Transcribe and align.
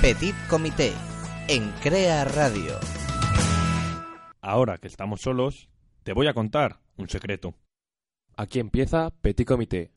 Petit 0.00 0.34
Comité 0.48 0.94
en 1.48 1.70
Crea 1.82 2.24
Radio. 2.24 2.72
Ahora 4.40 4.78
que 4.78 4.88
estamos 4.88 5.20
solos, 5.20 5.68
te 6.04 6.14
voy 6.14 6.26
a 6.26 6.32
contar 6.32 6.80
un 6.96 7.06
secreto. 7.10 7.54
Aquí 8.34 8.60
empieza 8.60 9.10
Petit 9.20 9.44
Comité. 9.44 9.90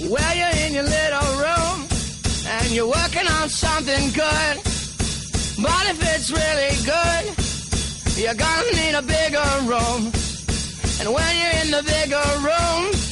Well, 0.00 0.36
you're 0.36 0.66
in 0.66 0.74
your 0.74 0.84
little 0.84 1.38
room 1.40 1.86
and 2.46 2.70
you're 2.70 2.86
working 2.86 3.26
on 3.40 3.48
something 3.48 4.12
good. 4.12 4.56
But 5.56 5.86
if 5.88 6.02
it's 6.14 6.30
really 6.30 6.76
good, 6.84 7.32
you're 8.18 8.34
gonna 8.34 8.72
need 8.76 8.94
a 8.94 9.00
bigger 9.00 9.40
room. 9.64 10.12
And 11.00 11.08
when 11.08 11.34
you're 11.38 11.64
in 11.64 11.70
the 11.70 11.82
bigger 11.82 12.20
room, 12.44 13.03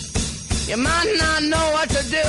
you 0.68 0.76
might 0.76 1.14
not 1.18 1.42
know 1.42 1.70
what 1.72 1.88
to 1.90 2.02
do. 2.10 2.29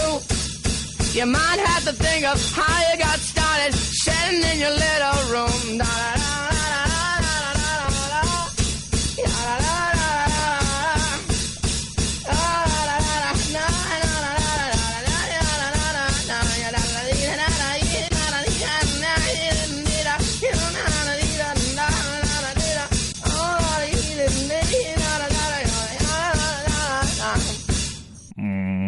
You 1.17 1.25
might 1.25 1.59
have 1.59 1.83
to 1.85 1.93
think 1.93 2.25
of 2.25 2.37
how 2.53 2.91
you 2.91 2.97
got 2.99 3.19
started 3.19 3.73
sitting 3.73 4.41
in 4.41 4.59
your 4.59 4.71
little 4.71 5.31
room. 5.31 5.77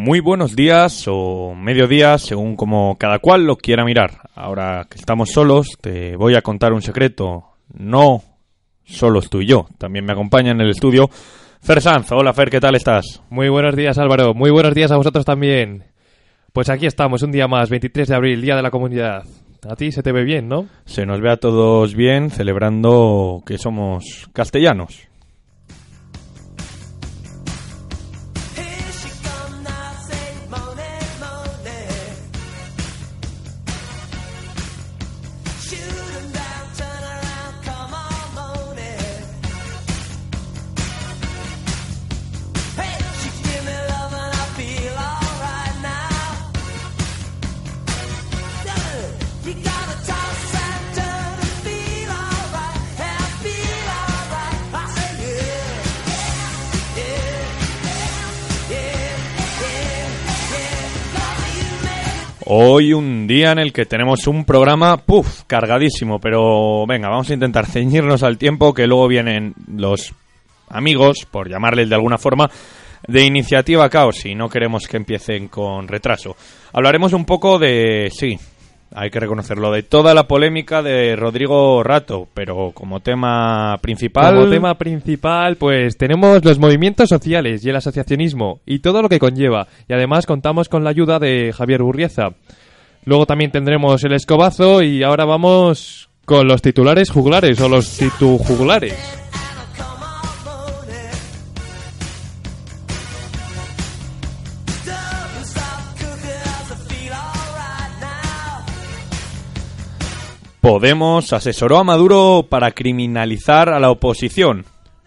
Muy 0.06 0.20
buenos 0.20 0.54
días 0.54 1.06
o 1.08 1.52
mediodías, 1.56 2.22
según 2.22 2.54
como 2.54 2.96
cada 2.96 3.18
cual 3.18 3.44
lo 3.44 3.56
quiera 3.56 3.84
mirar. 3.84 4.30
Ahora 4.36 4.86
que 4.88 4.98
estamos 4.98 5.32
solos, 5.32 5.76
te 5.80 6.14
voy 6.14 6.36
a 6.36 6.42
contar 6.42 6.72
un 6.72 6.80
secreto. 6.80 7.42
No 7.74 8.22
solo 8.84 9.20
tú 9.22 9.40
y 9.40 9.46
yo, 9.46 9.66
también 9.78 10.04
me 10.04 10.12
acompaña 10.12 10.52
en 10.52 10.60
el 10.60 10.70
estudio 10.70 11.10
Fer 11.60 11.82
Sanz. 11.82 12.12
Hola 12.12 12.32
Fer, 12.32 12.50
¿qué 12.50 12.60
tal 12.60 12.76
estás? 12.76 13.20
Muy 13.30 13.48
buenos 13.48 13.74
días 13.74 13.98
Álvaro, 13.98 14.32
muy 14.32 14.52
buenos 14.52 14.74
días 14.76 14.92
a 14.92 14.96
vosotros 14.96 15.24
también. 15.24 15.82
Pues 16.52 16.70
aquí 16.70 16.86
estamos, 16.86 17.22
un 17.22 17.32
día 17.32 17.48
más, 17.48 17.68
23 17.68 18.06
de 18.06 18.14
abril, 18.14 18.40
Día 18.40 18.54
de 18.54 18.62
la 18.62 18.70
Comunidad. 18.70 19.24
A 19.68 19.74
ti 19.74 19.90
se 19.90 20.04
te 20.04 20.12
ve 20.12 20.22
bien, 20.22 20.46
¿no? 20.46 20.68
Se 20.84 21.04
nos 21.04 21.20
ve 21.20 21.32
a 21.32 21.36
todos 21.36 21.96
bien 21.96 22.30
celebrando 22.30 23.42
que 23.44 23.58
somos 23.58 24.30
castellanos. 24.32 25.08
Hoy 62.48 62.92
un 62.92 63.26
día 63.26 63.50
en 63.50 63.58
el 63.58 63.72
que 63.72 63.86
tenemos 63.86 64.28
un 64.28 64.44
programa, 64.44 64.98
puff, 64.98 65.42
cargadísimo, 65.48 66.20
pero 66.20 66.86
venga, 66.86 67.08
vamos 67.08 67.28
a 67.28 67.34
intentar 67.34 67.66
ceñirnos 67.66 68.22
al 68.22 68.38
tiempo 68.38 68.72
que 68.72 68.86
luego 68.86 69.08
vienen 69.08 69.52
los 69.74 70.14
amigos, 70.68 71.26
por 71.28 71.50
llamarles 71.50 71.88
de 71.88 71.96
alguna 71.96 72.18
forma, 72.18 72.48
de 73.08 73.24
Iniciativa 73.24 73.90
Caos 73.90 74.24
y 74.26 74.36
no 74.36 74.48
queremos 74.48 74.86
que 74.86 74.96
empiecen 74.96 75.48
con 75.48 75.88
retraso. 75.88 76.36
Hablaremos 76.72 77.14
un 77.14 77.24
poco 77.24 77.58
de, 77.58 78.12
sí, 78.12 78.38
hay 78.94 79.10
que 79.10 79.20
reconocerlo, 79.20 79.72
de 79.72 79.82
toda 79.82 80.14
la 80.14 80.26
polémica 80.26 80.82
de 80.82 81.16
Rodrigo 81.16 81.82
Rato, 81.82 82.28
pero 82.32 82.72
como 82.72 83.00
tema 83.00 83.78
principal... 83.80 84.34
Como 84.34 84.50
tema 84.50 84.78
principal, 84.78 85.56
pues 85.56 85.96
tenemos 85.96 86.44
los 86.44 86.58
movimientos 86.58 87.08
sociales 87.08 87.64
y 87.64 87.70
el 87.70 87.76
asociacionismo 87.76 88.60
y 88.64 88.78
todo 88.78 89.02
lo 89.02 89.08
que 89.08 89.18
conlleva. 89.18 89.66
Y 89.88 89.92
además 89.92 90.26
contamos 90.26 90.68
con 90.68 90.84
la 90.84 90.90
ayuda 90.90 91.18
de 91.18 91.52
Javier 91.52 91.82
Burrieza. 91.82 92.30
Luego 93.04 93.26
también 93.26 93.50
tendremos 93.52 94.02
el 94.04 94.12
escobazo 94.12 94.82
y 94.82 95.02
ahora 95.02 95.24
vamos 95.24 96.08
con 96.24 96.48
los 96.48 96.60
titulares 96.60 97.10
jugulares 97.10 97.60
o 97.60 97.68
los 97.68 97.96
titujugulares. 97.96 99.25
Podemos 110.66 111.32
asesoró 111.32 111.78
a 111.78 111.84
Maduro 111.84 112.48
para 112.50 112.72
criminalizar 112.72 113.68
a 113.68 113.78
la 113.78 113.88
oposición. 113.88 114.64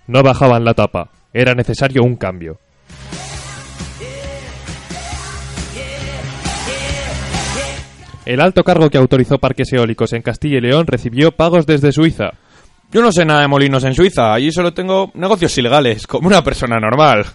No 0.08 0.24
bajaban 0.24 0.64
la 0.64 0.74
tapa. 0.74 1.10
Era 1.34 1.54
necesario 1.54 2.02
un 2.02 2.16
cambio. 2.16 2.60
El 8.26 8.40
alto 8.40 8.64
cargo 8.64 8.90
que 8.90 8.98
autorizó 8.98 9.38
parques 9.38 9.74
eólicos 9.74 10.14
en 10.14 10.22
Castilla 10.22 10.60
y 10.60 10.62
León 10.62 10.88
recibió 10.88 11.34
pagos 11.34 11.66
desde 11.66 11.92
Suiza. 11.92 12.30
Yo 12.94 13.02
no 13.02 13.12
sé 13.12 13.26
nada 13.26 13.42
de 13.42 13.50
molinos 13.50 13.84
en 13.84 13.96
Suiza. 13.96 14.34
Allí 14.34 14.54
solo 14.54 14.74
tengo 14.74 15.12
negocios 15.14 15.58
ilegales, 15.58 16.08
como 16.08 16.30
una 16.30 16.42
persona 16.42 16.80
normal. 16.80 17.26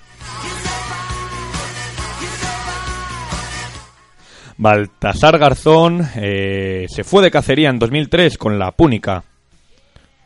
Baltasar 4.65 5.39
Garzón 5.39 6.01
eh, 6.17 6.87
se 6.89 7.05
fue 7.05 7.23
de 7.23 7.31
cacería 7.31 7.69
en 7.69 7.79
2003 7.79 8.39
con 8.39 8.59
la 8.59 8.73
Púnica. 8.73 9.23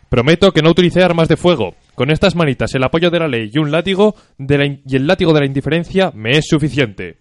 Prometo 0.08 0.52
que 0.52 0.62
no 0.62 0.70
utilicé 0.70 1.02
armas 1.02 1.26
de 1.26 1.36
fuego. 1.36 1.74
Con 1.96 2.12
estas 2.12 2.36
manitas, 2.36 2.72
el 2.76 2.84
apoyo 2.84 3.10
de 3.10 3.18
la 3.18 3.26
ley 3.26 3.50
y 3.52 3.58
un 3.58 3.72
látigo 3.72 4.14
de 4.38 4.58
la 4.58 4.66
y 4.66 4.94
el 4.94 5.08
látigo 5.08 5.32
de 5.32 5.40
la 5.40 5.46
indiferencia 5.46 6.12
me 6.14 6.38
es 6.38 6.46
suficiente. 6.46 7.16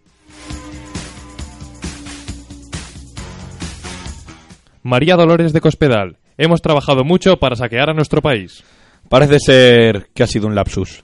María 4.84 5.16
Dolores 5.16 5.54
de 5.54 5.62
Cospedal. 5.62 6.18
Hemos 6.38 6.62
trabajado 6.62 7.04
mucho 7.04 7.38
para 7.38 7.56
saquear 7.56 7.90
a 7.90 7.96
nuestro 7.96 8.22
país. 8.22 8.64
Parece 9.10 9.40
ser 9.40 10.10
que 10.14 10.22
ha 10.22 10.28
sido 10.28 10.46
un 10.46 10.54
lapsus. 10.54 11.04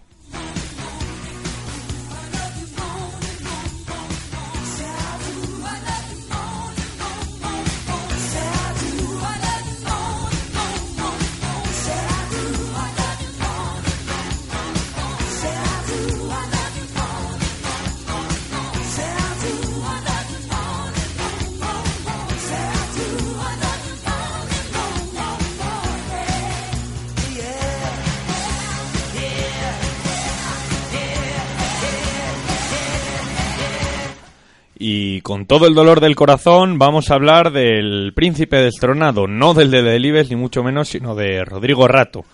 Y 34.85 35.22
con 35.22 35.46
todo 35.46 35.66
el 35.66 35.76
dolor 35.76 36.02
del 36.02 36.14
corazón 36.18 36.78
vamos 36.78 37.09
a 37.09 37.14
hablar 37.14 37.53
del 37.53 38.12
príncipe 38.14 38.58
destronado, 38.58 39.28
no 39.28 39.53
del 39.53 39.72
de 39.72 39.82
Delibes 39.82 40.30
ni 40.30 40.35
mucho 40.35 40.62
menos, 40.62 40.90
sino 40.90 41.16
de 41.16 41.46
Rodrigo 41.46 41.88
Rato, 41.88 42.26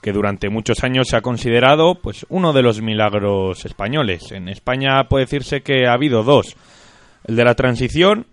que 0.00 0.12
durante 0.12 0.48
muchos 0.48 0.84
años 0.84 1.08
se 1.08 1.16
ha 1.16 1.20
considerado 1.20 1.96
pues 2.00 2.24
uno 2.28 2.52
de 2.52 2.62
los 2.62 2.80
milagros 2.80 3.64
españoles. 3.64 4.30
En 4.30 4.48
España 4.48 5.08
puede 5.08 5.24
decirse 5.24 5.62
que 5.62 5.88
ha 5.88 5.94
habido 5.94 6.22
dos, 6.22 6.54
el 7.24 7.34
de 7.34 7.44
la 7.44 7.56
transición 7.56 8.28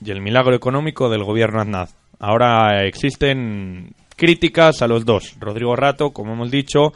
y 0.00 0.12
el 0.12 0.20
milagro 0.20 0.54
económico 0.54 1.08
del 1.08 1.24
gobierno 1.24 1.60
Aznar. 1.60 1.88
Ahora 2.20 2.86
existen 2.86 3.96
críticas 4.14 4.82
a 4.82 4.86
los 4.86 5.04
dos. 5.04 5.34
Rodrigo 5.40 5.74
Rato, 5.74 6.12
como 6.12 6.34
hemos 6.34 6.52
dicho, 6.52 6.92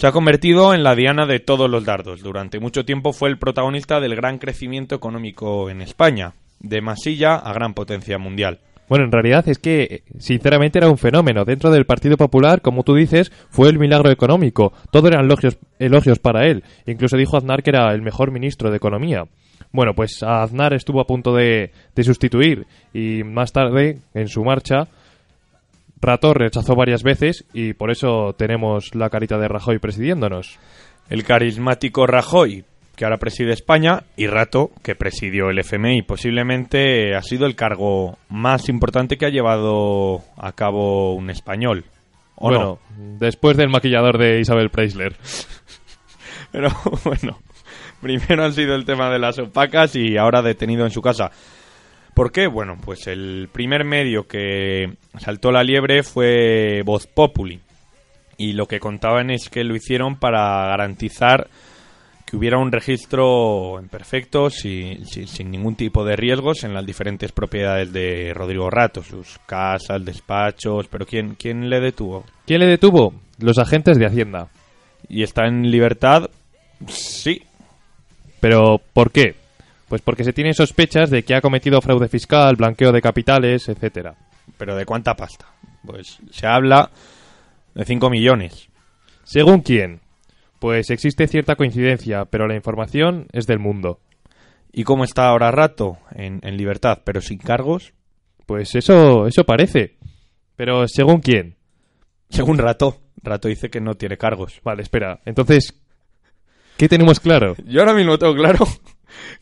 se 0.00 0.06
ha 0.06 0.12
convertido 0.12 0.72
en 0.72 0.82
la 0.82 0.94
diana 0.94 1.26
de 1.26 1.40
todos 1.40 1.68
los 1.68 1.84
dardos. 1.84 2.22
Durante 2.22 2.58
mucho 2.58 2.86
tiempo 2.86 3.12
fue 3.12 3.28
el 3.28 3.36
protagonista 3.36 4.00
del 4.00 4.16
gran 4.16 4.38
crecimiento 4.38 4.94
económico 4.94 5.68
en 5.68 5.82
España, 5.82 6.32
de 6.58 6.80
masilla 6.80 7.34
a 7.34 7.52
gran 7.52 7.74
potencia 7.74 8.16
mundial. 8.16 8.60
Bueno, 8.88 9.04
en 9.04 9.12
realidad 9.12 9.46
es 9.46 9.58
que, 9.58 10.04
sinceramente, 10.18 10.78
era 10.78 10.88
un 10.88 10.96
fenómeno. 10.96 11.44
Dentro 11.44 11.70
del 11.70 11.84
Partido 11.84 12.16
Popular, 12.16 12.62
como 12.62 12.82
tú 12.82 12.94
dices, 12.94 13.30
fue 13.50 13.68
el 13.68 13.78
milagro 13.78 14.10
económico. 14.10 14.72
Todo 14.90 15.08
eran 15.08 15.26
elogios, 15.26 15.58
elogios 15.78 16.18
para 16.18 16.46
él. 16.46 16.64
Incluso 16.86 17.18
dijo 17.18 17.36
Aznar 17.36 17.62
que 17.62 17.68
era 17.68 17.92
el 17.92 18.00
mejor 18.00 18.30
ministro 18.30 18.70
de 18.70 18.78
Economía. 18.78 19.24
Bueno, 19.70 19.92
pues 19.94 20.22
a 20.22 20.42
Aznar 20.42 20.72
estuvo 20.72 21.02
a 21.02 21.06
punto 21.06 21.34
de, 21.34 21.72
de 21.94 22.04
sustituir 22.04 22.66
y 22.94 23.22
más 23.22 23.52
tarde, 23.52 23.98
en 24.14 24.28
su 24.28 24.42
marcha, 24.44 24.88
Rato 26.02 26.32
rechazó 26.32 26.74
varias 26.74 27.02
veces 27.02 27.44
y 27.52 27.74
por 27.74 27.90
eso 27.90 28.34
tenemos 28.36 28.94
la 28.94 29.10
carita 29.10 29.38
de 29.38 29.48
Rajoy 29.48 29.78
presidiéndonos. 29.78 30.58
El 31.10 31.24
carismático 31.24 32.06
Rajoy, 32.06 32.64
que 32.96 33.04
ahora 33.04 33.18
preside 33.18 33.52
España, 33.52 34.04
y 34.16 34.26
Rato, 34.26 34.70
que 34.82 34.94
presidió 34.94 35.50
el 35.50 35.58
FMI. 35.58 36.02
Posiblemente 36.02 37.14
ha 37.14 37.22
sido 37.22 37.46
el 37.46 37.56
cargo 37.56 38.18
más 38.28 38.68
importante 38.68 39.18
que 39.18 39.26
ha 39.26 39.30
llevado 39.30 40.22
a 40.38 40.52
cabo 40.52 41.14
un 41.14 41.28
español. 41.30 41.84
¿O 42.36 42.48
bueno, 42.48 42.78
no? 42.96 43.18
después 43.18 43.56
del 43.58 43.68
maquillador 43.68 44.16
de 44.16 44.40
Isabel 44.40 44.70
Preisler. 44.70 45.16
Pero 46.52 46.70
bueno, 47.04 47.38
primero 48.00 48.44
han 48.44 48.54
sido 48.54 48.74
el 48.74 48.86
tema 48.86 49.10
de 49.10 49.18
las 49.18 49.38
opacas 49.38 49.94
y 49.96 50.16
ahora 50.16 50.40
detenido 50.40 50.84
en 50.84 50.90
su 50.90 51.02
casa. 51.02 51.30
¿Por 52.14 52.32
qué? 52.32 52.46
Bueno, 52.46 52.76
pues 52.84 53.06
el 53.06 53.48
primer 53.52 53.84
medio 53.84 54.26
que 54.26 54.94
saltó 55.18 55.50
la 55.52 55.62
liebre 55.62 56.02
fue 56.02 56.82
Voz 56.84 57.06
Populi. 57.06 57.60
Y 58.36 58.52
lo 58.54 58.66
que 58.66 58.80
contaban 58.80 59.30
es 59.30 59.48
que 59.48 59.64
lo 59.64 59.76
hicieron 59.76 60.16
para 60.18 60.66
garantizar 60.68 61.48
que 62.26 62.36
hubiera 62.36 62.58
un 62.58 62.70
registro 62.72 63.78
en 63.80 63.88
perfecto, 63.88 64.50
sin, 64.50 65.04
sin- 65.06 65.26
sin 65.26 65.50
ningún 65.50 65.74
tipo 65.76 66.04
de 66.04 66.16
riesgos 66.16 66.62
en 66.64 66.72
las 66.74 66.86
diferentes 66.86 67.32
propiedades 67.32 67.92
de 67.92 68.32
Rodrigo 68.34 68.70
Rato, 68.70 69.02
sus 69.02 69.38
casas, 69.46 70.04
despachos. 70.04 70.86
Pero 70.88 71.06
¿quién, 71.06 71.34
quién 71.34 71.68
le 71.68 71.80
detuvo? 71.80 72.24
¿Quién 72.46 72.60
le 72.60 72.66
detuvo? 72.66 73.14
Los 73.38 73.58
agentes 73.58 73.98
de 73.98 74.06
Hacienda. 74.06 74.48
¿Y 75.08 75.22
está 75.22 75.46
en 75.46 75.70
libertad? 75.70 76.30
Sí, 76.86 77.42
¿Pero 78.40 78.80
por 78.94 79.10
qué? 79.10 79.34
Pues 79.90 80.02
porque 80.02 80.22
se 80.22 80.32
tienen 80.32 80.54
sospechas 80.54 81.10
de 81.10 81.24
que 81.24 81.34
ha 81.34 81.40
cometido 81.40 81.80
fraude 81.80 82.06
fiscal, 82.06 82.54
blanqueo 82.54 82.92
de 82.92 83.02
capitales, 83.02 83.68
etcétera. 83.68 84.14
pero 84.56 84.76
¿de 84.76 84.86
cuánta 84.86 85.16
pasta? 85.16 85.46
Pues 85.84 86.20
se 86.30 86.46
habla 86.46 86.92
de 87.74 87.84
5 87.84 88.08
millones. 88.08 88.68
¿Según 89.24 89.62
quién? 89.62 90.00
Pues 90.60 90.90
existe 90.90 91.26
cierta 91.26 91.56
coincidencia, 91.56 92.24
pero 92.26 92.46
la 92.46 92.54
información 92.54 93.26
es 93.32 93.48
del 93.48 93.58
mundo. 93.58 93.98
¿Y 94.72 94.84
cómo 94.84 95.02
está 95.02 95.26
ahora 95.26 95.50
Rato? 95.50 95.98
En, 96.14 96.38
en 96.44 96.56
libertad, 96.56 97.00
pero 97.04 97.20
sin 97.20 97.38
cargos. 97.38 97.92
Pues 98.46 98.76
eso, 98.76 99.26
eso 99.26 99.42
parece. 99.42 99.96
Pero 100.54 100.86
¿según 100.86 101.18
quién? 101.18 101.56
Según 102.28 102.58
Rato. 102.58 103.00
Rato 103.24 103.48
dice 103.48 103.70
que 103.70 103.80
no 103.80 103.94
tiene 103.94 104.16
cargos. 104.16 104.60
Vale, 104.62 104.82
espera. 104.82 105.18
Entonces, 105.24 105.74
¿qué 106.76 106.88
tenemos 106.88 107.18
claro? 107.18 107.56
Yo 107.66 107.80
ahora 107.80 107.94
mismo 107.94 108.16
tengo 108.18 108.36
claro 108.36 108.64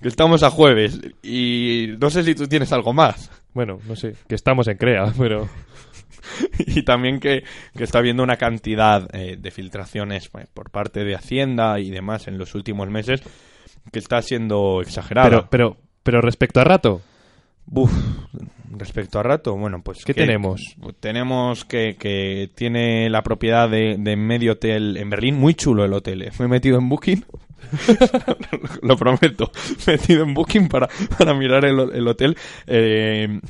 que 0.00 0.08
estamos 0.08 0.42
a 0.42 0.50
jueves 0.50 1.00
y 1.22 1.94
no 2.00 2.10
sé 2.10 2.22
si 2.24 2.34
tú 2.34 2.46
tienes 2.46 2.72
algo 2.72 2.92
más. 2.92 3.30
Bueno, 3.54 3.78
no 3.88 3.96
sé, 3.96 4.14
que 4.28 4.34
estamos 4.34 4.68
en 4.68 4.76
CREA, 4.76 5.12
pero... 5.18 5.48
Y 6.58 6.82
también 6.82 7.20
que, 7.20 7.42
que 7.74 7.84
está 7.84 8.00
habiendo 8.00 8.22
una 8.22 8.36
cantidad 8.36 9.08
eh, 9.14 9.36
de 9.38 9.50
filtraciones 9.50 10.28
pues, 10.28 10.46
por 10.52 10.70
parte 10.70 11.02
de 11.04 11.14
Hacienda 11.14 11.80
y 11.80 11.88
demás 11.90 12.28
en 12.28 12.36
los 12.36 12.54
últimos 12.54 12.90
meses 12.90 13.22
que 13.92 13.98
está 13.98 14.20
siendo 14.20 14.82
exagerada. 14.82 15.28
Pero, 15.30 15.48
pero, 15.48 15.76
pero 16.02 16.20
respecto 16.20 16.60
a 16.60 16.64
Rato, 16.64 17.00
respecto 18.76 19.18
a 19.18 19.22
Rato, 19.22 19.56
bueno, 19.56 19.80
pues... 19.82 20.04
¿Qué 20.04 20.14
que- 20.14 20.20
tenemos? 20.22 20.60
Tenemos 21.00 21.64
que, 21.64 21.96
que 21.98 22.50
tiene 22.54 23.08
la 23.10 23.22
propiedad 23.22 23.68
de, 23.68 23.96
de 23.98 24.16
medio 24.16 24.52
hotel 24.52 24.96
en 24.96 25.10
Berlín, 25.10 25.36
muy 25.36 25.54
chulo 25.54 25.84
el 25.84 25.92
hotel. 25.92 26.22
eh. 26.22 26.30
Me 26.38 26.44
he 26.44 26.48
metido 26.48 26.78
en 26.78 26.88
Booking, 26.88 27.24
lo 28.82 28.96
prometo, 28.96 29.50
metido 29.86 30.22
en 30.24 30.34
Booking 30.34 30.68
para, 30.68 30.88
para 31.18 31.34
mirar 31.34 31.64
el, 31.64 31.78
el 31.94 32.08
hotel. 32.08 32.36
Eh, 32.66 33.40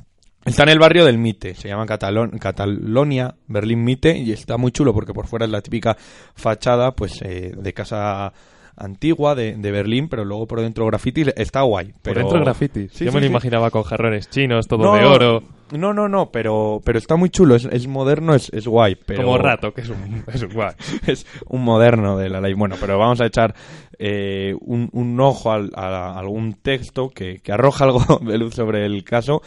está 0.44 0.62
en 0.64 0.68
el 0.70 0.78
barrio 0.78 1.04
del 1.04 1.18
Mite, 1.18 1.54
se 1.54 1.68
llama 1.68 1.86
Catalon- 1.86 2.38
Catalonia, 2.38 3.34
Berlín 3.46 3.84
Mite, 3.84 4.16
y 4.16 4.32
está 4.32 4.56
muy 4.56 4.72
chulo 4.72 4.92
porque 4.94 5.12
por 5.12 5.26
fuera 5.26 5.44
es 5.46 5.50
la 5.52 5.60
típica 5.60 5.96
fachada 6.34 6.92
pues 6.92 7.20
eh, 7.22 7.52
de 7.56 7.72
casa 7.72 8.32
antigua 8.76 9.34
de, 9.34 9.56
de 9.56 9.70
Berlín, 9.72 10.08
pero 10.08 10.24
luego 10.24 10.46
por 10.46 10.60
dentro 10.60 10.86
grafitis, 10.86 11.32
está 11.36 11.62
guay. 11.62 11.86
por 11.88 11.98
Pero... 12.02 12.20
dentro 12.20 12.40
grafitis. 12.40 12.92
Sí, 12.92 13.04
Yo 13.06 13.10
sí, 13.10 13.14
me 13.16 13.20
lo 13.22 13.26
sí. 13.26 13.30
imaginaba 13.32 13.70
con 13.70 13.82
jarrones 13.82 14.30
chinos, 14.30 14.68
todo 14.68 14.94
de 14.94 15.04
oro, 15.04 15.42
No, 15.72 15.92
no, 15.92 16.08
no, 16.08 16.30
pero, 16.30 16.80
pero 16.84 16.98
está 16.98 17.16
muy 17.16 17.30
chulo, 17.30 17.54
es, 17.54 17.66
es 17.66 17.86
moderno, 17.86 18.34
es, 18.34 18.50
es 18.52 18.66
guay. 18.66 18.96
Pero 19.06 19.22
como 19.24 19.38
Rato, 19.38 19.72
que 19.72 19.82
es 19.82 19.88
un, 19.90 20.24
es 20.32 20.42
un 20.42 20.52
guay. 20.52 20.72
es 21.06 21.26
un 21.46 21.62
moderno 21.64 22.16
de 22.16 22.28
la 22.30 22.40
ley. 22.40 22.54
Bueno, 22.54 22.76
pero 22.80 22.98
vamos 22.98 23.20
a 23.20 23.26
echar 23.26 23.54
eh, 23.98 24.54
un, 24.60 24.88
un 24.92 25.20
ojo 25.20 25.52
al- 25.52 25.72
a, 25.74 26.18
algún 26.18 26.54
texto 26.54 27.10
que, 27.10 27.38
que 27.40 27.52
arroja 27.52 27.84
algo 27.84 28.00
de 28.22 28.38
luz 28.38 28.54
sobre 28.54 28.86
el 28.86 29.04
caso. 29.04 29.42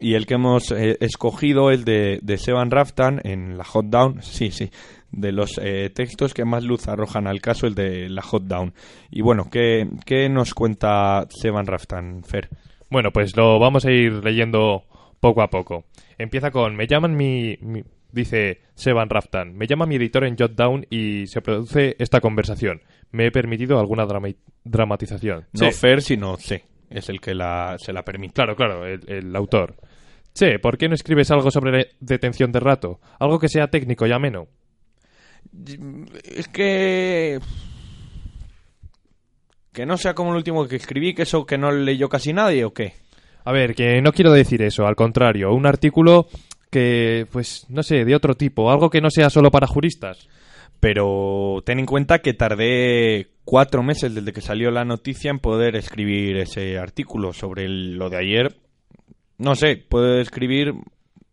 Y 0.00 0.14
el 0.14 0.26
que 0.26 0.34
hemos 0.34 0.70
eh, 0.70 0.96
escogido 1.00 1.70
es 1.72 1.84
de, 1.84 2.20
de 2.22 2.38
Sevan 2.38 2.70
Raftan 2.70 3.20
en 3.24 3.58
la 3.58 3.64
Hot 3.64 3.86
Down. 3.86 4.22
Sí, 4.22 4.50
sí. 4.52 4.70
De 5.10 5.32
los 5.32 5.58
eh, 5.60 5.90
textos 5.92 6.34
que 6.34 6.44
más 6.44 6.62
luz 6.62 6.86
arrojan 6.86 7.26
al 7.26 7.40
caso, 7.40 7.66
el 7.66 7.74
de 7.74 8.08
la 8.08 8.22
Hot 8.22 8.44
Down. 8.44 8.74
Y 9.10 9.22
bueno, 9.22 9.48
¿qué, 9.50 9.88
qué 10.06 10.28
nos 10.28 10.54
cuenta 10.54 11.26
Sevan 11.30 11.66
Raftan, 11.66 12.22
Fer? 12.22 12.48
Bueno, 12.90 13.10
pues 13.12 13.36
lo 13.36 13.58
vamos 13.58 13.84
a 13.86 13.90
ir 13.90 14.22
leyendo 14.24 14.84
poco 15.20 15.42
a 15.42 15.50
poco. 15.50 15.84
Empieza 16.18 16.50
con, 16.50 16.76
me 16.76 16.86
llaman 16.86 17.16
mi... 17.16 17.56
mi- 17.60 17.84
dice 18.10 18.62
Sevan 18.74 19.10
Raftan, 19.10 19.54
me 19.54 19.66
llama 19.66 19.84
mi 19.84 19.96
editor 19.96 20.24
en 20.24 20.34
Jotdown 20.36 20.86
y 20.88 21.26
se 21.26 21.42
produce 21.42 21.94
esta 21.98 22.20
conversación. 22.22 22.80
Me 23.10 23.26
he 23.26 23.30
permitido 23.30 23.78
alguna 23.78 24.06
drama- 24.06 24.34
dramatización. 24.64 25.46
No 25.52 25.66
Che, 25.68 25.72
Fer, 25.72 26.00
sino 26.00 26.36
C. 26.38 26.64
Es 26.88 27.10
el 27.10 27.20
que 27.20 27.34
la, 27.34 27.76
se 27.78 27.92
la 27.92 28.02
permite. 28.04 28.32
Claro, 28.32 28.56
claro, 28.56 28.86
el, 28.86 29.00
el 29.08 29.36
autor. 29.36 29.76
Che, 30.34 30.58
¿por 30.58 30.78
qué 30.78 30.88
no 30.88 30.94
escribes 30.94 31.30
algo 31.30 31.50
sobre 31.50 31.90
detención 32.00 32.50
de 32.50 32.60
rato? 32.60 32.98
Algo 33.18 33.38
que 33.38 33.48
sea 33.48 33.68
técnico 33.68 34.06
y 34.06 34.12
ameno. 34.12 34.48
Es 36.24 36.48
que. 36.48 37.38
Que 39.72 39.84
no 39.86 39.96
sea 39.96 40.14
como 40.14 40.30
el 40.30 40.36
último 40.36 40.66
que 40.66 40.76
escribí, 40.76 41.14
que 41.14 41.22
eso 41.22 41.44
que 41.44 41.58
no 41.58 41.70
leyó 41.72 42.08
casi 42.08 42.32
nadie 42.32 42.64
o 42.64 42.72
qué. 42.72 42.94
A 43.44 43.52
ver, 43.52 43.74
que 43.74 44.00
no 44.02 44.12
quiero 44.12 44.32
decir 44.32 44.62
eso, 44.62 44.86
al 44.86 44.96
contrario, 44.96 45.52
un 45.54 45.66
artículo 45.66 46.26
que, 46.70 47.26
pues, 47.32 47.66
no 47.70 47.82
sé, 47.82 48.04
de 48.04 48.14
otro 48.14 48.34
tipo, 48.34 48.70
algo 48.70 48.90
que 48.90 49.00
no 49.00 49.10
sea 49.10 49.30
solo 49.30 49.50
para 49.50 49.66
juristas. 49.66 50.28
Pero 50.80 51.62
ten 51.64 51.78
en 51.80 51.86
cuenta 51.86 52.20
que 52.20 52.34
tardé 52.34 53.28
cuatro 53.44 53.82
meses 53.82 54.14
desde 54.14 54.32
que 54.32 54.40
salió 54.40 54.70
la 54.70 54.84
noticia 54.84 55.30
en 55.30 55.38
poder 55.40 55.74
escribir 55.76 56.36
ese 56.36 56.78
artículo 56.78 57.32
sobre 57.32 57.64
el- 57.64 57.96
lo 57.96 58.10
de 58.10 58.18
ayer. 58.18 58.56
No 59.38 59.54
sé, 59.56 59.76
puedo 59.76 60.20
escribir 60.20 60.74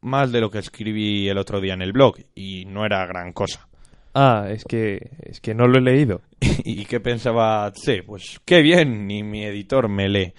más 0.02 0.32
de 0.32 0.40
lo 0.42 0.50
que 0.50 0.60
escribí 0.60 1.28
el 1.28 1.38
otro 1.38 1.60
día 1.62 1.74
en 1.74 1.82
el 1.82 1.92
blog 1.92 2.16
y 2.34 2.66
no 2.66 2.86
era 2.86 3.06
gran 3.06 3.34
cosa. 3.34 3.68
Ah, 4.14 4.48
es 4.50 4.64
que, 4.64 5.10
es 5.24 5.42
que 5.42 5.54
no 5.54 5.68
lo 5.68 5.78
he 5.78 5.82
leído. 5.82 6.22
¿Y 6.64 6.86
qué 6.86 7.00
pensaba? 7.00 7.72
Sí, 7.76 8.02
pues 8.06 8.40
qué 8.46 8.62
bien, 8.62 9.06
ni 9.06 9.22
mi 9.22 9.44
editor 9.44 9.90
me 9.90 10.08
lee. 10.08 10.34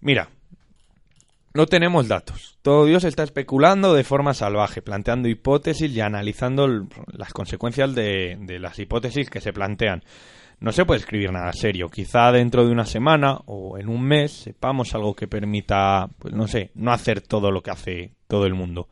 Mira, 0.00 0.28
no 1.56 1.66
tenemos 1.66 2.06
datos. 2.06 2.58
Todo 2.62 2.84
Dios 2.84 3.04
está 3.04 3.22
especulando 3.22 3.94
de 3.94 4.04
forma 4.04 4.34
salvaje, 4.34 4.82
planteando 4.82 5.28
hipótesis 5.28 5.90
y 5.90 6.00
analizando 6.00 6.68
las 7.12 7.32
consecuencias 7.32 7.94
de, 7.94 8.36
de 8.40 8.58
las 8.58 8.78
hipótesis 8.78 9.30
que 9.30 9.40
se 9.40 9.52
plantean. 9.52 10.02
No 10.60 10.72
se 10.72 10.84
puede 10.84 11.00
escribir 11.00 11.32
nada 11.32 11.52
serio. 11.52 11.88
Quizá 11.88 12.32
dentro 12.32 12.64
de 12.64 12.72
una 12.72 12.84
semana 12.84 13.38
o 13.46 13.78
en 13.78 13.88
un 13.88 14.02
mes 14.02 14.32
sepamos 14.32 14.94
algo 14.94 15.14
que 15.14 15.28
permita, 15.28 16.08
pues 16.18 16.32
no 16.34 16.46
sé, 16.46 16.70
no 16.74 16.92
hacer 16.92 17.20
todo 17.20 17.50
lo 17.50 17.62
que 17.62 17.70
hace 17.70 18.12
todo 18.26 18.46
el 18.46 18.54
mundo. 18.54 18.88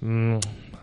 Mm, 0.00 0.38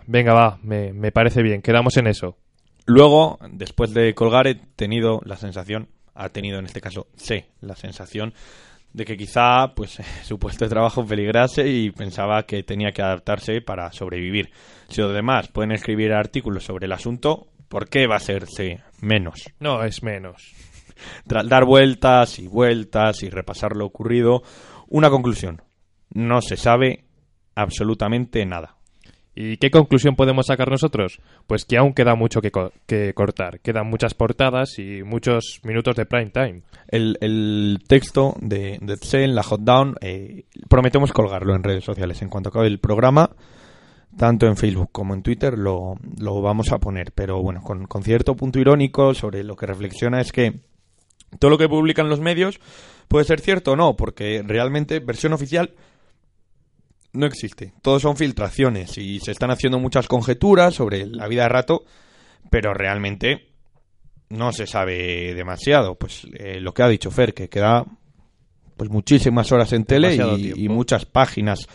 venga, 0.08 0.34
va, 0.34 0.60
me, 0.62 0.94
me 0.94 1.12
parece 1.12 1.42
bien, 1.42 1.62
quedamos 1.62 1.98
en 1.98 2.08
eso. 2.08 2.38
Luego, 2.86 3.40
después 3.52 3.94
de 3.94 4.14
colgar, 4.14 4.46
he 4.46 4.56
tenido 4.56 5.22
la 5.26 5.38
sensación, 5.38 5.88
ha 6.14 6.30
tenido 6.30 6.60
en 6.60 6.66
este 6.66 6.82
caso 6.82 7.08
C, 7.16 7.48
la 7.62 7.76
sensación 7.76 8.34
de 8.96 9.04
que 9.04 9.18
quizá 9.18 9.74
pues 9.76 10.00
su 10.24 10.40
puesto 10.40 10.66
de 10.66 10.70
trabajo 10.70 11.06
peligrase 11.06 11.68
y 11.68 11.92
pensaba 11.92 12.44
que 12.44 12.64
tenía 12.64 12.92
que 12.92 13.02
adaptarse 13.02 13.62
para 13.62 13.92
sobrevivir. 13.92 14.52
Si 14.88 15.02
los 15.02 15.14
demás 15.14 15.50
pueden 15.50 15.74
escribir 15.74 16.14
artículos 16.14 16.64
sobre 16.64 16.86
el 16.86 16.94
asunto, 16.94 17.48
¿por 17.68 17.90
qué 17.90 18.08
va 18.08 18.16
a 18.16 18.20
C 18.20 18.38
menos? 19.02 19.44
No, 19.60 19.84
es 19.84 20.02
menos. 20.02 20.54
Tras 21.28 21.48
dar 21.48 21.66
vueltas 21.66 22.40
y 22.40 22.48
vueltas 22.48 23.22
y 23.22 23.30
repasar 23.30 23.76
lo 23.76 23.86
ocurrido, 23.86 24.44
una 24.88 25.10
conclusión. 25.10 25.62
No 26.12 26.42
se 26.42 26.56
sabe 26.56 27.04
absolutamente 27.54 28.46
nada. 28.46 28.78
¿Y 29.36 29.58
qué 29.58 29.70
conclusión 29.70 30.16
podemos 30.16 30.46
sacar 30.48 30.70
nosotros? 30.70 31.20
Pues 31.46 31.66
que 31.66 31.78
aún 31.78 31.94
queda 31.94 32.16
mucho 32.16 32.42
que, 32.42 32.52
co- 32.52 32.72
que 32.86 33.14
cortar. 33.14 33.60
Quedan 33.60 33.88
muchas 33.88 34.14
portadas 34.14 34.80
y 34.80 35.04
muchos 35.04 35.60
minutos 35.64 35.96
de 35.98 36.06
prime 36.06 36.32
time. 36.32 36.62
El, 36.88 37.80
texto 37.88 38.36
de, 38.40 38.78
de 38.82 38.96
Tse 38.98 39.24
en 39.26 39.36
la 39.36 39.44
Hot 39.44 39.62
Down, 39.62 39.96
eh, 40.00 40.46
prometemos 40.70 41.12
colgarlo 41.12 41.54
en 41.54 41.64
redes 41.64 41.84
sociales. 41.84 42.22
En 42.22 42.30
cuanto 42.30 42.50
acabe 42.50 42.68
el 42.68 42.80
programa, 42.80 43.30
tanto 44.18 44.48
en 44.48 44.56
Facebook 44.56 44.90
como 44.94 45.14
en 45.14 45.22
Twitter, 45.22 45.58
lo, 45.58 45.96
lo 46.18 46.42
vamos 46.42 46.72
a 46.72 46.78
poner. 46.78 47.12
Pero 47.12 47.42
bueno, 47.42 47.62
con 47.62 48.04
cierto 48.04 48.36
punto 48.36 48.60
irónico 48.60 49.14
sobre 49.14 49.44
lo 49.44 49.58
que 49.58 49.66
reflexiona 49.66 50.22
es 50.22 50.32
que 50.32 50.54
todo 51.40 51.52
lo 51.52 51.58
que 51.58 51.68
publican 51.68 52.08
los 52.08 52.22
medios 52.22 52.60
¿Puede 53.08 53.26
ser 53.26 53.40
cierto 53.40 53.74
o 53.74 53.76
no? 53.76 53.96
Porque 53.96 54.42
realmente 54.46 55.00
versión 55.00 55.34
oficial 55.34 55.74
no 57.16 57.26
existe. 57.26 57.74
Todos 57.82 58.02
son 58.02 58.18
filtraciones 58.18 58.98
y 58.98 59.20
se 59.20 59.32
están 59.32 59.52
haciendo 59.52 59.80
muchas 59.80 60.08
conjeturas 60.08 60.74
sobre 60.74 61.06
la 61.06 61.28
vida 61.28 61.44
de 61.44 61.50
rato, 61.50 61.84
pero 62.50 62.74
realmente 62.74 63.48
no 64.30 64.52
se 64.52 64.68
sabe 64.68 65.34
demasiado. 65.34 65.96
Pues 65.96 66.28
eh, 66.34 66.60
lo 66.60 66.74
que 66.74 66.84
ha 66.84 66.88
dicho 66.88 67.12
Fer, 67.12 67.34
que 67.34 67.50
queda 67.50 67.86
pues 68.78 68.90
muchísimas 68.90 69.52
horas 69.52 69.72
en 69.74 69.86
tele 69.86 70.16
y, 70.16 70.68
muchas 70.68 71.06
páginas 71.06 71.68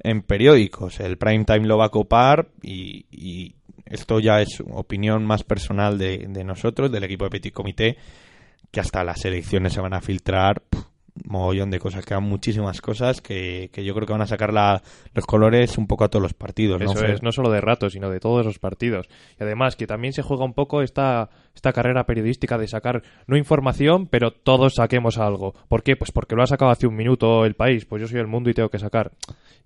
en 0.00 0.22
periódicos. 0.22 1.00
El 1.00 1.16
prime 1.16 1.44
time 1.44 1.66
lo 1.66 1.78
va 1.78 1.86
a 1.86 1.90
copar 1.90 2.50
y, 2.62 3.06
y 3.10 3.54
esto 3.86 4.20
ya 4.20 4.40
es 4.40 4.62
opinión 4.70 5.24
más 5.24 5.44
personal 5.44 5.98
de, 5.98 6.26
de 6.28 6.44
nosotros, 6.44 6.92
del 6.92 7.04
equipo 7.04 7.24
de 7.24 7.30
Petit 7.30 7.54
Comité, 7.54 7.96
que 8.70 8.80
hasta 8.80 9.02
las 9.02 9.24
elecciones 9.24 9.72
se 9.72 9.80
van 9.80 9.94
a 9.94 10.00
filtrar 10.00 10.62
mogollón 11.28 11.70
de 11.70 11.78
cosas, 11.78 12.04
quedan 12.06 12.22
muchísimas 12.24 12.80
cosas 12.80 13.20
que, 13.20 13.68
que 13.72 13.84
yo 13.84 13.94
creo 13.94 14.06
que 14.06 14.12
van 14.12 14.22
a 14.22 14.26
sacar 14.26 14.52
la- 14.52 14.82
los 15.14 15.26
colores 15.26 15.76
un 15.78 15.86
poco 15.86 16.04
a 16.04 16.08
todos 16.08 16.22
los 16.22 16.34
partidos. 16.34 16.80
¿no, 16.80 16.90
Eso 16.90 17.00
Fer? 17.00 17.10
es, 17.10 17.22
no 17.22 17.32
solo 17.32 17.50
de 17.50 17.60
rato, 17.60 17.90
sino 17.90 18.08
de 18.10 18.18
todos 18.20 18.46
los 18.46 18.58
partidos. 18.58 19.08
Y 19.38 19.42
además 19.42 19.76
que 19.76 19.86
también 19.86 20.12
se 20.14 20.22
juega 20.22 20.44
un 20.44 20.54
poco 20.54 20.82
esta, 20.82 21.28
esta 21.54 21.72
carrera 21.72 22.06
periodística 22.06 22.56
de 22.56 22.66
sacar, 22.68 23.02
no 23.26 23.36
información, 23.36 24.06
pero 24.06 24.32
todos 24.32 24.74
saquemos 24.76 25.18
algo. 25.18 25.54
¿Por 25.68 25.82
qué? 25.82 25.96
Pues 25.96 26.12
porque 26.12 26.34
lo 26.34 26.42
ha 26.42 26.46
sacado 26.46 26.70
hace 26.70 26.86
un 26.86 26.96
minuto 26.96 27.44
el 27.44 27.54
país, 27.54 27.84
pues 27.84 28.00
yo 28.00 28.08
soy 28.08 28.18
el 28.20 28.26
mundo 28.26 28.48
y 28.50 28.54
tengo 28.54 28.70
que 28.70 28.78
sacar. 28.78 29.12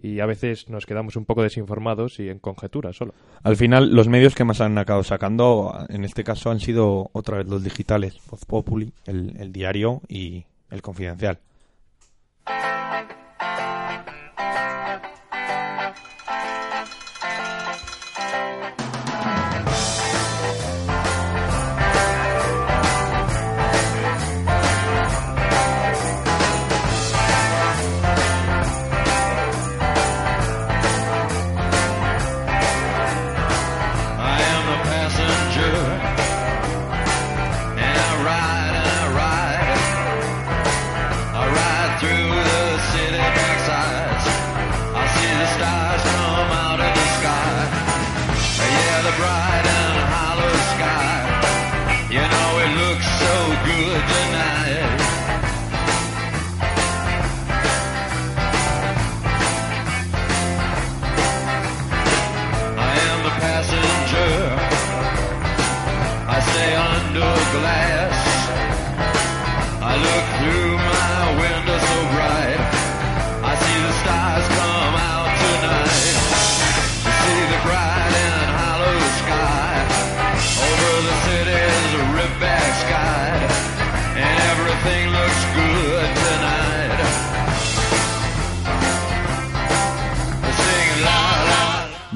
Y 0.02 0.20
a 0.20 0.26
veces 0.26 0.68
nos 0.68 0.84
quedamos 0.84 1.16
un 1.16 1.24
poco 1.24 1.42
desinformados 1.42 2.18
y 2.20 2.28
en 2.28 2.38
conjeturas 2.38 2.96
solo. 2.96 3.14
Al 3.42 3.56
final, 3.56 3.94
los 3.94 4.08
medios 4.08 4.34
que 4.34 4.44
más 4.44 4.60
han 4.60 4.76
acabado 4.78 5.04
sacando, 5.04 5.72
en 5.88 6.04
este 6.04 6.24
caso, 6.24 6.50
han 6.50 6.60
sido 6.60 7.08
otra 7.12 7.38
vez 7.38 7.46
los 7.48 7.62
digitales, 7.62 8.18
Voz 8.30 8.44
Populi, 8.44 8.92
el, 9.06 9.34
el 9.38 9.52
diario 9.52 10.02
y 10.08 10.44
el 10.70 10.82
confidencial. 10.82 11.38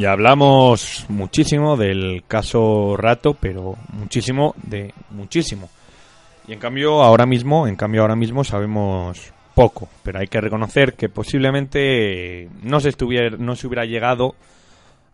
Y 0.00 0.07
hablamos 0.07 1.04
muchísimo 1.11 1.76
del 1.76 2.25
caso 2.26 2.97
Rato, 2.97 3.37
pero 3.38 3.76
muchísimo 3.92 4.54
de 4.62 4.95
muchísimo. 5.11 5.69
Y 6.49 6.54
en 6.54 6.59
cambio 6.59 7.02
ahora 7.02 7.26
mismo, 7.26 7.69
en 7.69 7.76
cambio 7.76 8.00
ahora 8.00 8.16
mismo 8.16 8.42
sabemos 8.42 9.35
poco, 9.54 9.90
pero 10.02 10.21
hay 10.21 10.26
que 10.26 10.40
reconocer 10.40 10.95
que 10.95 11.11
posiblemente 11.11 12.49
no 12.62 12.80
se 12.80 12.88
estuviera, 12.88 13.37
no 13.37 13.54
se 13.57 13.66
hubiera 13.66 13.85
llegado 13.85 14.37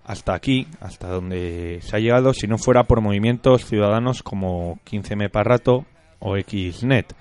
hasta 0.05 0.35
aquí, 0.35 0.69
hasta 0.79 1.09
donde 1.09 1.81
se 1.83 1.97
ha 1.97 1.99
llegado, 1.99 2.33
si 2.33 2.47
no 2.47 2.57
fuera 2.57 2.85
por 2.85 3.01
movimientos 3.01 3.65
ciudadanos 3.65 4.23
como 4.23 4.79
15M 4.89 5.33
para 5.33 5.51
rato 5.51 5.85
o 6.21 6.37
XNet. 6.37 7.13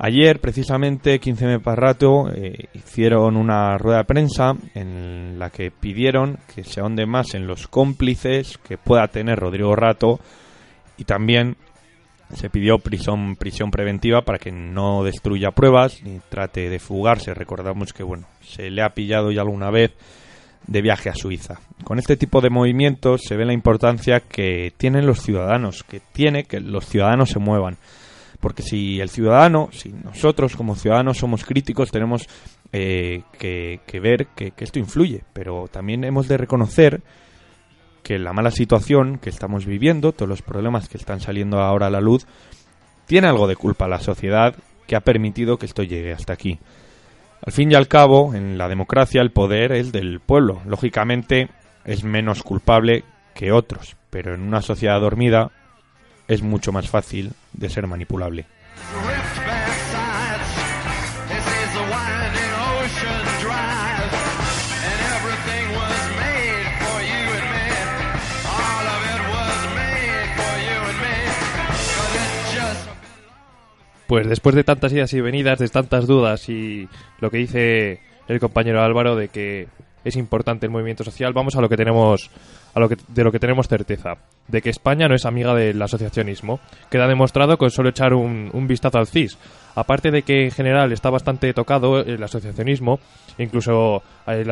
Ayer, 0.00 0.38
precisamente, 0.40 1.20
15M 1.20 1.60
para 1.60 1.74
rato 1.74 2.30
eh, 2.32 2.68
hicieron 2.72 3.36
una 3.36 3.76
rueda 3.78 3.98
de 3.98 4.04
prensa 4.04 4.54
en 4.74 5.40
la 5.40 5.50
que 5.50 5.72
pidieron 5.72 6.38
que 6.54 6.62
se 6.62 6.80
ahonde 6.80 7.04
más 7.04 7.34
en 7.34 7.48
los 7.48 7.66
cómplices 7.66 8.58
que 8.58 8.78
pueda 8.78 9.08
tener 9.08 9.40
Rodrigo 9.40 9.74
Rato 9.74 10.20
y 10.98 11.04
también 11.04 11.56
se 12.32 12.48
pidió 12.48 12.78
prisión, 12.78 13.34
prisión 13.34 13.72
preventiva 13.72 14.22
para 14.22 14.38
que 14.38 14.52
no 14.52 15.02
destruya 15.02 15.50
pruebas 15.50 16.00
ni 16.04 16.20
trate 16.28 16.68
de 16.68 16.78
fugarse. 16.78 17.34
Recordamos 17.34 17.92
que 17.92 18.04
bueno, 18.04 18.26
se 18.40 18.70
le 18.70 18.82
ha 18.82 18.90
pillado 18.90 19.32
ya 19.32 19.40
alguna 19.40 19.70
vez 19.70 19.92
de 20.68 20.82
viaje 20.82 21.08
a 21.08 21.14
Suiza. 21.14 21.58
Con 21.82 21.98
este 21.98 22.16
tipo 22.16 22.40
de 22.40 22.50
movimientos 22.50 23.22
se 23.26 23.36
ve 23.36 23.44
la 23.44 23.52
importancia 23.52 24.20
que 24.20 24.72
tienen 24.76 25.06
los 25.06 25.22
ciudadanos, 25.22 25.82
que 25.82 26.00
tiene 26.12 26.44
que 26.44 26.60
los 26.60 26.86
ciudadanos 26.86 27.30
se 27.30 27.40
muevan. 27.40 27.78
Porque 28.40 28.62
si 28.62 29.00
el 29.00 29.10
ciudadano, 29.10 29.68
si 29.72 29.90
nosotros 29.90 30.56
como 30.56 30.76
ciudadanos 30.76 31.18
somos 31.18 31.44
críticos, 31.44 31.90
tenemos 31.90 32.28
eh, 32.72 33.22
que, 33.38 34.00
ver 34.00 34.28
que, 34.28 34.52
que 34.52 34.64
esto 34.64 34.78
influye. 34.78 35.24
Pero 35.32 35.66
también 35.68 36.04
hemos 36.04 36.28
de 36.28 36.36
reconocer 36.36 37.02
que 38.02 38.18
la 38.18 38.32
mala 38.32 38.50
situación 38.50 39.18
que 39.18 39.30
estamos 39.30 39.66
viviendo, 39.66 40.12
todos 40.12 40.28
los 40.28 40.42
problemas 40.42 40.88
que 40.88 40.98
están 40.98 41.20
saliendo 41.20 41.60
ahora 41.60 41.88
a 41.88 41.90
la 41.90 42.00
luz, 42.00 42.26
tiene 43.06 43.26
algo 43.26 43.48
de 43.48 43.56
culpa 43.56 43.88
la 43.88 44.00
sociedad 44.00 44.54
que 44.86 44.96
ha 44.96 45.00
permitido 45.00 45.58
que 45.58 45.66
esto 45.66 45.82
llegue 45.82 46.12
hasta 46.12 46.32
aquí. 46.32 46.58
Al 47.44 47.52
fin 47.52 47.70
y 47.70 47.74
al 47.74 47.88
cabo, 47.88 48.34
en 48.34 48.58
la 48.58 48.68
democracia 48.68 49.20
el 49.20 49.30
poder 49.30 49.72
es 49.72 49.92
del 49.92 50.20
pueblo. 50.20 50.60
Lógicamente 50.64 51.48
es 51.84 52.04
menos 52.04 52.42
culpable 52.42 53.04
que 53.34 53.52
otros, 53.52 53.96
pero 54.10 54.34
en 54.34 54.42
una 54.42 54.62
sociedad 54.62 55.00
dormida 55.00 55.50
es 56.26 56.42
mucho 56.42 56.72
más 56.72 56.88
fácil 56.88 57.32
de 57.52 57.70
ser 57.70 57.86
manipulable. 57.86 58.46
Pues 74.08 74.26
después 74.26 74.54
de 74.54 74.64
tantas 74.64 74.90
idas 74.94 75.12
y 75.12 75.20
venidas, 75.20 75.58
de 75.58 75.68
tantas 75.68 76.06
dudas 76.06 76.48
y 76.48 76.88
lo 77.20 77.30
que 77.30 77.36
dice 77.36 78.00
el 78.26 78.40
compañero 78.40 78.82
Álvaro 78.82 79.16
de 79.16 79.28
que 79.28 79.68
es 80.04 80.16
importante 80.16 80.66
el 80.66 80.72
movimiento 80.72 81.04
social, 81.04 81.32
vamos 81.32 81.56
a 81.56 81.60
lo 81.60 81.68
que 81.68 81.76
tenemos 81.76 82.30
a 82.74 82.80
lo 82.80 82.88
que, 82.88 82.96
de 83.08 83.24
lo 83.24 83.32
que 83.32 83.38
tenemos 83.40 83.66
certeza, 83.66 84.18
de 84.46 84.62
que 84.62 84.70
España 84.70 85.08
no 85.08 85.14
es 85.14 85.24
amiga 85.26 85.54
del 85.54 85.80
asociacionismo. 85.82 86.60
Queda 86.90 87.08
demostrado 87.08 87.56
con 87.58 87.70
solo 87.70 87.88
echar 87.88 88.14
un, 88.14 88.50
un 88.52 88.66
vistazo 88.68 88.98
al 88.98 89.06
CIS. 89.08 89.36
Aparte 89.74 90.10
de 90.10 90.22
que 90.22 90.44
en 90.44 90.50
general 90.50 90.92
está 90.92 91.10
bastante 91.10 91.52
tocado 91.54 92.00
el 92.00 92.22
asociacionismo, 92.22 93.00
incluso 93.38 94.02
eh, 94.26 94.44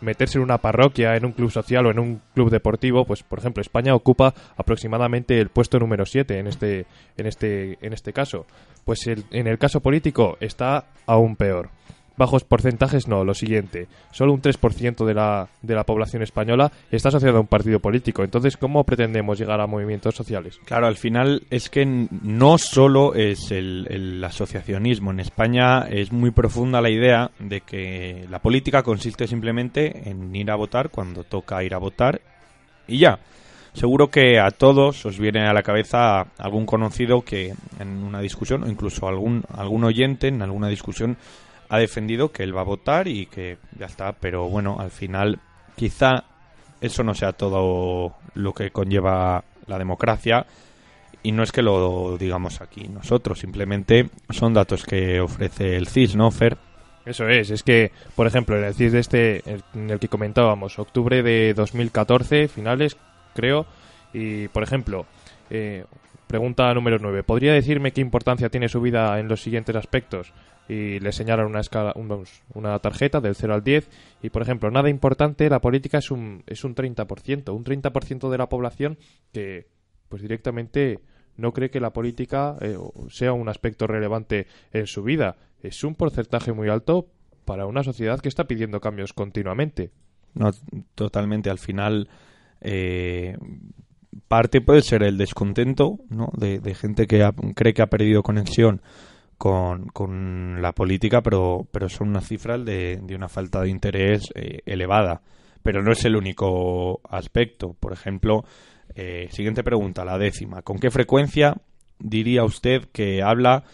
meterse 0.00 0.38
en 0.38 0.44
una 0.44 0.58
parroquia, 0.58 1.14
en 1.16 1.24
un 1.26 1.32
club 1.32 1.50
social 1.50 1.86
o 1.86 1.90
en 1.90 1.98
un 1.98 2.20
club 2.34 2.50
deportivo, 2.50 3.04
pues 3.04 3.22
por 3.22 3.38
ejemplo 3.38 3.60
España 3.60 3.94
ocupa 3.94 4.34
aproximadamente 4.56 5.38
el 5.40 5.48
puesto 5.50 5.78
número 5.78 6.06
7 6.06 6.38
en 6.38 6.46
este, 6.46 6.86
en 7.16 7.26
este, 7.26 7.78
en 7.82 7.92
este 7.92 8.12
caso. 8.12 8.46
Pues 8.84 9.06
el- 9.06 9.24
en 9.30 9.46
el 9.46 9.58
caso 9.58 9.80
político 9.80 10.36
está 10.40 10.84
aún 11.06 11.36
peor. 11.36 11.68
Bajos 12.16 12.44
porcentajes 12.44 13.08
no, 13.08 13.24
lo 13.24 13.34
siguiente. 13.34 13.88
Solo 14.10 14.32
un 14.32 14.42
3% 14.42 15.06
de 15.06 15.14
la, 15.14 15.48
de 15.62 15.74
la 15.74 15.84
población 15.84 16.22
española 16.22 16.70
está 16.90 17.08
asociada 17.08 17.38
a 17.38 17.40
un 17.40 17.46
partido 17.46 17.80
político. 17.80 18.22
Entonces, 18.22 18.56
¿cómo 18.56 18.84
pretendemos 18.84 19.38
llegar 19.38 19.60
a 19.60 19.66
movimientos 19.66 20.14
sociales? 20.14 20.60
Claro, 20.64 20.86
al 20.86 20.96
final 20.96 21.42
es 21.50 21.70
que 21.70 21.86
no 21.86 22.58
solo 22.58 23.14
es 23.14 23.50
el, 23.50 23.86
el 23.88 24.22
asociacionismo. 24.22 25.10
En 25.10 25.20
España 25.20 25.86
es 25.88 26.12
muy 26.12 26.30
profunda 26.30 26.80
la 26.80 26.90
idea 26.90 27.30
de 27.38 27.62
que 27.62 28.26
la 28.30 28.40
política 28.40 28.82
consiste 28.82 29.26
simplemente 29.26 30.08
en 30.10 30.34
ir 30.34 30.50
a 30.50 30.56
votar 30.56 30.90
cuando 30.90 31.24
toca 31.24 31.62
ir 31.64 31.74
a 31.74 31.78
votar 31.78 32.20
y 32.86 32.98
ya. 32.98 33.18
Seguro 33.72 34.10
que 34.10 34.40
a 34.40 34.50
todos 34.50 35.06
os 35.06 35.18
viene 35.18 35.46
a 35.46 35.52
la 35.52 35.62
cabeza 35.62 36.26
algún 36.38 36.66
conocido 36.66 37.22
que 37.22 37.54
en 37.78 38.02
una 38.02 38.20
discusión, 38.20 38.64
o 38.64 38.68
incluso 38.68 39.06
algún, 39.06 39.44
algún 39.54 39.84
oyente 39.84 40.26
en 40.26 40.42
alguna 40.42 40.68
discusión, 40.68 41.16
ha 41.70 41.78
defendido 41.78 42.32
que 42.32 42.42
él 42.42 42.54
va 42.54 42.60
a 42.60 42.64
votar 42.64 43.08
y 43.08 43.26
que 43.26 43.56
ya 43.78 43.86
está. 43.86 44.12
Pero 44.12 44.48
bueno, 44.48 44.76
al 44.78 44.90
final 44.90 45.38
quizá 45.76 46.24
eso 46.80 47.02
no 47.02 47.14
sea 47.14 47.32
todo 47.32 48.16
lo 48.34 48.52
que 48.52 48.70
conlleva 48.70 49.44
la 49.66 49.78
democracia. 49.78 50.46
Y 51.22 51.32
no 51.32 51.42
es 51.42 51.52
que 51.52 51.62
lo 51.62 52.16
digamos 52.18 52.60
aquí 52.60 52.88
nosotros, 52.88 53.38
simplemente 53.38 54.08
son 54.30 54.54
datos 54.54 54.84
que 54.84 55.20
ofrece 55.20 55.76
el 55.76 55.86
CIS, 55.86 56.16
¿no, 56.16 56.30
Fer? 56.30 56.56
Eso 57.04 57.28
es, 57.28 57.50
es 57.50 57.62
que, 57.62 57.92
por 58.14 58.26
ejemplo, 58.26 58.56
en 58.56 58.64
el 58.64 58.74
CIS 58.74 58.92
de 58.92 58.98
este, 59.00 59.42
en 59.74 59.90
el 59.90 59.98
que 59.98 60.08
comentábamos, 60.08 60.78
octubre 60.78 61.22
de 61.22 61.52
2014, 61.54 62.48
finales, 62.48 62.96
creo, 63.34 63.66
y, 64.12 64.48
por 64.48 64.62
ejemplo, 64.62 65.06
eh, 65.50 65.84
pregunta 66.26 66.72
número 66.72 66.98
9, 67.00 67.22
¿podría 67.22 67.52
decirme 67.52 67.92
qué 67.92 68.00
importancia 68.00 68.48
tiene 68.48 68.68
su 68.68 68.80
vida 68.80 69.18
en 69.18 69.28
los 69.28 69.42
siguientes 69.42 69.76
aspectos? 69.76 70.32
Y 70.70 71.00
le 71.00 71.10
señalan 71.10 71.46
una 71.46 71.60
escala, 71.60 71.92
un- 71.96 72.24
una 72.54 72.78
tarjeta 72.78 73.20
del 73.20 73.34
0 73.34 73.54
al 73.54 73.64
10, 73.64 73.88
y, 74.22 74.30
por 74.30 74.42
ejemplo, 74.42 74.70
nada 74.70 74.88
importante, 74.88 75.48
la 75.50 75.60
política 75.60 75.98
es 75.98 76.10
un, 76.10 76.44
es 76.46 76.62
un 76.64 76.74
30%, 76.74 77.52
un 77.54 77.64
30% 77.64 78.30
de 78.30 78.38
la 78.38 78.48
población 78.48 78.96
que, 79.32 79.66
pues 80.08 80.22
directamente 80.22 81.00
no 81.36 81.52
cree 81.52 81.70
que 81.70 81.80
la 81.80 81.92
política 81.92 82.56
eh, 82.60 82.76
sea 83.08 83.32
un 83.32 83.48
aspecto 83.48 83.86
relevante 83.86 84.46
en 84.72 84.86
su 84.86 85.02
vida. 85.02 85.36
Es 85.62 85.82
un 85.82 85.94
porcentaje 85.94 86.52
muy 86.52 86.68
alto 86.68 87.08
para 87.44 87.66
una 87.66 87.82
sociedad 87.82 88.20
que 88.20 88.28
está 88.28 88.44
pidiendo 88.44 88.80
cambios 88.80 89.12
continuamente. 89.12 89.90
No, 90.34 90.50
totalmente. 90.94 91.50
Al 91.50 91.58
final, 91.58 92.08
eh, 92.60 93.36
parte 94.28 94.60
puede 94.60 94.82
ser 94.82 95.02
el 95.02 95.18
descontento 95.18 95.98
¿no? 96.10 96.30
de, 96.36 96.60
de 96.60 96.74
gente 96.74 97.06
que 97.06 97.22
ha- 97.22 97.32
cree 97.54 97.74
que 97.74 97.82
ha 97.82 97.86
perdido 97.90 98.22
conexión 98.22 98.82
con, 99.40 99.86
con 99.86 100.60
la 100.60 100.72
política, 100.72 101.22
pero, 101.22 101.66
pero 101.72 101.88
son 101.88 102.10
unas 102.10 102.28
cifras 102.28 102.62
de, 102.62 103.00
de 103.02 103.14
una 103.14 103.30
falta 103.30 103.62
de 103.62 103.70
interés 103.70 104.30
eh, 104.34 104.60
elevada. 104.66 105.22
Pero 105.62 105.82
no 105.82 105.92
es 105.92 106.04
el 106.04 106.14
único 106.14 107.00
aspecto. 107.08 107.74
Por 107.80 107.94
ejemplo, 107.94 108.44
eh, 108.94 109.28
siguiente 109.30 109.64
pregunta, 109.64 110.04
la 110.04 110.18
décima. 110.18 110.60
¿Con 110.60 110.78
qué 110.78 110.90
frecuencia 110.90 111.56
diría 111.98 112.44
usted 112.44 112.90
que 112.92 113.22
habla 113.22 113.64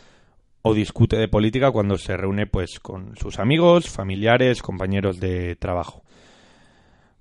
o 0.62 0.73
discute 0.73 1.16
de 1.16 1.26
política 1.26 1.73
cuando 1.73 1.99
se 1.99 2.16
reúne 2.16 2.46
pues 2.46 2.78
con 2.78 3.16
sus 3.16 3.40
amigos, 3.40 3.88
familiares, 3.88 4.62
compañeros 4.62 5.18
de 5.18 5.56
trabajo? 5.56 6.04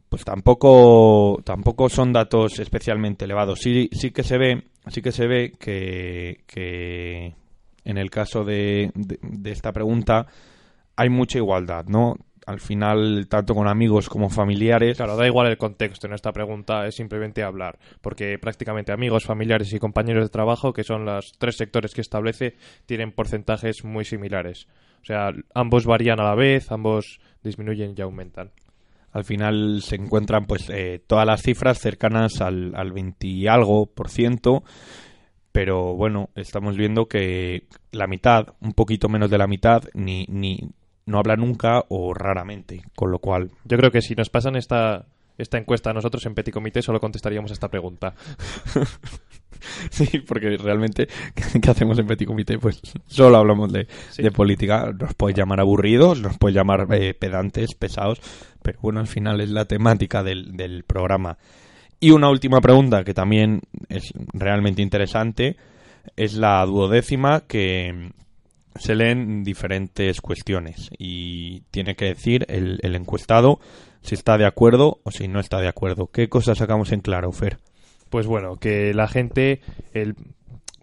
pues 0.07 0.23
tampoco 0.23 1.41
tampoco 1.43 1.89
son 1.89 2.13
datos 2.13 2.59
especialmente 2.59 3.25
elevados. 3.25 3.59
Sí, 3.59 3.89
sí 3.91 4.11
que 4.11 4.21
se 4.21 4.37
ve, 4.37 4.65
sí 4.87 5.01
que 5.01 5.11
se 5.11 5.25
ve 5.25 5.53
que, 5.59 6.43
que 6.45 7.33
en 7.85 7.97
el 7.97 8.09
caso 8.09 8.43
de, 8.43 8.91
de, 8.93 9.17
de 9.21 9.51
esta 9.51 9.71
pregunta 9.71 10.27
hay 10.95 11.09
mucha 11.09 11.37
igualdad, 11.37 11.85
¿no? 11.87 12.15
Al 12.45 12.59
final, 12.59 13.25
tanto 13.27 13.55
con 13.55 13.67
amigos 13.67 14.07
como 14.07 14.29
familiares. 14.29 14.97
Claro, 14.97 15.17
da 15.17 15.25
igual 15.25 15.47
el 15.47 15.57
contexto 15.57 16.05
en 16.05 16.13
esta 16.13 16.31
pregunta, 16.31 16.85
es 16.85 16.95
simplemente 16.95 17.41
hablar, 17.41 17.79
porque 18.01 18.37
prácticamente 18.37 18.91
amigos, 18.91 19.25
familiares 19.25 19.73
y 19.73 19.79
compañeros 19.79 20.25
de 20.25 20.29
trabajo, 20.29 20.71
que 20.71 20.83
son 20.83 21.05
los 21.05 21.33
tres 21.39 21.57
sectores 21.57 21.93
que 21.93 22.01
establece, 22.01 22.55
tienen 22.85 23.11
porcentajes 23.11 23.83
muy 23.83 24.05
similares. 24.05 24.67
O 25.01 25.05
sea, 25.05 25.31
ambos 25.55 25.85
varían 25.85 26.19
a 26.19 26.23
la 26.23 26.35
vez, 26.35 26.71
ambos 26.71 27.19
disminuyen 27.43 27.95
y 27.97 28.01
aumentan. 28.01 28.51
Al 29.11 29.23
final 29.23 29.81
se 29.81 29.95
encuentran 29.95 30.45
pues 30.45 30.69
eh, 30.69 31.01
todas 31.07 31.25
las 31.25 31.41
cifras 31.41 31.79
cercanas 31.79 32.41
al, 32.41 32.75
al 32.75 32.91
20 32.91 33.27
y 33.27 33.47
algo 33.47 33.87
por 33.87 34.09
ciento, 34.09 34.63
pero 35.55 35.95
bueno, 35.95 36.31
estamos 36.35 36.75
viendo 36.75 37.05
que 37.05 37.63
la 37.93 38.07
mitad, 38.07 38.47
un 38.59 38.73
poquito 38.73 39.07
menos 39.07 39.29
de 39.29 39.37
la 39.37 39.47
mitad, 39.47 39.83
ni, 39.93 40.25
ni 40.27 40.59
no 41.05 41.17
habla 41.17 41.37
nunca 41.37 41.85
o 41.87 42.13
raramente, 42.13 42.81
con 42.93 43.09
lo 43.09 43.19
cual 43.19 43.51
Yo 43.63 43.77
creo 43.77 43.89
que 43.89 44.01
si 44.01 44.15
nos 44.15 44.29
pasan 44.29 44.57
esta, 44.57 45.05
esta 45.37 45.57
encuesta 45.57 45.91
a 45.91 45.93
nosotros 45.93 46.25
en 46.25 46.35
Petit 46.35 46.53
Comité, 46.53 46.81
solo 46.81 46.99
contestaríamos 46.99 47.51
esta 47.51 47.69
pregunta. 47.69 48.15
Sí, 49.89 50.19
porque 50.19 50.57
realmente, 50.57 51.07
¿qué 51.61 51.71
hacemos 51.71 51.97
en 51.97 52.05
Petit 52.05 52.27
Comité? 52.27 52.59
Pues 52.59 52.81
solo 53.07 53.37
hablamos 53.37 53.71
de, 53.71 53.87
Sí. 54.11 54.21
de 54.21 54.29
política. 54.29 54.93
Nos 54.99 55.15
puedes 55.15 55.35
llamar 55.35 55.59
aburridos, 55.59 56.21
nos 56.21 56.37
puedes 56.37 56.53
llamar 56.55 56.87
eh, 56.91 57.13
pedantes, 57.15 57.73
pesados, 57.73 58.19
pero 58.61 58.77
bueno, 58.81 58.99
al 58.99 59.07
final 59.07 59.41
es 59.41 59.49
la 59.49 59.65
temática 59.65 60.21
del, 60.21 60.55
del 60.55 60.83
programa. 60.83 61.37
Y 61.99 62.11
una 62.11 62.29
última 62.29 62.61
pregunta 62.61 63.03
que 63.03 63.13
también 63.13 63.61
es 63.89 64.13
realmente 64.33 64.81
interesante 64.81 65.55
es 66.15 66.35
la 66.35 66.65
duodécima 66.65 67.41
que 67.47 68.11
se 68.75 68.95
leen 68.95 69.43
diferentes 69.43 70.21
cuestiones 70.21 70.89
y 70.97 71.61
tiene 71.71 71.95
que 71.95 72.05
decir 72.05 72.45
el, 72.49 72.79
el 72.83 72.95
encuestado 72.95 73.59
si 74.01 74.15
está 74.15 74.37
de 74.37 74.45
acuerdo 74.45 74.99
o 75.03 75.11
si 75.11 75.27
no 75.27 75.39
está 75.39 75.59
de 75.59 75.67
acuerdo. 75.67 76.07
¿Qué 76.07 76.29
cosas 76.29 76.57
sacamos 76.57 76.91
en 76.91 76.99
claro, 76.99 77.31
Fer? 77.31 77.57
Pues 78.09 78.27
bueno, 78.27 78.57
que 78.57 78.93
la 78.93 79.07
gente, 79.07 79.61
el, 79.93 80.15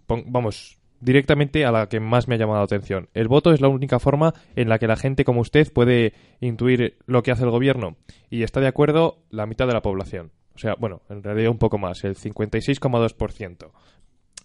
vamos, 0.07 0.77
directamente 0.99 1.65
a 1.65 1.71
la 1.71 1.87
que 1.87 1.99
más 1.99 2.27
me 2.27 2.35
ha 2.35 2.37
llamado 2.37 2.59
la 2.59 2.65
atención. 2.65 3.09
El 3.13 3.27
voto 3.27 3.53
es 3.53 3.61
la 3.61 3.69
única 3.69 3.99
forma 3.99 4.33
en 4.55 4.69
la 4.69 4.79
que 4.79 4.87
la 4.87 4.97
gente 4.97 5.23
como 5.23 5.41
usted 5.41 5.71
puede 5.71 6.13
intuir 6.41 6.97
lo 7.05 7.23
que 7.23 7.31
hace 7.31 7.43
el 7.43 7.49
gobierno. 7.49 7.95
Y 8.29 8.43
está 8.43 8.59
de 8.59 8.67
acuerdo 8.67 9.17
la 9.29 9.45
mitad 9.45 9.67
de 9.67 9.73
la 9.73 9.81
población. 9.81 10.31
O 10.55 10.59
sea, 10.59 10.75
bueno, 10.79 11.01
en 11.09 11.23
realidad 11.23 11.51
un 11.51 11.57
poco 11.57 11.77
más, 11.77 12.03
el 12.03 12.15
56,2%. 12.15 13.71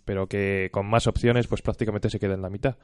Pero 0.04 0.26
que 0.26 0.70
con 0.72 0.86
más 0.86 1.06
opciones, 1.06 1.46
pues 1.46 1.62
prácticamente 1.62 2.08
se 2.08 2.18
queda 2.18 2.34
en 2.34 2.42
la 2.42 2.50
mitad. 2.50 2.76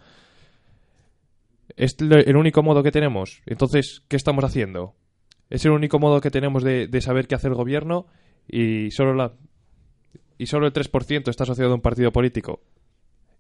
¿Es 1.77 1.97
el 2.01 2.37
único 2.37 2.63
modo 2.63 2.83
que 2.83 2.93
tenemos? 2.93 3.43
Entonces, 3.47 4.03
¿qué 4.09 4.17
estamos 4.17 4.45
haciendo? 4.45 4.95
Es 5.49 5.65
el 5.65 5.73
único 5.73 5.99
modo 5.99 6.21
que 6.21 6.31
tenemos 6.31 6.63
de, 6.63 6.87
de 6.87 7.01
saber 7.01 7.27
qué 7.27 7.35
hace 7.35 7.49
el 7.49 7.55
gobierno 7.55 8.07
y 8.47 8.91
solo 8.91 9.15
la 9.15 9.33
y 10.37 10.47
solo 10.47 10.67
el 10.67 10.73
3% 10.73 11.29
está 11.29 11.45
asociado 11.45 11.73
a 11.73 11.75
un 11.75 11.81
partido 11.81 12.13
político. 12.13 12.61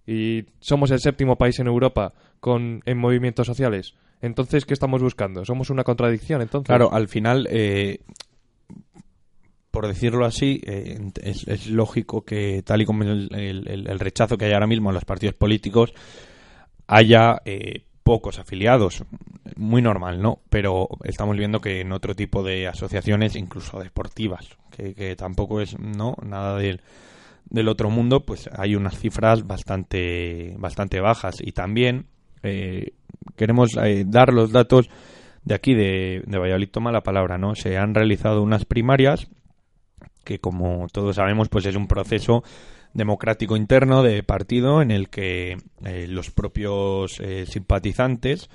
Y 0.06 0.44
somos 0.60 0.90
el 0.90 1.00
séptimo 1.00 1.36
país 1.36 1.58
en 1.58 1.66
Europa 1.66 2.14
con 2.40 2.82
en 2.84 2.98
movimientos 2.98 3.46
sociales. 3.46 3.94
Entonces, 4.20 4.64
¿qué 4.64 4.74
estamos 4.74 5.02
buscando? 5.02 5.44
Somos 5.44 5.70
una 5.70 5.84
contradicción, 5.84 6.40
entonces. 6.40 6.68
Claro, 6.68 6.92
al 6.92 7.08
final, 7.08 7.46
eh, 7.50 8.00
por 9.74 9.88
decirlo 9.88 10.24
así, 10.24 10.60
eh, 10.64 11.00
es, 11.20 11.66
lógico 11.66 12.24
que 12.24 12.62
tal 12.64 12.82
y 12.82 12.86
como 12.86 13.02
el, 13.02 13.28
el- 13.34 13.98
rechazo 13.98 14.38
que 14.38 14.44
hay 14.44 14.52
ahora 14.52 14.68
mismo 14.68 14.90
en 14.90 14.94
los 14.94 15.04
partidos 15.04 15.34
políticos, 15.34 15.92
haya 16.86 17.42
eh, 17.44 17.82
pocos 18.04 18.38
afiliados. 18.38 19.02
Muy 19.56 19.82
normal, 19.82 20.22
¿no? 20.22 20.38
Pero 20.48 20.86
estamos 21.02 21.36
viendo 21.36 21.60
que 21.60 21.80
en 21.80 21.90
otro 21.90 22.14
tipo 22.14 22.44
de 22.44 22.68
asociaciones, 22.68 23.34
incluso 23.34 23.80
deportivas, 23.80 24.46
que, 24.70 24.94
que 24.94 25.16
tampoco 25.16 25.60
es 25.60 25.76
no 25.76 26.14
nada 26.24 26.56
del, 26.56 26.80
del 27.50 27.66
otro 27.66 27.90
mundo, 27.90 28.24
pues 28.24 28.48
hay 28.56 28.76
unas 28.76 28.96
cifras 28.96 29.44
bastante, 29.44 30.54
bastante 30.56 31.00
bajas. 31.00 31.38
Y 31.40 31.50
también 31.50 32.06
eh, 32.44 32.92
queremos 33.34 33.70
eh, 33.82 34.04
dar 34.06 34.32
los 34.32 34.52
datos 34.52 34.88
de 35.42 35.54
aquí, 35.56 35.74
de, 35.74 36.22
de 36.28 36.38
Valladolid, 36.38 36.68
toma 36.70 36.92
la 36.92 37.02
palabra, 37.02 37.38
¿no? 37.38 37.56
Se 37.56 37.76
han 37.76 37.92
realizado 37.92 38.40
unas 38.40 38.64
primarias 38.64 39.26
que, 40.24 40.38
como 40.40 40.86
todos 40.92 41.16
sabemos, 41.16 41.48
pues 41.48 41.66
es 41.66 41.76
un 41.76 41.86
proceso 41.86 42.42
democrático 42.92 43.56
interno 43.56 44.02
de 44.02 44.22
partido 44.22 44.80
en 44.82 44.90
el 44.90 45.08
que 45.08 45.56
eh, 45.84 46.06
los 46.08 46.30
propios 46.30 47.18
eh, 47.20 47.44
simpatizantes 47.46 48.48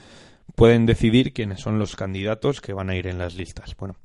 pueden 0.55 0.85
decidir 0.85 1.33
quiénes 1.33 1.59
son 1.61 1.77
los 1.79 1.95
candidatos 1.95 2.61
que 2.61 2.73
van 2.73 2.89
a 2.89 2.95
ir 2.95 3.07
en 3.07 3.17
las 3.17 3.35
listas. 3.35 3.75
Bueno, 3.77 3.95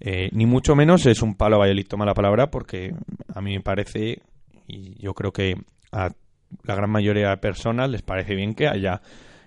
eh, 0.00 0.28
ni 0.32 0.46
mucho 0.46 0.74
menos 0.74 1.06
es 1.06 1.22
un 1.22 1.34
palo 1.36 1.58
Valladolid, 1.58 1.86
toma 1.86 2.04
la 2.04 2.14
palabra, 2.14 2.50
porque 2.50 2.94
a 3.34 3.40
mí 3.40 3.54
me 3.54 3.60
parece, 3.62 4.20
y 4.66 5.00
yo 5.02 5.14
creo 5.14 5.32
que 5.32 5.56
a 5.92 6.10
la 6.64 6.74
gran 6.74 6.90
mayoría 6.90 7.30
de 7.30 7.36
personas 7.38 7.90
les 7.90 8.02
parece 8.02 8.34
bien 8.34 8.54
que 8.54 8.68
haya 8.68 9.00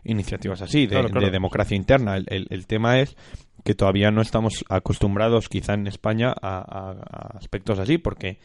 iniciativas 0.03 0.61
así, 0.61 0.81
de, 0.81 0.89
Claro, 0.93 1.09
claro. 1.09 1.25
de 1.25 1.31
democracia 1.31 1.75
interna. 1.75 2.15
El, 2.17 2.25
el- 2.29 2.47
el 2.49 2.67
tema 2.67 2.99
es 2.99 3.15
que 3.63 3.75
todavía 3.75 4.11
no 4.11 4.21
estamos 4.21 4.65
acostumbrados, 4.69 5.49
quizá 5.49 5.73
en 5.73 5.87
España, 5.87 6.33
a, 6.41 7.35
aspectos 7.37 7.79
así, 7.79 7.97
porque 7.97 8.39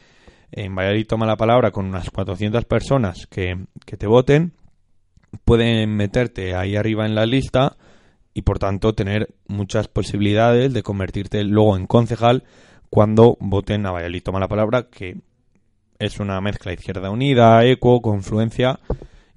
en 0.53 0.75
Valladolid 0.75 1.07
toma 1.07 1.27
la 1.27 1.37
palabra 1.37 1.71
con 1.71 1.87
unas 1.87 2.11
400 2.11 2.65
personas 2.65 3.27
que, 3.27 3.67
que 3.87 3.97
te 3.97 4.07
voten, 4.07 4.53
pueden 5.45 5.97
meterte 5.97 6.55
ahí 6.55 6.77
arriba 6.77 7.07
en 7.07 7.15
la 7.15 7.27
lista 7.27 7.77
y 8.35 8.43
por 8.43 8.59
tanto 8.59 8.95
tener 8.95 9.35
muchas 9.47 9.89
posibilidades 9.89 10.73
de 10.73 10.83
convertirte 10.83 11.45
luego 11.45 11.77
en 11.77 11.87
concejal 11.87 12.45
cuando 12.91 13.37
voten 13.41 13.87
a 13.87 13.93
Valladolid. 13.93 14.23
Toma 14.23 14.41
la 14.41 14.49
palabra, 14.49 14.89
que 14.91 15.17
es 15.99 16.21
una 16.21 16.41
mezcla 16.41 16.73
Izquierda 16.73 17.11
Unida, 17.11 17.65
ECO, 17.65 18.01
Confluencia 18.03 18.81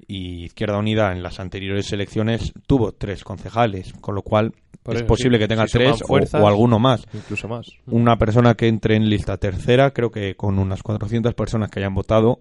y 0.07 0.45
Izquierda 0.45 0.77
Unida 0.77 1.11
en 1.11 1.21
las 1.21 1.39
anteriores 1.39 1.91
elecciones 1.91 2.53
tuvo 2.65 2.93
tres 2.93 3.23
concejales, 3.23 3.93
con 3.93 4.15
lo 4.15 4.21
cual 4.21 4.53
Por 4.88 4.95
es 4.95 5.02
eso, 5.02 5.08
posible 5.08 5.38
sí. 5.38 5.43
que 5.43 5.47
tenga 5.47 5.67
Si 5.67 5.73
tres 5.78 6.02
o- 6.02 6.08
fuerzas, 6.08 6.41
o, 6.41 6.47
alguno 6.47 6.80
más. 6.80 7.06
Incluso 7.13 7.47
más. 7.47 7.67
Una 7.86 8.17
persona 8.17 8.56
que 8.56 8.67
entre 8.67 8.95
en 8.95 9.10
lista 9.10 9.38
tercera, 9.38 9.91
creo 9.91 10.10
que 10.12 10.36
con 10.36 10.58
unas 10.58 10.82
400 10.82 11.34
personas 11.36 11.69
que 11.69 11.80
hayan 11.80 11.93
votado, 11.93 12.39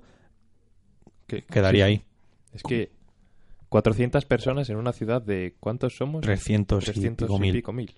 Que- 1.27 1.43
quedaría 1.43 1.87
sí. 1.87 1.91
ahí. 1.93 2.05
Es 2.55 2.63
que 2.63 2.91
400 3.69 4.25
personas 4.25 4.71
en 4.71 4.77
una 4.77 4.93
ciudad 4.93 5.21
de 5.21 5.55
¿cuántos 5.61 5.97
somos? 5.97 6.23
300, 6.23 6.85
300 6.85 7.29
y 7.43 7.53
pico 7.53 7.73
y 7.73 7.75
mil. 7.75 7.95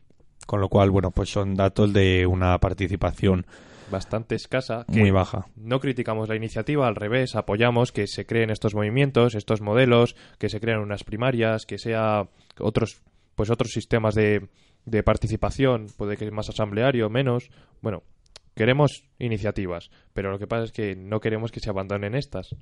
Con 0.47 0.61
lo 0.61 0.69
cual, 0.69 0.91
bueno, 0.91 1.11
pues 1.11 1.31
son 1.31 1.55
datos 1.55 1.93
de 1.93 2.27
una 2.27 2.59
participación 2.59 3.47
Bastante 3.91 4.35
escasa. 4.35 4.85
Que 4.93 4.99
muy 5.01 5.11
baja. 5.11 5.47
No 5.57 5.81
criticamos 5.81 6.29
la 6.29 6.37
iniciativa, 6.37 6.87
al 6.87 6.95
revés, 6.95 7.35
apoyamos 7.37 7.91
que 7.91 8.07
se 8.07 8.27
creen 8.27 8.51
estos 8.51 8.75
movimientos, 8.75 9.35
estos 9.35 9.63
modelos, 9.63 10.15
que 10.39 10.51
se 10.51 10.61
crean 10.61 10.81
unas 10.81 11.05
primarias, 11.05 11.65
que 11.65 11.79
sea 11.79 12.29
otros, 12.59 13.01
pues 13.39 13.51
otros 13.51 13.71
sistemas 13.71 14.17
de, 14.17 14.49
de 14.85 15.05
participación, 15.05 15.87
puede 15.97 16.17
que 16.17 16.29
más 16.33 16.49
asambleario, 16.49 17.09
menos. 17.09 17.51
Bueno, 17.81 18.03
queremos 18.57 19.05
iniciativas, 19.21 19.93
pero 20.13 20.33
lo 20.33 20.41
que 20.41 20.49
pasa 20.49 20.65
es 20.65 20.73
que 20.73 20.97
no 20.97 21.21
queremos 21.21 21.53
que 21.53 21.61
se 21.61 21.71
abandonen 21.71 22.17
estas. 22.17 22.57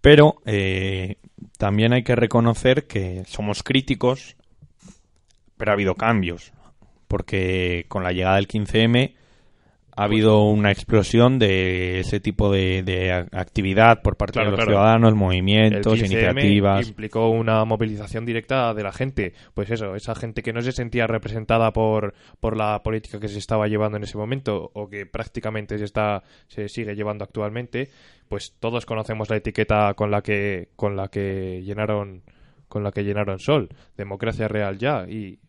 Pero 0.00 0.36
eh, 0.46 1.16
también 1.58 1.92
hay 1.92 2.02
que 2.02 2.16
reconocer 2.16 2.86
que 2.86 3.24
somos 3.26 3.62
críticos, 3.62 4.36
pero 5.58 5.72
ha 5.72 5.74
habido 5.74 5.94
cambios. 5.96 6.54
Porque 7.06 7.84
con 7.88 8.02
la 8.02 8.12
llegada 8.12 8.36
del 8.36 8.48
15M 8.48 9.16
ha 10.00 10.04
habido 10.04 10.44
una 10.44 10.70
explosión 10.70 11.38
de 11.38 12.00
ese 12.00 12.20
tipo 12.20 12.50
de, 12.50 13.26
actividad 13.32 14.00
por 14.00 14.16
parte 14.16 14.34
Claro, 14.34 14.50
de 14.52 14.56
los 14.56 14.64
claro. 14.64 14.70
ciudadanos, 14.72 15.14
movimientos, 15.14 15.98
15M 15.98 16.06
iniciativas. 16.06 16.88
implicó 16.88 17.28
una 17.28 17.64
movilización 17.66 18.24
directa 18.24 18.72
de 18.72 18.82
la 18.82 18.92
gente. 18.92 19.34
Pues 19.52 19.70
eso, 19.70 19.94
esa 19.94 20.14
gente 20.14 20.42
que 20.42 20.54
no 20.54 20.62
se 20.62 20.72
sentía 20.72 21.06
representada 21.06 21.72
por, 21.72 22.14
por 22.40 22.56
la 22.56 22.82
política 22.82 23.20
que 23.20 23.28
se 23.28 23.38
estaba 23.38 23.68
llevando 23.68 23.98
en 23.98 24.04
ese 24.04 24.16
momento 24.16 24.70
o 24.72 24.88
que 24.88 25.04
prácticamente 25.04 25.76
se 25.76 25.84
está 25.84 26.22
se 26.48 26.68
sigue 26.68 26.94
llevando 26.94 27.24
actualmente, 27.24 27.90
pues 28.28 28.56
todos 28.58 28.86
conocemos 28.86 29.28
la 29.28 29.36
etiqueta 29.36 29.92
con 29.92 30.10
la 30.10 30.22
que 30.22 30.68
con 30.76 30.96
la 30.96 31.08
que 31.08 31.62
llenaron 31.62 32.22
con 32.68 32.84
la 32.84 32.92
que 32.92 33.04
llenaron 33.04 33.38
Sol, 33.38 33.68
democracia 33.96 34.48
real 34.48 34.78
ya 34.78 35.04
y 35.06 35.40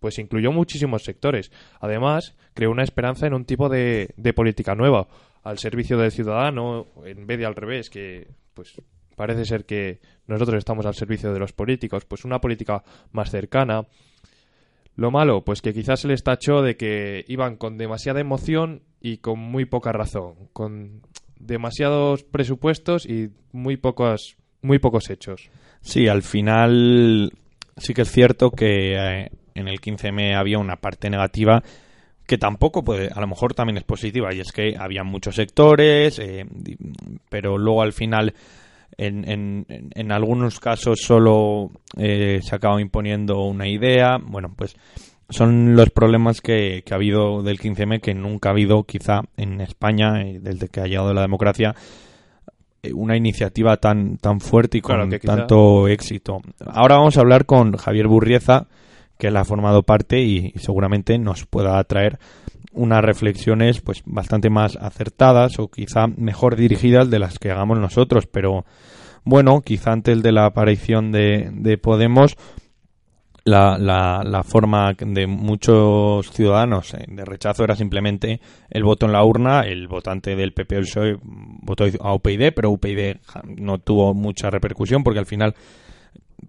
pues 0.00 0.18
incluyó 0.18 0.52
muchísimos 0.52 1.04
sectores. 1.04 1.50
Además, 1.80 2.36
creó 2.54 2.70
una 2.70 2.82
esperanza 2.82 3.26
en 3.26 3.34
un 3.34 3.44
tipo 3.44 3.68
de, 3.68 4.10
de 4.16 4.32
política 4.32 4.74
nueva, 4.74 5.08
al 5.42 5.58
servicio 5.58 5.96
del 5.96 6.10
ciudadano, 6.10 6.86
en 7.04 7.26
vez 7.26 7.38
de 7.38 7.46
al 7.46 7.54
revés, 7.54 7.90
que 7.90 8.28
pues 8.54 8.74
parece 9.16 9.44
ser 9.44 9.64
que 9.64 10.00
nosotros 10.26 10.58
estamos 10.58 10.86
al 10.86 10.94
servicio 10.94 11.32
de 11.32 11.38
los 11.38 11.52
políticos, 11.52 12.04
pues 12.04 12.24
una 12.24 12.40
política 12.40 12.82
más 13.12 13.30
cercana. 13.30 13.86
Lo 14.94 15.10
malo, 15.10 15.44
pues 15.44 15.60
que 15.60 15.74
quizás 15.74 16.00
se 16.00 16.08
les 16.08 16.22
tachó 16.22 16.62
de 16.62 16.76
que 16.76 17.24
iban 17.28 17.56
con 17.56 17.76
demasiada 17.76 18.20
emoción 18.20 18.82
y 19.00 19.18
con 19.18 19.38
muy 19.38 19.66
poca 19.66 19.92
razón, 19.92 20.48
con 20.52 21.02
demasiados 21.38 22.24
presupuestos 22.24 23.06
y 23.06 23.30
muy 23.52 23.76
pocos, 23.76 24.36
muy 24.62 24.78
pocos 24.78 25.10
hechos. 25.10 25.50
Sí, 25.82 26.08
al 26.08 26.22
final 26.22 27.32
sí 27.76 27.94
que 27.94 28.02
es 28.02 28.10
cierto 28.10 28.50
que 28.50 28.94
eh, 28.96 29.30
en 29.58 29.68
el 29.68 29.80
15M 29.80 30.36
había 30.36 30.58
una 30.58 30.76
parte 30.76 31.10
negativa 31.10 31.62
que 32.26 32.38
tampoco 32.38 32.82
puede, 32.82 33.08
a 33.14 33.20
lo 33.20 33.28
mejor 33.28 33.54
también 33.54 33.76
es 33.76 33.84
positiva, 33.84 34.34
y 34.34 34.40
es 34.40 34.50
que 34.50 34.74
había 34.76 35.04
muchos 35.04 35.36
sectores, 35.36 36.18
eh, 36.18 36.44
pero 37.28 37.56
luego 37.56 37.82
al 37.82 37.92
final 37.92 38.34
en, 38.98 39.66
en, 39.94 40.12
algunos 40.12 40.58
casos 40.58 41.00
solo 41.02 41.70
eh, 41.96 42.40
se 42.42 42.54
acaba 42.54 42.80
imponiendo 42.80 43.42
una 43.42 43.68
idea. 43.68 44.18
Bueno, 44.22 44.54
pues 44.56 44.76
son 45.28 45.76
los 45.76 45.90
problemas 45.90 46.40
que, 46.40 46.82
que 46.84 46.94
ha 46.94 46.96
habido 46.96 47.42
del 47.42 47.58
15M 47.58 48.00
que 48.00 48.14
nunca 48.14 48.48
ha 48.48 48.52
habido 48.52 48.84
quizá 48.84 49.22
en 49.36 49.60
España, 49.60 50.22
eh, 50.22 50.38
desde 50.40 50.68
que 50.68 50.80
ha 50.80 50.86
llegado 50.86 51.12
la 51.12 51.22
democracia, 51.22 51.74
eh, 52.82 52.92
una 52.92 53.16
iniciativa 53.16 53.76
tan, 53.76 54.16
tan 54.18 54.40
fuerte 54.40 54.78
y 54.78 54.80
con 54.80 55.10
Claro, 55.10 55.18
tanto 55.20 55.88
éxito. 55.88 56.40
Ahora 56.66 56.96
vamos 56.96 57.16
a 57.16 57.20
hablar 57.20 57.44
con 57.44 57.76
Javier 57.76 58.06
Burrieza, 58.06 58.66
que 59.18 59.28
él 59.28 59.36
ha 59.36 59.44
formado 59.44 59.82
parte 59.82 60.20
y, 60.20 60.52
seguramente 60.56 61.18
nos 61.18 61.46
pueda 61.46 61.82
traer 61.84 62.18
unas 62.72 63.02
reflexiones 63.02 63.80
pues 63.80 64.02
bastante 64.04 64.50
más 64.50 64.76
acertadas 64.76 65.58
o 65.58 65.68
quizá 65.68 66.06
mejor 66.06 66.56
dirigidas 66.56 67.08
de 67.10 67.18
las 67.18 67.38
que 67.38 67.50
hagamos 67.50 67.78
nosotros, 67.78 68.26
pero 68.26 68.64
bueno, 69.24 69.62
quizá 69.62 69.92
antes 69.92 70.22
de 70.22 70.32
la 70.32 70.46
aparición 70.46 71.10
de, 71.10 71.50
de 71.52 71.78
Podemos 71.78 72.36
la, 73.46 73.78
la, 73.78 74.22
la 74.24 74.42
forma 74.42 74.92
de 74.98 75.26
muchos 75.28 76.30
ciudadanos 76.32 76.92
eh, 76.94 77.04
de 77.06 77.24
rechazo 77.24 77.62
era 77.62 77.76
simplemente 77.76 78.40
el 78.68 78.82
voto 78.82 79.06
en 79.06 79.12
la 79.12 79.24
urna, 79.24 79.60
el 79.60 79.86
votante 79.86 80.34
del 80.34 80.52
PP 80.52 80.76
el 80.76 80.82
PSOE 80.82 81.18
votó 81.22 81.84
a 82.00 82.12
UPyD, 82.12 82.52
pero 82.54 82.70
UPyD 82.70 83.18
no 83.56 83.78
tuvo 83.78 84.14
mucha 84.14 84.50
repercusión 84.50 85.04
porque 85.04 85.20
al 85.20 85.26
final 85.26 85.54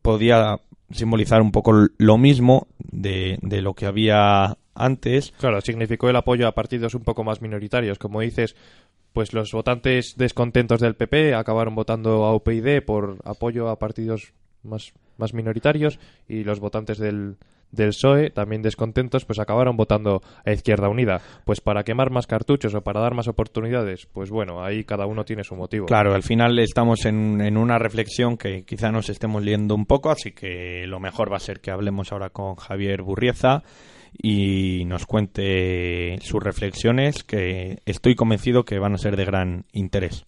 podía 0.02 0.60
simbolizar 0.92 1.42
un 1.42 1.52
poco 1.52 1.88
lo 1.98 2.18
mismo 2.18 2.68
de, 2.80 3.40
de 3.42 3.62
lo 3.62 3.74
que 3.74 3.86
había 3.86 4.58
antes. 4.74 5.34
Claro, 5.40 5.62
significó 5.62 6.10
el 6.10 6.16
apoyo 6.16 6.48
a 6.48 6.54
partidos 6.54 6.96
un 6.96 7.04
poco 7.04 7.24
más 7.24 7.42
minoritarios. 7.42 7.98
Como 7.98 8.22
dices, 8.22 8.56
pues 9.14 9.34
los 9.34 9.52
votantes 9.52 10.16
descontentos 10.18 10.80
del 10.80 10.96
PP 10.96 11.34
acabaron 11.34 11.76
votando 11.76 12.26
a 12.26 12.36
UPyD 12.36 12.84
por 12.86 13.18
apoyo 13.26 13.70
a 13.70 13.80
partidos 13.80 14.34
más, 14.64 14.94
más 15.18 15.34
minoritarios 15.34 16.00
y 16.28 16.44
los 16.44 16.60
votantes 16.60 16.98
del, 17.00 17.38
del 17.72 17.90
PSOE, 17.90 18.30
también 18.30 18.62
descontentos, 18.62 19.26
pues 19.26 19.40
acabaron 19.40 19.78
votando 19.78 20.22
a 20.46 20.52
Izquierda 20.52 20.90
Unida. 20.90 21.22
Pues 21.46 21.62
para 21.62 21.84
quemar 21.84 22.12
más 22.12 22.28
cartuchos 22.28 22.74
o 22.76 22.82
para 22.82 23.02
dar 23.02 23.14
más 23.14 23.28
oportunidades, 23.28 24.08
pues 24.12 24.30
bueno, 24.30 24.64
ahí 24.64 24.84
cada 24.84 25.06
uno 25.06 25.24
tiene 25.26 25.44
su 25.44 25.56
motivo. 25.56 25.86
Claro, 25.86 26.14
al 26.14 26.24
final 26.24 26.58
estamos 26.60 27.06
en, 27.06 27.42
en 27.42 27.58
una 27.58 27.78
reflexión 27.78 28.38
que 28.38 28.64
quizá 28.64 28.92
nos 28.92 29.10
estemos 29.10 29.44
liendo 29.44 29.76
un 29.76 29.86
poco, 29.86 30.10
así 30.10 30.32
que 30.32 30.86
lo 30.88 31.00
mejor 31.00 31.32
va 31.32 31.38
a 31.38 31.42
ser 31.42 31.60
que 31.60 31.72
hablemos 31.72 32.12
ahora 32.12 32.30
con 32.30 32.56
Javier 32.56 33.02
Burrieza 33.02 33.64
y 34.14 34.86
nos 34.86 35.06
cuente 35.06 36.18
sus 36.22 36.42
reflexiones, 36.42 37.24
que 37.24 37.80
estoy 37.86 38.16
convencido 38.16 38.64
que 38.64 38.80
van 38.80 38.94
a 38.94 38.98
ser 38.98 39.16
de 39.16 39.26
gran 39.26 39.66
interés. 39.72 40.26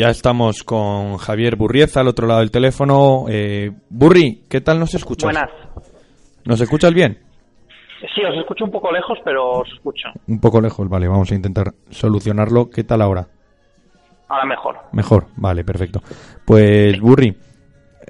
Ya 0.00 0.08
estamos 0.08 0.64
con 0.64 1.18
Javier 1.18 1.56
Burrieza 1.56 2.00
al 2.00 2.08
otro 2.08 2.26
lado 2.26 2.40
del 2.40 2.50
teléfono. 2.50 3.26
Eh, 3.28 3.70
Burri, 3.90 4.44
¿qué 4.48 4.62
tal 4.62 4.80
nos 4.80 4.94
escuchas? 4.94 5.24
Buenas. 5.26 5.50
¿Nos 6.46 6.58
escuchas 6.58 6.94
bien? 6.94 7.18
Sí, 8.14 8.22
os 8.24 8.34
escucho 8.34 8.64
un 8.64 8.70
poco 8.70 8.90
lejos, 8.90 9.18
pero 9.22 9.58
os 9.60 9.68
escucho. 9.68 10.08
Un 10.26 10.40
poco 10.40 10.58
lejos, 10.62 10.88
vale, 10.88 11.06
vamos 11.06 11.30
a 11.30 11.34
intentar 11.34 11.74
solucionarlo. 11.90 12.70
¿Qué 12.70 12.82
tal 12.82 13.02
ahora? 13.02 13.26
Ahora 14.26 14.46
mejor. 14.46 14.76
Mejor, 14.92 15.26
vale, 15.36 15.64
perfecto. 15.64 16.00
Pues 16.46 16.98
Burri, 16.98 17.36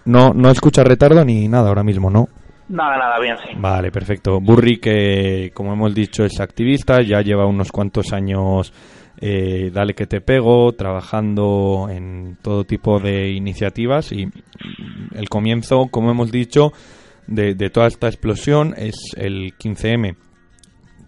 no, 0.05 0.33
no 0.33 0.49
escucha 0.49 0.85
retardo 0.85 1.25
ni 1.25 1.49
nada 1.49 1.71
ahora 1.71 1.83
mismo, 1.83 2.09
¿no? 2.09 2.29
Nada, 2.69 2.99
nada, 2.99 3.19
bien, 3.19 3.37
sí. 3.39 3.49
Vale, 3.57 3.91
perfecto. 3.91 4.39
Burri, 4.41 4.79
que 4.79 5.51
como 5.53 5.73
hemos 5.73 5.93
dicho 5.93 6.23
es 6.25 6.39
activista, 6.39 7.03
ya 7.03 7.21
lleva 7.21 7.47
unos 7.47 7.73
cuantos 7.73 8.13
años, 8.13 8.73
eh, 9.21 9.71
dale 9.73 9.95
que 9.95 10.07
te 10.07 10.21
pego, 10.21 10.73
trabajando 10.73 11.89
en 11.91 12.39
todo 12.43 12.65
tipo 12.65 12.99
de 12.99 13.31
iniciativas 13.31 14.13
y 14.13 14.29
el 15.15 15.29
comienzo, 15.29 15.89
como 15.91 16.11
hemos 16.11 16.33
dicho, 16.33 16.73
de, 17.27 17.55
de 17.55 17.71
toda 17.71 17.87
esta 17.87 18.09
explosión 18.09 18.75
es 18.77 18.95
el 19.17 19.57
15M. 19.59 20.17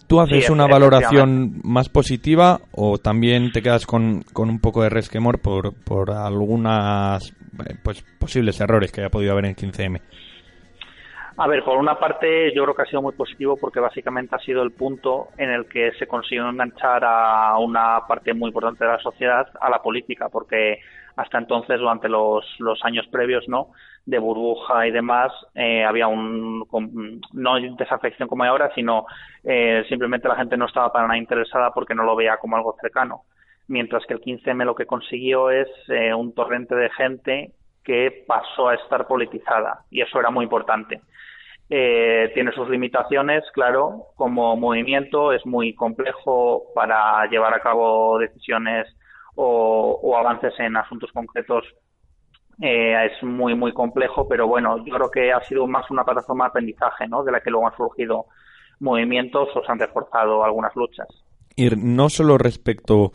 ¿Tú 0.06 0.20
haces 0.20 0.44
Sí, 0.44 0.52
una 0.52 0.66
valoración 0.66 1.60
más 1.64 1.88
positiva 1.88 2.60
o 2.72 2.98
también 2.98 3.50
te 3.50 3.62
quedas 3.62 3.86
con, 3.86 4.22
con 4.34 4.50
un 4.50 4.58
poco 4.58 4.82
de 4.82 4.90
resquemor 4.90 5.40
por, 5.40 5.72
por 5.72 6.10
algunas 6.10 7.32
eh, 7.66 7.76
pues, 7.82 8.04
posibles 8.18 8.60
errores 8.60 8.92
que 8.92 9.00
haya 9.00 9.10
podido 9.10 9.32
haber 9.32 9.46
en 9.46 9.50
el 9.52 9.56
15M? 9.56 10.00
A 11.36 11.46
ver, 11.46 11.64
por 11.64 11.78
una 11.78 11.98
parte 11.98 12.52
yo 12.54 12.62
creo 12.64 12.74
que 12.74 12.82
ha 12.82 12.86
sido 12.86 13.02
muy 13.02 13.14
positivo 13.14 13.56
porque 13.56 13.80
básicamente 13.80 14.36
ha 14.36 14.38
sido 14.38 14.62
el 14.62 14.72
punto 14.72 15.28
en 15.38 15.50
el 15.50 15.66
que 15.66 15.92
se 15.98 16.06
consiguió 16.06 16.48
enganchar 16.48 17.02
a 17.04 17.56
una 17.58 18.06
parte 18.06 18.34
muy 18.34 18.48
importante 18.48 18.84
de 18.84 18.90
la 18.92 18.98
sociedad 18.98 19.48
a 19.60 19.70
la 19.70 19.80
política, 19.82 20.28
porque 20.28 20.80
hasta 21.16 21.38
entonces, 21.38 21.78
durante 21.78 22.08
los, 22.08 22.44
años 22.82 23.06
previos, 23.08 23.48
¿no? 23.48 23.68
de 24.04 24.18
burbuja 24.18 24.86
y 24.86 24.90
demás, 24.90 25.32
eh, 25.54 25.84
había 25.84 26.08
un 26.08 26.66
no 27.32 27.54
desafección 27.76 28.28
como 28.28 28.42
hay 28.42 28.50
ahora, 28.50 28.72
sino 28.74 29.06
eh, 29.44 29.84
simplemente 29.88 30.26
la 30.28 30.36
gente 30.36 30.56
no 30.56 30.66
estaba 30.66 30.92
para 30.92 31.06
nada 31.06 31.18
interesada 31.18 31.70
porque 31.72 31.94
no 31.94 32.02
lo 32.02 32.16
veía 32.16 32.36
como 32.38 32.56
algo 32.56 32.76
cercano. 32.80 33.22
Mientras 33.68 34.04
que 34.06 34.14
el 34.14 34.20
15M 34.20 34.64
lo 34.64 34.74
que 34.74 34.86
consiguió 34.86 35.50
es 35.50 35.68
eh, 35.88 36.12
un 36.12 36.34
torrente 36.34 36.74
de 36.74 36.90
gente 36.90 37.52
que 37.84 38.24
pasó 38.26 38.68
a 38.68 38.74
estar 38.74 39.06
politizada 39.06 39.84
y 39.90 40.00
eso 40.00 40.18
era 40.18 40.30
muy 40.30 40.44
importante. 40.44 41.00
Eh, 41.70 42.30
tiene 42.34 42.52
sus 42.52 42.68
limitaciones, 42.68 43.44
claro, 43.54 44.08
como 44.16 44.56
movimiento 44.56 45.32
es 45.32 45.44
muy 45.46 45.74
complejo 45.74 46.64
para 46.74 47.26
llevar 47.30 47.54
a 47.54 47.60
cabo 47.60 48.18
decisiones 48.18 48.86
o, 49.36 49.98
o 50.02 50.16
avances 50.16 50.52
en 50.58 50.76
asuntos 50.76 51.10
concretos. 51.12 51.64
eh, 52.60 53.06
es 53.06 53.22
muy, 53.22 53.54
muy 53.54 53.72
complejo, 53.72 54.28
pero 54.28 54.46
bueno, 54.46 54.84
yo 54.84 54.94
creo 54.94 55.10
que 55.10 55.32
ha 55.32 55.40
sido 55.44 55.66
más 55.66 55.90
una 55.90 56.04
plataforma 56.04 56.44
de 56.44 56.48
aprendizaje, 56.48 57.08
¿no? 57.08 57.24
De 57.24 57.32
la 57.32 57.40
que 57.40 57.50
luego 57.50 57.66
han 57.66 57.76
surgido 57.76 58.26
movimientos 58.80 59.48
o 59.54 59.64
se 59.64 59.72
han 59.72 59.78
reforzado 59.78 60.44
algunas 60.44 60.74
luchas. 60.76 61.08
Y 61.56 61.68
no 61.70 62.08
solo 62.08 62.38
respecto 62.38 63.12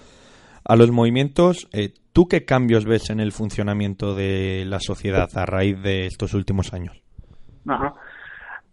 a 0.66 0.76
los 0.76 0.92
movimientos, 0.92 1.68
eh, 1.74 1.94
¿tú 2.14 2.28
qué 2.28 2.46
cambios 2.46 2.86
ves 2.86 3.10
en 3.10 3.20
el 3.20 3.32
funcionamiento 3.32 4.16
de 4.16 4.64
la 4.66 4.80
sociedad 4.80 5.30
a 5.36 5.46
raíz 5.46 5.82
de 5.82 6.06
estos 6.08 6.34
últimos 6.34 6.74
años? 6.74 7.02
Ajá. 7.68 7.94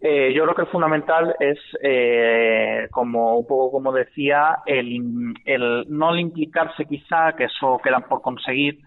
Eh, 0.06 0.34
yo 0.34 0.42
creo 0.42 0.54
que 0.54 0.62
el 0.62 0.68
fundamental 0.68 1.34
es, 1.40 1.58
eh, 1.82 2.88
como 2.90 3.38
un 3.38 3.46
poco 3.46 3.72
como 3.72 3.90
decía, 3.90 4.58
el, 4.66 5.32
el 5.46 5.86
no 5.88 6.14
implicarse 6.14 6.84
quizá, 6.84 7.32
que 7.32 7.44
eso 7.44 7.80
queda 7.82 8.00
por 8.00 8.20
conseguir, 8.20 8.80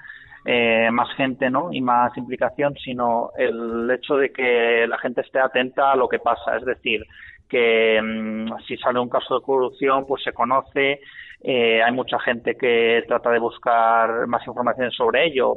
eh, 0.46 0.92
más 0.92 1.12
gente 1.16 1.50
¿no? 1.50 1.74
y 1.74 1.82
más 1.82 2.16
implicación, 2.18 2.76
sino 2.76 3.32
el 3.36 3.90
hecho 3.90 4.16
de 4.18 4.32
que 4.32 4.86
la 4.88 5.00
gente 5.00 5.22
esté 5.22 5.40
atenta 5.40 5.92
a 5.92 5.96
lo 5.96 6.08
que 6.08 6.20
pasa. 6.20 6.56
Es 6.56 6.66
decir, 6.66 7.04
que 7.50 8.00
mm, 8.00 8.60
si 8.68 8.78
sale 8.78 9.00
un 9.00 9.10
caso 9.10 9.40
de 9.40 9.46
corrupción, 9.46 10.06
pues 10.06 10.24
se 10.24 10.34
conoce. 10.34 11.00
Eh, 11.42 11.82
hay 11.84 11.92
mucha 11.94 12.20
gente 12.20 12.56
que 12.56 13.04
trata 13.08 13.30
de 13.30 13.40
buscar 13.40 14.26
más 14.28 14.46
información 14.48 14.92
sobre 14.92 15.28
ello. 15.28 15.56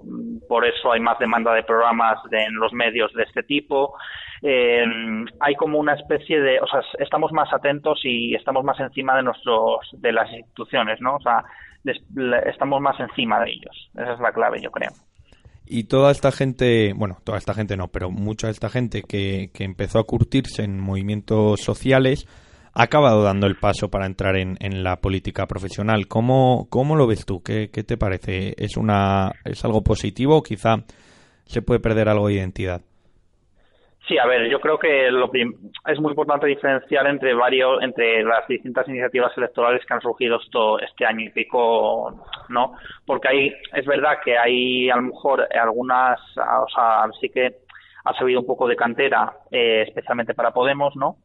Por 0.49 0.67
eso 0.67 0.93
hay 0.93 1.01
más 1.01 1.19
demanda 1.19 1.55
de 1.55 1.63
programas 1.63 2.19
de- 2.31 2.43
en 2.45 2.55
los 2.57 2.73
medios 2.73 3.13
de 3.15 3.23
este 3.23 3.43
tipo. 3.43 3.95
Eh, 4.43 4.85
hay 5.41 5.55
como 5.57 5.79
una 5.79 5.95
especie 5.95 6.41
de, 6.41 6.61
o 6.61 6.67
sea, 6.67 6.81
estamos 6.99 7.33
más 7.33 7.53
atentos 7.53 8.01
y 8.05 8.35
estamos 8.35 8.63
más 8.65 8.79
encima 8.81 9.17
de 9.17 9.23
nuestros, 9.23 9.79
de 9.93 10.13
las 10.13 10.31
instituciones, 10.33 11.01
¿no? 11.01 11.17
O 11.17 11.21
sea, 11.21 11.45
estamos 12.47 12.81
más 12.81 12.99
encima 13.01 13.41
de 13.41 13.51
ellos. 13.51 13.91
Esa 13.95 14.13
es 14.15 14.21
la 14.21 14.33
clave, 14.33 14.61
yo 14.61 14.71
creo. 14.71 14.91
Y 15.67 15.85
toda 15.85 16.11
esta 16.11 16.33
gente, 16.33 16.93
bueno, 16.97 17.19
toda 17.25 17.39
esta 17.39 17.55
gente 17.55 17.77
no, 17.77 17.89
pero 17.89 18.11
mucha 18.11 18.49
de 18.49 18.53
esta 18.53 18.69
gente 18.69 19.03
que, 19.03 19.51
que 19.55 19.65
empezó 19.65 19.99
a 20.01 20.05
curtirse 20.05 20.63
en 20.65 20.81
movimientos 20.81 21.61
sociales 21.61 22.27
ha 22.75 22.83
acabado 22.83 23.23
dando 23.23 23.47
el 23.47 23.57
paso 23.57 23.91
para 23.91 24.07
entrar 24.07 24.37
en, 24.37 24.57
en 24.61 24.83
la 24.85 24.97
política 24.97 25.47
profesional. 25.47 26.07
¿Cómo, 26.09 26.67
cómo 26.71 26.97
lo 26.97 27.07
ves 27.07 27.27
tú? 27.27 27.43
¿Qué, 27.43 27.71
qué 27.73 27.83
te 27.83 27.97
parece? 27.97 28.55
¿Es, 28.57 28.77
una, 28.77 29.33
¿Es 29.45 29.65
algo 29.65 29.83
positivo 29.83 30.37
o 30.37 30.43
quizá 30.43 30.77
se 31.45 31.63
puede 31.63 31.81
perder 31.81 32.09
algo 32.09 32.29
de 32.29 32.35
identidad? 32.35 32.83
Sí, 34.11 34.19
a 34.19 34.27
ver, 34.27 34.51
yo 34.51 34.61
creo 34.61 34.77
que 34.77 35.09
lo 35.11 35.31
es 35.87 36.01
muy 36.01 36.11
importante 36.11 36.47
diferenciar 36.49 37.07
entre 37.07 37.33
varios, 37.33 37.81
entre 37.81 38.25
las 38.25 38.45
distintas 38.49 38.89
iniciativas 38.89 39.31
electorales 39.37 39.87
que 39.87 39.95
han 39.95 40.01
surgido 40.01 40.41
esto, 40.41 40.81
este 40.81 41.07
año 41.07 41.27
y 41.27 41.31
pico, 41.31 42.21
¿no? 42.49 42.73
Porque 43.07 43.29
hay, 43.29 43.55
es 43.73 43.87
verdad 43.87 44.19
que 44.25 44.37
hay 44.37 44.91
a 44.91 44.97
lo 44.97 45.03
mejor 45.03 45.47
algunas, 45.55 46.19
o 46.37 46.69
sea, 46.75 47.05
sí 47.21 47.29
que 47.29 47.59
ha 48.05 48.13
servido 48.15 48.41
un 48.41 48.47
poco 48.47 48.67
de 48.67 48.75
cantera, 48.75 49.33
eh, 49.51 49.85
especialmente 49.87 50.35
para 50.35 50.51
Podemos, 50.51 50.97
¿no? 50.97 51.19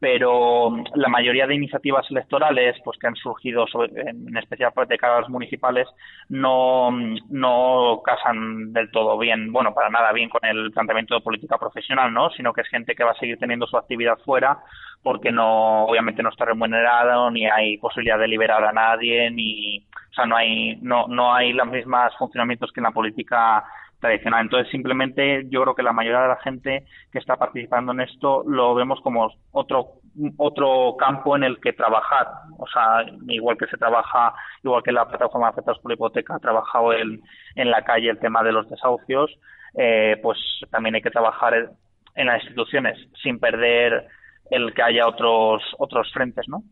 Pero 0.00 0.70
la 0.94 1.08
mayoría 1.08 1.46
de 1.46 1.56
iniciativas 1.56 2.08
electorales 2.10 2.76
pues 2.84 2.98
que 2.98 3.08
han 3.08 3.16
surgido 3.16 3.66
en 3.94 4.36
especial 4.36 4.72
de 4.88 4.98
cara 4.98 5.26
municipales 5.28 5.88
no, 6.28 6.90
no 7.30 8.00
casan 8.04 8.72
del 8.72 8.90
todo 8.90 9.18
bien, 9.18 9.52
bueno, 9.52 9.74
para 9.74 9.90
nada 9.90 10.12
bien 10.12 10.28
con 10.28 10.44
el 10.44 10.70
planteamiento 10.70 11.14
de 11.14 11.20
política 11.20 11.58
profesional, 11.58 12.12
¿no? 12.12 12.30
Sino 12.30 12.52
que 12.52 12.60
es 12.60 12.68
gente 12.68 12.94
que 12.94 13.04
va 13.04 13.12
a 13.12 13.18
seguir 13.18 13.38
teniendo 13.38 13.66
su 13.66 13.76
actividad 13.76 14.18
fuera 14.24 14.58
porque 15.02 15.32
no, 15.32 15.84
obviamente 15.84 16.22
no 16.22 16.28
está 16.28 16.44
remunerado, 16.44 17.30
ni 17.30 17.46
hay 17.46 17.78
posibilidad 17.78 18.18
de 18.18 18.28
liberar 18.28 18.64
a 18.64 18.72
nadie, 18.72 19.30
ni, 19.30 19.78
o 19.78 20.14
sea, 20.14 20.26
no 20.26 20.36
hay, 20.36 20.76
no, 20.82 21.06
no 21.08 21.32
hay 21.34 21.52
los 21.52 21.66
mismos 21.68 22.16
funcionamientos 22.18 22.72
que 22.72 22.80
en 22.80 22.84
la 22.84 22.90
política 22.90 23.64
tradicional. 24.00 24.42
Entonces, 24.42 24.70
simplemente 24.70 25.44
yo 25.50 25.62
creo 25.62 25.74
que 25.74 25.82
la 25.82 25.92
mayoría 25.92 26.20
de 26.22 26.28
la 26.28 26.36
gente 26.36 26.84
que 27.12 27.18
está 27.18 27.36
participando 27.36 27.92
en 27.92 28.00
esto 28.00 28.44
lo 28.46 28.74
vemos 28.74 29.00
como 29.02 29.30
otro 29.52 29.94
otro 30.36 30.96
campo 30.98 31.36
en 31.36 31.44
el 31.44 31.60
que 31.60 31.72
trabajar. 31.72 32.26
O 32.58 32.66
sea, 32.66 33.04
igual 33.28 33.56
que 33.56 33.66
se 33.66 33.76
trabaja, 33.76 34.34
igual 34.64 34.82
que 34.82 34.90
la 34.92 35.06
plataforma 35.08 35.46
de 35.46 35.50
afectados 35.52 35.80
por 35.80 35.92
hipoteca 35.92 36.34
ha 36.34 36.38
trabajado 36.40 36.92
en, 36.92 37.20
en 37.54 37.70
la 37.70 37.82
calle 37.82 38.10
el 38.10 38.18
tema 38.18 38.42
de 38.42 38.50
los 38.52 38.68
desahucios, 38.68 39.30
eh, 39.76 40.16
pues 40.22 40.38
también 40.70 40.96
hay 40.96 41.02
que 41.02 41.10
trabajar 41.10 41.54
en- 41.54 42.26
las 42.26 42.42
instituciones 42.42 42.98
sin 43.22 43.38
perder 43.38 44.08
el 44.50 44.74
que 44.74 44.82
haya 44.82 45.06
otros 45.06 45.62
otros 45.78 46.10
frentes, 46.12 46.48
¿no? 46.48 46.64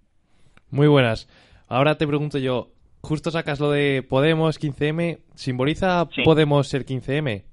Muy 0.70 0.88
buenas. 0.88 1.28
Ahora 1.68 1.96
te 1.96 2.06
pregunto 2.06 2.38
yo, 2.38 2.68
justo 3.06 3.30
sacas 3.30 3.60
lo 3.60 3.70
de 3.70 4.04
Podemos 4.08 4.60
15M, 4.60 5.20
¿simboliza 5.34 6.06
Sí. 6.14 6.22
Podemos 6.22 6.68
ser 6.68 6.84
15M? 6.84 7.44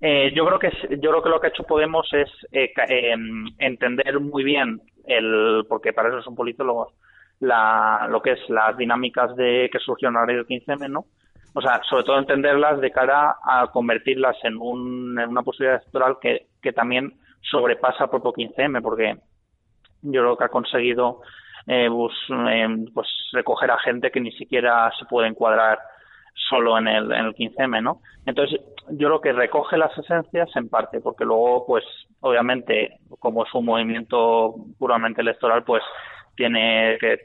Eh, 0.00 0.32
yo 0.34 0.46
creo 0.46 0.58
que 0.58 0.70
yo 1.00 1.10
creo 1.10 1.22
que 1.22 1.28
lo 1.28 1.40
que 1.40 1.48
ha 1.48 1.50
hecho 1.50 1.64
Podemos 1.64 2.08
es 2.12 2.28
eh, 2.52 2.72
eh, 2.88 3.14
entender 3.58 4.20
muy 4.20 4.44
bien 4.44 4.80
el 5.06 5.64
porque 5.68 5.92
para 5.92 6.10
eso 6.10 6.22
son 6.22 6.36
politólogos 6.36 6.92
la, 7.40 8.06
lo 8.08 8.20
que 8.22 8.32
es 8.32 8.40
las 8.48 8.76
dinámicas 8.76 9.34
de 9.36 9.68
que 9.72 9.78
surgieron 9.78 10.16
a 10.16 10.26
del 10.26 10.46
15M, 10.46 10.88
¿no? 10.88 11.06
O 11.54 11.60
sea, 11.60 11.80
sobre 11.88 12.04
todo 12.04 12.18
entenderlas 12.18 12.80
de 12.80 12.90
cara 12.90 13.36
a 13.42 13.68
convertirlas 13.72 14.36
en, 14.44 14.56
un, 14.58 15.18
en 15.18 15.28
una 15.28 15.42
posibilidad 15.42 15.80
electoral 15.80 16.18
que, 16.20 16.46
que 16.62 16.72
también 16.72 17.14
sobrepasa 17.40 18.04
el 18.04 18.10
propio 18.10 18.32
15M, 18.32 18.82
porque 18.82 19.16
yo 20.02 20.20
creo 20.20 20.36
que 20.36 20.44
ha 20.44 20.48
conseguido 20.48 21.20
eh, 21.68 21.88
bus- 21.88 22.30
eh, 22.50 22.66
pues 22.94 23.08
recoger 23.32 23.70
a 23.70 23.78
gente 23.78 24.10
que 24.10 24.20
ni 24.20 24.32
siquiera 24.32 24.90
se 24.98 25.04
puede 25.06 25.28
encuadrar 25.28 25.78
solo 26.48 26.78
en 26.78 26.88
el, 26.88 27.12
en 27.12 27.26
el 27.26 27.34
15M, 27.34 27.82
¿no? 27.82 28.00
Entonces, 28.26 28.60
yo 28.90 29.08
creo 29.08 29.20
que 29.20 29.32
recoge 29.32 29.76
las 29.76 29.96
esencias 29.98 30.48
en 30.56 30.68
parte, 30.68 31.00
porque 31.00 31.24
luego, 31.24 31.66
pues, 31.66 31.84
obviamente, 32.20 32.98
como 33.18 33.44
es 33.44 33.52
un 33.54 33.64
movimiento 33.66 34.54
puramente 34.78 35.20
electoral, 35.20 35.64
pues 35.64 35.82
tiene 36.36 36.96
que, 37.00 37.18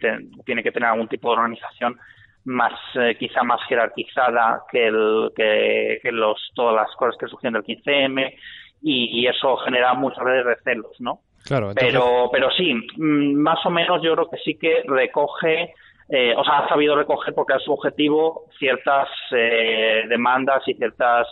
tiene 0.46 0.64
que 0.64 0.72
tener 0.72 0.90
algún 0.90 1.08
tipo 1.08 1.30
de 1.30 1.36
organización 1.40 1.98
más, 2.46 2.74
eh, 2.96 3.16
quizá 3.18 3.44
más 3.44 3.62
jerarquizada 3.68 4.64
que, 4.72 4.88
el, 4.88 5.32
que, 5.36 6.00
que 6.02 6.12
los, 6.12 6.38
todas 6.56 6.76
las 6.76 6.94
cosas 6.96 7.16
que 7.20 7.28
surgieron 7.28 7.62
del 7.62 7.78
15M, 7.78 8.34
y, 8.82 9.22
y 9.22 9.28
eso 9.28 9.56
genera 9.58 9.94
muchas 9.94 10.24
veces 10.26 10.46
recelos, 10.46 11.00
¿no? 11.00 11.20
Claro, 11.44 11.70
entonces, 11.70 11.94
Pero, 11.94 12.30
pero 12.32 12.50
sí, 12.52 12.74
mm, 12.74 13.34
más 13.36 13.60
o 13.66 13.70
menos 13.70 14.02
yo 14.02 14.14
creo 14.14 14.30
que 14.30 14.38
sí 14.38 14.56
que 14.56 14.84
recoge 14.86 15.74
eh, 16.10 16.34
o 16.36 16.44
sea, 16.44 16.60
ha 16.60 16.70
sabido 16.70 16.96
recoger 16.96 17.34
porque 17.34 17.54
es 17.56 17.64
su 17.64 17.72
objetivo 17.72 18.46
ciertas 18.60 19.08
eh, 19.32 20.04
demandas 20.10 20.62
y 20.68 20.74
ciertas 20.74 21.26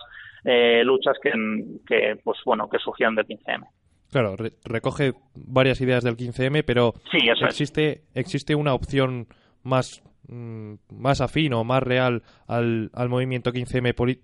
eh, 0.45 0.81
luchas 0.85 1.17
que, 1.21 1.31
que, 1.85 2.15
pues 2.23 2.39
bueno, 2.45 2.69
que 2.69 2.79
surgieron 2.79 3.15
del 3.15 3.27
15M. 3.27 3.67
Claro, 4.11 4.35
re- 4.37 4.53
recoge 4.65 5.13
varias 5.35 5.79
ideas 5.81 6.03
del 6.03 6.15
15M, 6.17 6.63
pero 6.65 6.93
Sí, 7.11 7.17
eso 7.27 7.45
es. 7.45 7.51
existe, 7.51 8.01
existe 8.15 8.55
una 8.55 8.73
opción 8.73 9.27
más, 9.63 10.01
mm, 10.29 10.73
más 10.89 11.21
afín 11.21 11.53
o 11.53 11.63
más 11.63 11.83
real 11.83 12.23
al, 12.47 12.89
al 12.93 13.09
movimiento 13.09 13.51
15M 13.51 13.93
poli- 13.93 14.19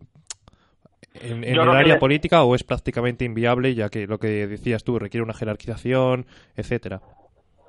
en, 1.14 1.44
el 1.44 1.54
que 1.54 1.60
área 1.60 2.00
política 2.00 2.44
o 2.44 2.56
es 2.56 2.64
prácticamente 2.64 3.26
inviable, 3.26 3.74
ya 3.74 3.90
que 3.90 4.08
lo 4.08 4.18
que 4.20 4.48
decías 4.48 4.84
tú 4.84 5.00
requiere 5.00 5.24
una 5.24 5.34
jerarquización, 5.34 6.26
etcétera. 6.56 7.02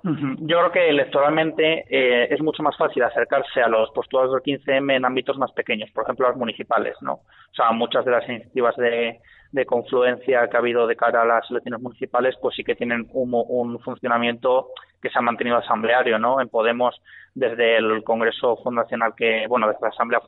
Yo 0.04 0.58
creo 0.58 0.72
que 0.72 0.88
electoralmente 0.88 1.84
eh, 1.90 2.28
es 2.30 2.40
mucho 2.40 2.62
más 2.62 2.76
fácil 2.76 3.02
acercarse 3.02 3.60
a 3.60 3.68
los 3.68 3.90
postulados 3.90 4.32
del 4.32 4.58
15M 4.60 4.96
en 4.96 5.04
ámbitos 5.04 5.36
más 5.38 5.50
pequeños, 5.52 5.90
por 5.90 6.04
ejemplo, 6.04 6.28
las 6.28 6.36
municipales, 6.36 6.96
¿no? 7.00 7.14
O 7.14 7.54
sea, 7.54 7.72
muchas 7.72 8.04
de 8.04 8.12
las 8.12 8.28
iniciativas 8.28 8.76
de, 8.76 9.18
de 9.50 9.66
confluencia 9.66 10.46
que 10.48 10.56
ha 10.56 10.60
habido 10.60 10.86
de 10.86 10.94
cara 10.94 11.22
a 11.22 11.26
las 11.26 11.50
elecciones 11.50 11.80
municipales, 11.80 12.36
pues 12.40 12.54
sí 12.54 12.62
que 12.62 12.76
tienen 12.76 13.08
un, 13.12 13.32
un 13.32 13.80
funcionamiento 13.80 14.68
que 15.02 15.10
se 15.10 15.18
ha 15.18 15.22
mantenido 15.22 15.56
asambleario, 15.56 16.18
¿no? 16.18 16.40
En 16.40 16.48
Podemos, 16.48 17.00
desde 17.34 17.76
el 17.76 18.02
Congreso 18.04 18.56
Fundacional 18.56 19.14
que, 19.16 19.46
bueno, 19.48 19.66
desde 19.66 19.82
la 19.82 19.88
Asamblea 19.88 20.20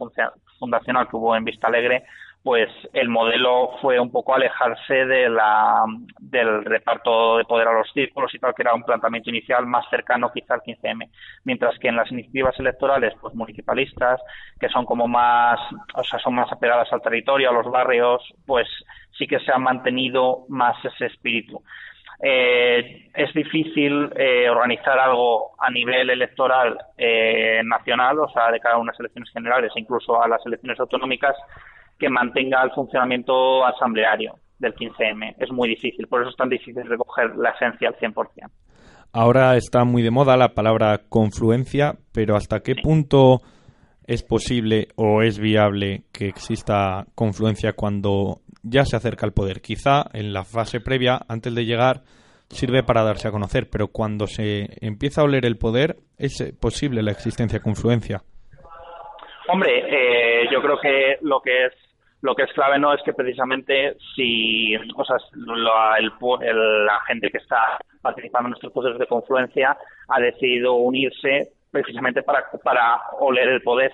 Fundacional 0.58 1.08
que 1.08 1.16
hubo 1.16 1.36
en 1.36 1.44
Vista 1.44 1.68
Alegre, 1.68 2.04
pues 2.42 2.70
el 2.94 3.08
modelo 3.08 3.72
fue 3.82 4.00
un 4.00 4.10
poco 4.10 4.34
alejarse 4.34 5.04
de 5.04 5.28
la, 5.28 5.84
del 6.18 6.64
reparto 6.64 7.36
de 7.36 7.44
poder 7.44 7.68
a 7.68 7.74
los 7.74 7.92
círculos 7.92 8.34
y 8.34 8.38
tal, 8.38 8.54
que 8.54 8.62
era 8.62 8.74
un 8.74 8.82
planteamiento 8.82 9.28
inicial 9.28 9.66
más 9.66 9.84
cercano 9.90 10.30
quizá 10.32 10.54
al 10.54 10.62
15M. 10.62 11.10
Mientras 11.44 11.78
que 11.78 11.88
en 11.88 11.96
las 11.96 12.10
iniciativas 12.10 12.58
electorales, 12.58 13.12
pues 13.20 13.34
municipalistas, 13.34 14.20
que 14.58 14.70
son 14.70 14.86
como 14.86 15.06
más, 15.06 15.60
o 15.94 16.02
sea, 16.02 16.18
son 16.18 16.34
más 16.34 16.50
apegadas 16.50 16.90
al 16.92 17.02
territorio, 17.02 17.50
a 17.50 17.52
los 17.52 17.70
barrios, 17.70 18.22
pues 18.46 18.66
sí 19.18 19.26
que 19.26 19.40
se 19.40 19.52
ha 19.52 19.58
mantenido 19.58 20.46
más 20.48 20.82
ese 20.84 21.06
espíritu. 21.06 21.62
Eh, 22.22 23.10
es 23.14 23.32
difícil 23.32 24.10
eh, 24.16 24.48
organizar 24.50 24.98
algo 24.98 25.52
a 25.58 25.70
nivel 25.70 26.10
electoral 26.10 26.78
eh, 26.96 27.62
nacional, 27.64 28.18
o 28.18 28.28
sea, 28.28 28.50
de 28.50 28.60
cara 28.60 28.74
a 28.76 28.78
unas 28.78 28.98
elecciones 29.00 29.30
generales, 29.30 29.72
incluso 29.76 30.22
a 30.22 30.28
las 30.28 30.44
elecciones 30.44 30.78
autonómicas, 30.80 31.34
que 32.00 32.08
mantenga 32.08 32.62
el 32.64 32.72
funcionamiento 32.72 33.64
asambleario 33.64 34.34
del 34.58 34.74
15M. 34.74 35.36
Es 35.38 35.50
muy 35.52 35.68
difícil, 35.68 36.06
por 36.08 36.22
eso 36.22 36.30
es 36.30 36.36
tan 36.36 36.48
difícil 36.48 36.84
recoger 36.86 37.36
la 37.36 37.50
esencia 37.50 37.88
al 37.88 37.96
100%. 37.96 38.50
Ahora 39.12 39.56
está 39.56 39.84
muy 39.84 40.02
de 40.02 40.10
moda 40.10 40.36
la 40.36 40.54
palabra 40.54 41.00
confluencia, 41.08 41.94
pero 42.12 42.36
¿hasta 42.36 42.60
qué 42.60 42.74
punto 42.76 43.40
es 44.06 44.22
posible 44.22 44.88
o 44.96 45.22
es 45.22 45.38
viable 45.38 46.04
que 46.12 46.28
exista 46.28 47.06
confluencia 47.14 47.72
cuando 47.72 48.38
ya 48.62 48.84
se 48.84 48.96
acerca 48.96 49.26
al 49.26 49.32
poder? 49.32 49.60
Quizá 49.60 50.04
en 50.12 50.32
la 50.32 50.44
fase 50.44 50.80
previa, 50.80 51.18
antes 51.28 51.54
de 51.54 51.64
llegar, 51.64 52.02
sirve 52.48 52.82
para 52.82 53.02
darse 53.02 53.28
a 53.28 53.32
conocer, 53.32 53.68
pero 53.70 53.88
cuando 53.88 54.26
se 54.26 54.68
empieza 54.80 55.22
a 55.22 55.24
oler 55.24 55.44
el 55.44 55.58
poder, 55.58 55.96
¿es 56.16 56.54
posible 56.60 57.02
la 57.02 57.10
existencia 57.10 57.58
de 57.58 57.64
confluencia? 57.64 58.22
Hombre, 59.48 59.72
eh, 59.88 60.44
yo 60.52 60.62
creo 60.62 60.78
que 60.80 61.16
lo 61.22 61.40
que 61.40 61.66
es 61.66 61.72
lo 62.22 62.34
que 62.34 62.42
es 62.42 62.52
clave 62.52 62.78
no 62.78 62.92
es 62.92 63.02
que 63.02 63.12
precisamente 63.14 63.96
si, 64.14 64.76
o 64.76 65.04
la, 65.56 65.96
el 65.98 66.12
el- 66.42 66.86
la 66.86 67.00
gente 67.06 67.30
que 67.30 67.38
está 67.38 67.78
participando 68.02 68.48
en 68.48 68.54
estos 68.54 68.72
procesos 68.72 68.98
de 68.98 69.06
confluencia 69.06 69.76
ha 70.08 70.20
decidido 70.20 70.74
unirse 70.74 71.48
precisamente 71.70 72.22
para, 72.22 72.44
para 72.62 73.00
oler 73.20 73.48
el 73.48 73.62
poder. 73.62 73.92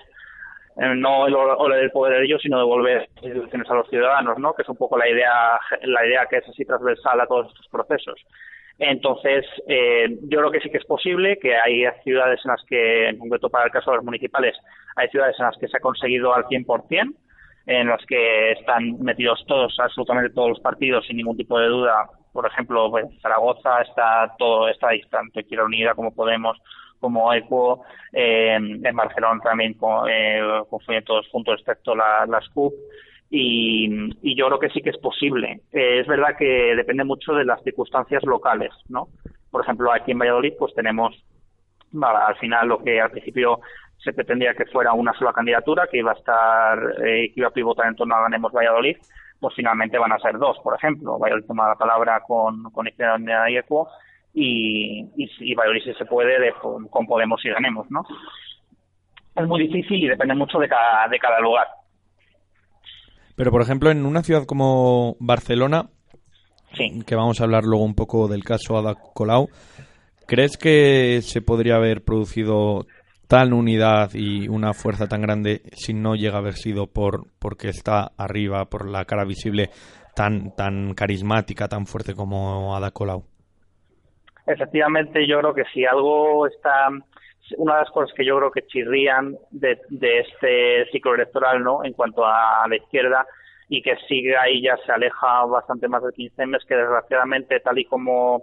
Eh, 0.79 0.93
no 0.95 1.25
el 1.27 1.35
oler 1.35 1.83
el 1.85 1.91
poder 1.91 2.19
de 2.19 2.25
ellos, 2.25 2.41
sino 2.41 2.57
devolver 2.59 3.09
instituciones 3.21 3.69
a 3.69 3.73
los 3.75 3.89
ciudadanos, 3.89 4.37
¿no? 4.39 4.53
Que 4.53 4.61
es 4.61 4.69
un 4.69 4.77
poco 4.77 4.97
la 4.97 5.09
idea, 5.09 5.59
la 5.83 6.05
idea 6.05 6.25
que 6.27 6.37
es 6.37 6.47
así 6.49 6.65
transversal 6.65 7.19
a 7.21 7.27
todos 7.27 7.47
estos 7.47 7.67
procesos. 7.69 8.19
Entonces, 8.79 9.43
eh, 9.67 10.07
yo 10.29 10.37
creo 10.39 10.51
que 10.51 10.59
sí 10.59 10.69
que 10.69 10.77
es 10.77 10.85
posible, 10.85 11.39
que 11.39 11.55
hay 11.57 11.83
ciudades 12.03 12.39
en 12.45 12.51
las 12.51 12.63
que, 12.65 13.09
en 13.09 13.17
concreto 13.17 13.49
para 13.49 13.65
el 13.65 13.71
caso 13.71 13.89
de 13.89 13.97
los 13.97 14.05
municipales, 14.05 14.55
hay 14.95 15.07
ciudades 15.09 15.35
en 15.39 15.45
las 15.45 15.57
que 15.57 15.67
se 15.67 15.77
ha 15.77 15.79
conseguido 15.79 16.35
al 16.35 16.45
100%, 16.45 17.15
en 17.67 17.87
las 17.87 18.03
que 18.05 18.53
están 18.53 18.97
metidos 19.01 19.43
todos, 19.45 19.77
absolutamente 19.79 20.33
todos 20.33 20.49
los 20.49 20.59
partidos, 20.61 21.05
sin 21.05 21.17
ningún 21.17 21.35
tipo 21.35 21.59
de 21.59 21.67
duda. 21.67 22.09
Por 22.31 22.47
ejemplo, 22.47 22.89
pues, 22.89 23.05
Zaragoza 23.21 23.81
está 23.81 24.33
todo, 24.37 24.69
está 24.69 24.89
distante, 24.89 25.43
Quiero 25.43 25.65
Unida, 25.65 25.93
como 25.93 26.15
Podemos, 26.15 26.57
como 26.99 27.33
ECO, 27.33 27.83
eh, 28.13 28.55
en 28.55 28.95
Barcelona 28.95 29.41
también 29.43 29.73
con, 29.73 30.09
eh, 30.09 30.41
todos 31.05 31.27
juntos, 31.29 31.59
excepto 31.59 31.93
la, 31.93 32.25
las 32.25 32.47
CUP. 32.49 32.73
Y, 33.29 33.89
y 34.21 34.37
yo 34.37 34.47
creo 34.47 34.59
que 34.59 34.69
sí 34.69 34.81
que 34.81 34.91
es 34.91 34.97
posible. 34.97 35.59
Eh, 35.73 35.99
es 35.99 36.07
verdad 36.07 36.37
que 36.39 36.73
depende 36.73 37.03
mucho 37.03 37.33
de 37.33 37.43
las 37.43 37.61
circunstancias 37.63 38.23
locales, 38.23 38.71
¿no? 38.87 39.09
Por 39.51 39.61
ejemplo, 39.61 39.91
aquí 39.91 40.11
en 40.11 40.19
Valladolid, 40.19 40.53
pues 40.57 40.73
tenemos 40.73 41.13
al 42.01 42.37
final 42.37 42.69
lo 42.69 42.81
que 42.81 43.01
al 43.01 43.11
principio 43.11 43.59
se 43.97 44.13
pretendía 44.13 44.53
que 44.53 44.65
fuera 44.65 44.93
una 44.93 45.13
sola 45.13 45.33
candidatura, 45.33 45.87
que 45.91 45.97
iba 45.97 46.11
a 46.11 46.15
estar, 46.15 46.79
eh, 47.05 47.31
que 47.33 47.39
iba 47.39 47.47
a 47.47 47.51
pivotar 47.53 47.87
en 47.87 47.95
torno 47.95 48.15
a 48.15 48.21
Ganemos 48.21 48.51
Valladolid, 48.53 48.97
pues 49.39 49.53
finalmente 49.55 49.97
van 49.97 50.11
a 50.13 50.19
ser 50.19 50.37
dos, 50.37 50.57
por 50.63 50.75
ejemplo. 50.75 51.17
Valladolid 51.19 51.45
toma 51.47 51.69
la 51.69 51.75
palabra 51.75 52.21
con, 52.25 52.63
con 52.71 52.87
Izquierda 52.87 53.15
Unida 53.15 53.49
y 53.49 53.57
ECO 53.57 53.87
y, 54.33 55.01
y, 55.17 55.29
y 55.39 55.55
Valladolid 55.55 55.83
si 55.83 55.93
se 55.93 56.05
puede 56.05 56.39
de- 56.39 56.53
con 56.89 57.05
Podemos 57.07 57.43
y 57.45 57.49
Ganemos, 57.49 57.89
¿no? 57.89 58.03
Es 59.35 59.45
muy 59.47 59.67
difícil 59.67 60.03
y 60.03 60.07
depende 60.07 60.33
mucho 60.35 60.57
de 60.57 60.67
cada, 60.67 61.07
de 61.07 61.19
cada 61.19 61.39
lugar. 61.39 61.67
Pero, 63.35 63.51
por 63.51 63.61
ejemplo, 63.61 63.91
en 63.91 64.05
una 64.05 64.23
ciudad 64.23 64.45
como 64.45 65.15
Barcelona, 65.19 65.89
Sí. 66.73 67.03
que 67.05 67.15
vamos 67.15 67.39
a 67.39 67.43
hablar 67.43 67.63
luego 67.63 67.83
un 67.85 67.95
poco 67.95 68.27
del 68.27 68.43
caso 68.43 68.77
Ada 68.77 68.95
Colau, 69.13 69.47
¿crees 70.27 70.57
que 70.57 71.21
se 71.21 71.41
podría 71.41 71.75
haber 71.75 72.03
producido 72.03 72.85
tal 73.27 73.53
unidad 73.53 74.11
y 74.13 74.47
una 74.47 74.73
fuerza 74.73 75.07
tan 75.07 75.21
grande 75.21 75.61
si 75.73 75.93
no 75.93 76.15
llega 76.15 76.35
a 76.35 76.39
haber 76.39 76.53
sido 76.53 76.87
por 76.87 77.25
porque 77.39 77.69
está 77.69 78.11
arriba, 78.17 78.65
por 78.65 78.89
la 78.89 79.05
cara 79.05 79.25
visible 79.25 79.69
tan 80.15 80.55
tan 80.55 80.93
carismática, 80.93 81.67
tan 81.67 81.85
fuerte 81.85 82.13
como 82.13 82.75
Ada 82.75 82.91
Colau? 82.91 83.23
Efectivamente, 84.45 85.27
yo 85.27 85.39
creo 85.39 85.53
que 85.53 85.65
si 85.73 85.85
algo 85.85 86.47
está, 86.47 86.87
una 87.57 87.73
de 87.73 87.79
las 87.81 87.91
cosas 87.91 88.15
que 88.15 88.25
yo 88.25 88.37
creo 88.37 88.49
que 88.49 88.65
chirrían 88.65 89.37
de, 89.51 89.77
de 89.89 90.19
este 90.19 90.89
ciclo 90.91 91.15
electoral, 91.15 91.61
¿no? 91.61 91.83
En 91.83 91.91
cuanto 91.91 92.25
a 92.25 92.65
la 92.67 92.77
izquierda 92.77 93.25
y 93.69 93.81
que 93.81 93.97
sigue 94.07 94.35
ahí 94.37 94.61
ya 94.61 94.77
se 94.85 94.91
aleja 94.91 95.45
bastante 95.45 95.89
más 95.89 96.01
del 96.01 96.13
15M 96.13 96.55
es 96.55 96.65
que 96.65 96.75
desgraciadamente 96.75 97.59
tal 97.59 97.77
y 97.77 97.85
como 97.85 98.41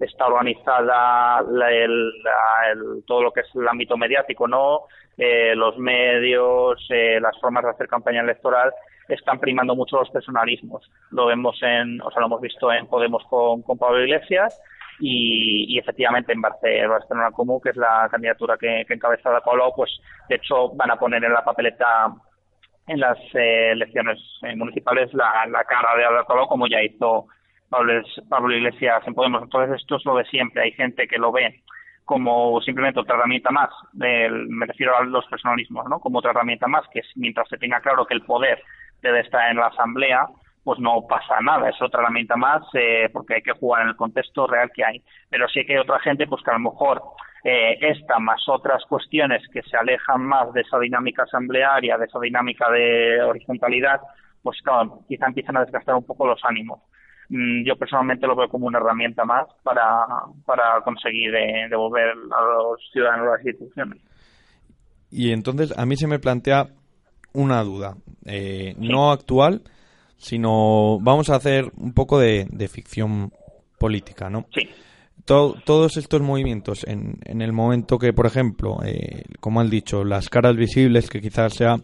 está 0.00 0.26
organizada 0.26 1.42
la- 1.42 1.70
el, 1.72 2.22
la- 2.22 2.72
el- 2.72 3.04
todo 3.06 3.22
lo 3.22 3.32
que 3.32 3.40
es 3.40 3.48
el 3.54 3.68
ámbito 3.68 3.96
mediático, 3.96 4.46
¿no? 4.48 4.82
Eh, 5.16 5.54
los 5.54 5.78
medios, 5.78 6.84
eh, 6.90 7.18
las 7.20 7.38
formas 7.40 7.64
de 7.64 7.70
hacer 7.70 7.86
campaña 7.88 8.20
electoral 8.22 8.72
están 9.08 9.38
primando 9.38 9.74
mucho 9.76 9.96
los 9.98 10.10
personalismos. 10.10 10.90
Lo 11.10 11.26
vemos 11.26 11.56
en, 11.62 12.00
o 12.02 12.10
sea, 12.10 12.20
lo 12.20 12.26
hemos 12.26 12.40
visto 12.40 12.72
en 12.72 12.86
Podemos 12.86 13.22
con, 13.28 13.62
Pablo 13.78 14.00
Iglesias 14.02 14.60
y, 14.98 15.66
y 15.74 15.78
efectivamente 15.78 16.32
en 16.32 16.42
Barce- 16.42 16.88
Barcelona 16.88 17.30
Común, 17.30 17.60
que 17.62 17.70
es 17.70 17.76
la 17.76 18.08
candidatura 18.10 18.56
que, 18.58 18.84
que 18.88 18.94
encabeza 18.94 19.28
Ada 19.28 19.40
Colau, 19.42 19.72
pues 19.76 19.90
de 20.28 20.36
hecho 20.36 20.70
van 20.70 20.90
a 20.90 20.96
poner 20.96 21.22
en 21.22 21.32
la 21.32 21.44
papeleta 21.44 22.12
en 22.86 23.00
las 23.00 23.18
eh, 23.34 23.70
elecciones 23.72 24.18
eh, 24.42 24.54
municipales 24.56 25.12
la, 25.14 25.46
la 25.48 25.64
cara 25.64 25.96
de 25.96 26.04
Ada 26.04 26.24
Colau, 26.24 26.46
como 26.46 26.66
ya 26.66 26.82
hizo 26.82 27.26
Pablo, 27.68 28.54
Iglesias 28.54 29.02
en 29.06 29.14
Podemos. 29.14 29.42
Entonces 29.42 29.80
esto 29.80 29.96
es 29.96 30.04
lo 30.04 30.16
de 30.16 30.24
siempre. 30.26 30.62
Hay 30.62 30.72
gente 30.72 31.06
que 31.08 31.18
lo 31.18 31.32
ve 31.32 31.62
como 32.04 32.60
simplemente 32.60 33.00
otra 33.00 33.16
herramienta 33.16 33.50
más, 33.50 33.70
del- 33.92 34.48
me 34.48 34.66
refiero 34.66 34.96
a 34.96 35.04
los 35.04 35.24
personalismos, 35.26 35.86
¿no? 35.88 36.00
Como 36.00 36.18
otra 36.18 36.32
herramienta 36.32 36.66
más, 36.66 36.84
que 36.92 37.00
es, 37.00 37.06
mientras 37.16 37.48
se 37.48 37.56
tenga 37.56 37.80
claro 37.80 38.04
que 38.06 38.14
el 38.14 38.22
poder 38.22 38.62
debe 39.00 39.20
estar 39.20 39.50
en 39.50 39.56
la 39.56 39.68
asamblea, 39.68 40.26
pues 40.62 40.78
no 40.80 41.06
pasa 41.08 41.40
nada, 41.40 41.68
es 41.70 41.80
otra 41.82 42.00
herramienta 42.02 42.36
más 42.36 42.62
eh, 42.74 43.08
porque 43.12 43.34
hay 43.36 43.42
que 43.42 43.52
jugar 43.52 43.82
en 43.82 43.88
el 43.88 43.96
contexto 43.96 44.46
real 44.46 44.70
que 44.74 44.84
hay. 44.84 45.02
Pero 45.30 45.48
sí 45.48 45.64
que 45.64 45.74
hay 45.74 45.78
otra 45.78 45.98
gente 46.00 46.26
pues 46.26 46.42
que 46.42 46.50
a 46.50 46.54
lo 46.54 46.60
mejor 46.70 47.02
eh, 47.44 47.78
esta 47.80 48.18
más 48.18 48.46
otras 48.48 48.84
cuestiones 48.86 49.42
que 49.52 49.62
se 49.62 49.76
alejan 49.76 50.22
más 50.26 50.52
de 50.52 50.62
esa 50.62 50.78
dinámica 50.78 51.22
asamblearia, 51.24 51.96
de 51.98 52.06
esa 52.06 52.18
dinámica 52.20 52.70
de 52.70 53.22
horizontalidad, 53.22 54.00
pues 54.42 54.60
claro, 54.62 55.00
quizá 55.08 55.26
empiezan 55.26 55.56
a 55.56 55.64
desgastar 55.64 55.94
un 55.94 56.06
poco 56.06 56.26
los 56.26 56.42
ánimos. 56.44 56.80
Mm, 57.28 57.64
Yo 57.64 57.76
personalmente 57.76 58.26
lo 58.26 58.36
veo 58.36 58.48
como 58.48 58.66
una 58.66 58.78
herramienta 58.78 59.24
más 59.24 59.46
para, 59.62 60.06
para 60.44 60.80
conseguir 60.82 61.34
eh, 61.34 61.66
devolver 61.70 62.08
a 62.10 62.42
los 62.42 62.80
ciudadanos 62.92 63.26
las 63.36 63.44
instituciones. 63.46 64.00
Y 65.10 65.30
entonces 65.32 65.72
a 65.76 65.86
mí 65.86 65.96
se 65.96 66.06
me 66.06 66.18
plantea 66.18 66.68
una 67.32 67.62
duda, 67.62 67.96
eh, 68.26 68.74
no 68.78 69.10
actual, 69.10 69.62
sino 70.16 70.98
vamos 71.00 71.30
a 71.30 71.36
hacer 71.36 71.70
un 71.76 71.92
poco 71.92 72.18
de, 72.18 72.46
de 72.50 72.68
ficción 72.68 73.32
política, 73.78 74.30
¿no? 74.30 74.46
Sí. 74.54 74.68
to- 75.24 75.54
todos 75.64 75.96
estos 75.96 76.20
movimientos, 76.20 76.84
en, 76.86 77.18
en 77.24 77.42
el 77.42 77.52
momento 77.52 77.98
que, 77.98 78.12
por 78.12 78.26
ejemplo, 78.26 78.78
eh, 78.84 79.24
como 79.40 79.60
han 79.60 79.70
dicho, 79.70 80.04
las 80.04 80.28
caras 80.28 80.56
visibles, 80.56 81.10
que 81.10 81.20
quizás 81.20 81.54
sea 81.54 81.76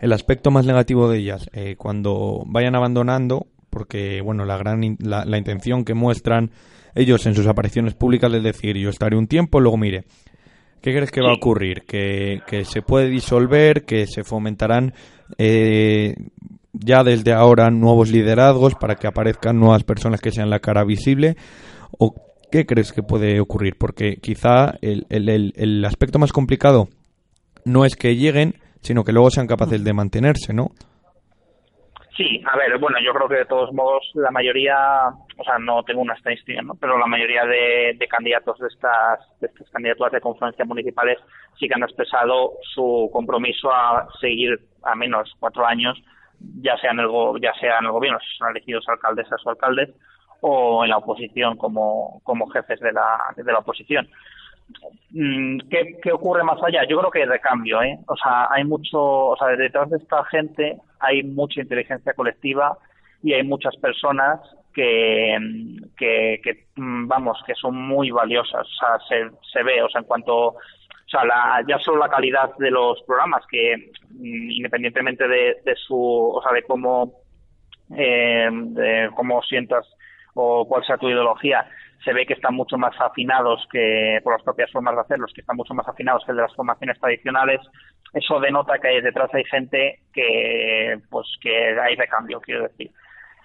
el 0.00 0.12
aspecto 0.12 0.50
más 0.50 0.66
negativo 0.66 1.08
de 1.08 1.18
ellas, 1.18 1.48
eh, 1.52 1.74
cuando 1.76 2.42
vayan 2.46 2.74
abandonando, 2.76 3.46
porque, 3.76 4.22
bueno, 4.22 4.46
la 4.46 4.56
gran 4.56 4.96
la, 5.00 5.26
la 5.26 5.36
intención 5.36 5.84
que 5.84 5.92
muestran 5.92 6.50
ellos 6.94 7.26
en 7.26 7.34
sus 7.34 7.46
apariciones 7.46 7.92
públicas 7.92 8.32
es 8.32 8.42
decir, 8.42 8.74
yo 8.78 8.88
estaré 8.88 9.18
un 9.18 9.26
tiempo, 9.26 9.60
luego 9.60 9.76
mire. 9.76 10.04
¿Qué 10.80 10.94
crees 10.94 11.10
que 11.10 11.20
va 11.20 11.28
a 11.28 11.34
ocurrir? 11.34 11.82
Que, 11.86 12.40
que 12.46 12.64
se 12.64 12.80
puede 12.80 13.10
disolver, 13.10 13.84
que 13.84 14.06
se 14.06 14.24
fomentarán 14.24 14.94
eh, 15.36 16.14
ya 16.72 17.04
desde 17.04 17.34
ahora 17.34 17.68
nuevos 17.70 18.10
liderazgos 18.10 18.74
para 18.76 18.94
que 18.94 19.06
aparezcan 19.06 19.60
nuevas 19.60 19.84
personas 19.84 20.22
que 20.22 20.30
sean 20.32 20.48
la 20.48 20.60
cara 20.60 20.82
visible? 20.84 21.36
¿O 21.98 22.14
qué 22.50 22.64
crees 22.64 22.92
que 22.94 23.02
puede 23.02 23.40
ocurrir? 23.40 23.74
Porque 23.78 24.16
quizá 24.22 24.78
el, 24.80 25.04
el- 25.10 25.28
el- 25.28 25.52
el 25.56 25.84
aspecto 25.84 26.18
más 26.18 26.32
complicado 26.32 26.88
no 27.66 27.84
es 27.84 27.94
que 27.94 28.16
lleguen, 28.16 28.54
sino 28.80 29.04
que 29.04 29.12
luego 29.12 29.30
sean 29.30 29.46
capaces 29.46 29.84
de 29.84 29.92
mantenerse, 29.92 30.54
¿no? 30.54 30.70
Sí, 32.16 32.42
a 32.50 32.56
ver, 32.56 32.78
bueno, 32.78 32.96
yo 33.04 33.12
creo 33.12 33.28
que 33.28 33.36
de 33.36 33.44
todos 33.44 33.74
modos 33.74 34.02
la 34.14 34.30
mayoría, 34.30 35.08
o 35.36 35.44
sea, 35.44 35.58
no 35.58 35.82
tengo 35.82 36.00
una 36.00 36.14
estadística, 36.14 36.62
¿no? 36.62 36.74
Pero 36.74 36.98
la 36.98 37.06
mayoría 37.06 37.44
de, 37.44 37.98
candidatos 38.08 38.58
de 38.58 38.68
estas, 38.68 39.20
de 39.40 39.48
estas 39.48 39.68
candidaturas 39.70 40.12
de 40.12 40.20
conferencias 40.22 40.66
municipales 40.66 41.18
sí 41.58 41.68
que 41.68 41.74
han 41.74 41.82
expresado 41.82 42.54
su 42.74 43.10
compromiso 43.12 43.70
a 43.70 44.08
seguir 44.18 44.58
a 44.82 44.94
menos 44.94 45.30
cuatro 45.38 45.66
años, 45.66 46.02
ya 46.62 46.78
sea 46.78 46.92
en 46.92 47.00
el, 47.00 47.08
ya 47.42 47.52
sea 47.60 47.78
en 47.80 47.84
el 47.84 47.92
gobierno, 47.92 48.18
si 48.20 48.36
son 48.38 48.50
elegidos 48.50 48.88
alcaldesas 48.88 49.44
o 49.44 49.50
alcaldes, 49.50 49.90
o 50.40 50.84
en 50.84 50.90
la 50.90 50.98
oposición 50.98 51.58
como, 51.58 52.22
como 52.24 52.48
jefes 52.48 52.80
de 52.80 52.92
la, 52.92 53.18
de 53.36 53.52
la 53.52 53.58
oposición. 53.58 54.08
Mm, 55.10 55.58
¿Qué, 55.70 55.98
¿Qué 56.02 56.12
ocurre 56.12 56.44
más 56.44 56.62
allá? 56.62 56.84
Yo 56.88 56.98
creo 56.98 57.10
que 57.10 57.20
hay 57.20 57.26
recambio, 57.26 57.82
¿eh? 57.82 57.98
O 58.08 58.16
sea, 58.16 58.48
hay 58.50 58.64
mucho, 58.64 59.00
o 59.00 59.36
sea, 59.36 59.48
detrás 59.48 59.88
de 59.90 59.98
esta 59.98 60.24
gente 60.24 60.76
hay 61.00 61.22
mucha 61.22 61.60
inteligencia 61.60 62.12
colectiva 62.14 62.76
y 63.22 63.32
hay 63.32 63.42
muchas 63.42 63.76
personas 63.76 64.40
que, 64.74 65.38
mm, 65.40 65.96
que, 65.96 66.66
mm, 66.76 67.08
vamos, 67.08 67.42
que 67.46 67.54
son 67.54 67.76
muy 67.76 68.10
valiosas. 68.10 68.66
O 68.66 69.06
sea, 69.08 69.30
se, 69.52 69.62
ve, 69.62 69.82
o 69.82 69.88
sea, 69.88 70.02
en 70.02 70.06
cuanto, 70.06 70.48
o 70.48 70.58
sea, 71.06 71.24
la, 71.24 71.64
ya 71.66 71.78
solo 71.78 71.98
la 71.98 72.10
calidad 72.10 72.54
de 72.58 72.70
los 72.70 73.02
programas, 73.04 73.44
que 73.50 73.92
independientemente 74.20 75.26
de, 75.26 75.56
de 75.64 75.76
su, 75.76 75.96
o 75.98 76.42
sea, 76.42 76.52
de 76.52 76.62
cómo, 76.64 77.14
eh, 77.96 78.48
de 78.52 79.10
cómo 79.14 79.42
sientas 79.42 79.86
o 80.34 80.66
cuál 80.68 80.84
sea 80.84 80.98
tu 80.98 81.08
ideología, 81.08 81.66
se 82.04 82.12
ve 82.12 82.26
que 82.26 82.34
están 82.34 82.54
mucho 82.54 82.76
más 82.78 82.94
afinados 83.00 83.66
que 83.70 84.20
por 84.22 84.34
las 84.34 84.42
propias 84.42 84.70
formas 84.70 84.94
de 84.94 85.00
hacerlos, 85.02 85.32
que 85.34 85.40
están 85.40 85.56
mucho 85.56 85.74
más 85.74 85.88
afinados 85.88 86.24
que 86.24 86.32
el 86.32 86.36
de 86.36 86.42
las 86.42 86.54
formaciones 86.54 86.98
tradicionales. 87.00 87.60
Eso 88.12 88.40
denota 88.40 88.78
que 88.78 88.88
hay 88.88 89.00
detrás 89.00 89.32
hay 89.34 89.44
gente 89.44 90.00
que, 90.12 90.98
pues, 91.10 91.26
que 91.40 91.78
hay 91.80 91.96
de 91.96 92.06
cambio, 92.08 92.40
quiero 92.40 92.62
decir. 92.62 92.90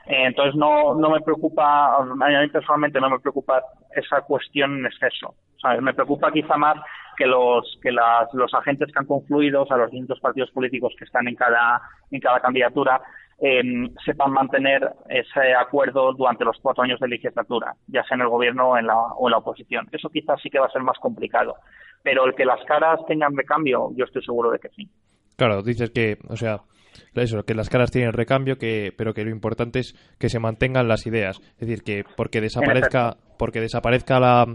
Eh, 0.07 0.25
Entonces 0.25 0.55
no, 0.55 0.95
no 0.95 1.09
me 1.09 1.21
preocupa, 1.21 1.97
a 1.97 2.03
mí 2.03 2.47
personalmente 2.49 2.99
no 2.99 3.09
me 3.09 3.19
preocupa 3.19 3.63
esa 3.95 4.21
cuestión 4.21 4.79
en 4.79 4.85
exceso. 4.85 5.35
Me 5.79 5.93
preocupa 5.93 6.31
quizá 6.31 6.57
más 6.57 6.75
que 7.15 7.27
los 7.27 7.77
que 7.83 7.91
las, 7.91 8.33
los 8.33 8.51
agentes 8.53 8.91
que 8.91 8.97
han 8.97 9.05
confluido, 9.05 9.61
o 9.61 9.65
sea, 9.67 9.77
los 9.77 9.91
distintos 9.91 10.19
partidos 10.19 10.49
políticos 10.49 10.93
que 10.97 11.05
están 11.05 11.27
en 11.27 11.35
cada 11.35 11.79
en 12.09 12.19
cada 12.19 12.39
candidatura, 12.39 12.99
eh, 13.41 13.63
sepan 14.05 14.31
mantener 14.31 14.87
ese 15.09 15.53
acuerdo 15.55 16.13
durante 16.13 16.45
los 16.45 16.57
cuatro 16.61 16.83
años 16.83 16.99
de 16.99 17.07
legislatura, 17.07 17.73
ya 17.87 18.03
sea 18.03 18.15
en 18.15 18.21
el 18.21 18.29
gobierno 18.29 18.69
o 18.69 18.77
en 18.77 18.85
la, 18.85 18.95
o 18.95 19.27
en 19.27 19.31
la 19.31 19.39
oposición. 19.39 19.87
Eso 19.91 20.09
quizás 20.09 20.39
sí 20.41 20.49
que 20.49 20.59
va 20.59 20.67
a 20.67 20.71
ser 20.71 20.83
más 20.83 20.99
complicado. 20.99 21.55
Pero 22.03 22.25
el 22.25 22.35
que 22.35 22.45
las 22.45 22.63
caras 22.65 22.99
tengan 23.07 23.33
de 23.33 23.43
cambio, 23.43 23.89
yo 23.95 24.05
estoy 24.05 24.23
seguro 24.23 24.51
de 24.51 24.59
que 24.59 24.69
sí. 24.69 24.87
Claro, 25.37 25.63
dices 25.63 25.89
que, 25.89 26.17
o 26.29 26.35
sea, 26.35 26.61
eso, 27.15 27.43
que 27.43 27.55
las 27.55 27.69
caras 27.69 27.91
tienen 27.91 28.13
recambio, 28.13 28.57
que, 28.57 28.93
pero 28.95 29.13
que 29.13 29.23
lo 29.23 29.31
importante 29.31 29.79
es 29.79 29.95
que 30.19 30.29
se 30.29 30.39
mantengan 30.39 30.87
las 30.87 31.07
ideas. 31.07 31.39
Es 31.53 31.67
decir, 31.67 31.83
que 31.83 32.03
porque 32.15 32.41
desaparezca, 32.41 33.17
porque 33.39 33.59
desaparezca 33.59 34.19
la, 34.19 34.45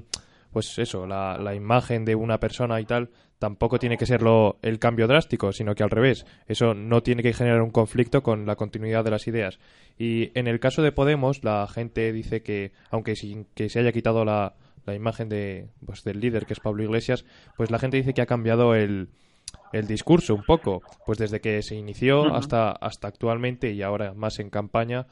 pues 0.52 0.78
eso, 0.78 1.06
la, 1.06 1.38
la 1.38 1.54
imagen 1.54 2.04
de 2.04 2.14
una 2.14 2.38
persona 2.38 2.80
y 2.80 2.84
tal, 2.84 3.10
tampoco 3.38 3.78
tiene 3.78 3.96
que 3.98 4.06
ser 4.06 4.22
lo, 4.22 4.58
el 4.62 4.78
cambio 4.78 5.06
drástico, 5.06 5.52
sino 5.52 5.74
que 5.74 5.82
al 5.82 5.90
revés. 5.90 6.24
Eso 6.46 6.74
no 6.74 7.02
tiene 7.02 7.22
que 7.22 7.32
generar 7.32 7.62
un 7.62 7.70
conflicto 7.70 8.22
con 8.22 8.46
la 8.46 8.56
continuidad 8.56 9.04
de 9.04 9.10
las 9.10 9.26
ideas. 9.26 9.58
Y 9.98 10.30
en 10.38 10.46
el 10.46 10.60
caso 10.60 10.82
de 10.82 10.92
Podemos, 10.92 11.44
la 11.44 11.66
gente 11.66 12.12
dice 12.12 12.42
que, 12.42 12.72
aunque 12.90 13.14
sin 13.16 13.44
que 13.54 13.68
se 13.68 13.80
haya 13.80 13.92
quitado 13.92 14.24
la, 14.24 14.54
la 14.86 14.94
imagen 14.94 15.28
de, 15.28 15.68
pues, 15.84 16.02
del 16.04 16.20
líder, 16.20 16.46
que 16.46 16.54
es 16.54 16.60
Pablo 16.60 16.82
Iglesias, 16.82 17.24
pues 17.56 17.70
la 17.70 17.78
gente 17.78 17.96
dice 17.98 18.14
que 18.14 18.22
ha 18.22 18.26
cambiado 18.26 18.74
el, 18.74 19.08
el 19.72 19.86
discurso 19.86 20.34
un 20.34 20.44
poco, 20.44 20.82
pues 21.04 21.18
desde 21.18 21.40
que 21.40 21.60
se 21.62 21.74
inició 21.74 22.34
hasta, 22.34 22.70
hasta 22.72 23.08
actualmente 23.08 23.72
y 23.72 23.82
ahora 23.82 24.14
más 24.14 24.38
en 24.38 24.48
campaña. 24.50 25.06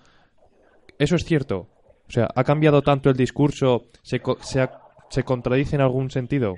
Eso 0.99 1.17
es 1.17 1.25
cierto. 1.25 1.69
O 2.09 2.11
sea, 2.11 2.29
¿ha 2.35 2.45
cambiado 2.45 2.83
tanto 2.83 3.11
el 3.11 3.17
discurso? 3.17 3.87
¿Se, 4.03 4.21
co- 4.21 4.39
se, 4.43 4.61
ha- 4.61 4.79
se 5.11 5.25
contradice 5.25 5.77
en 5.77 5.83
algún 5.83 6.11
sentido? 6.11 6.55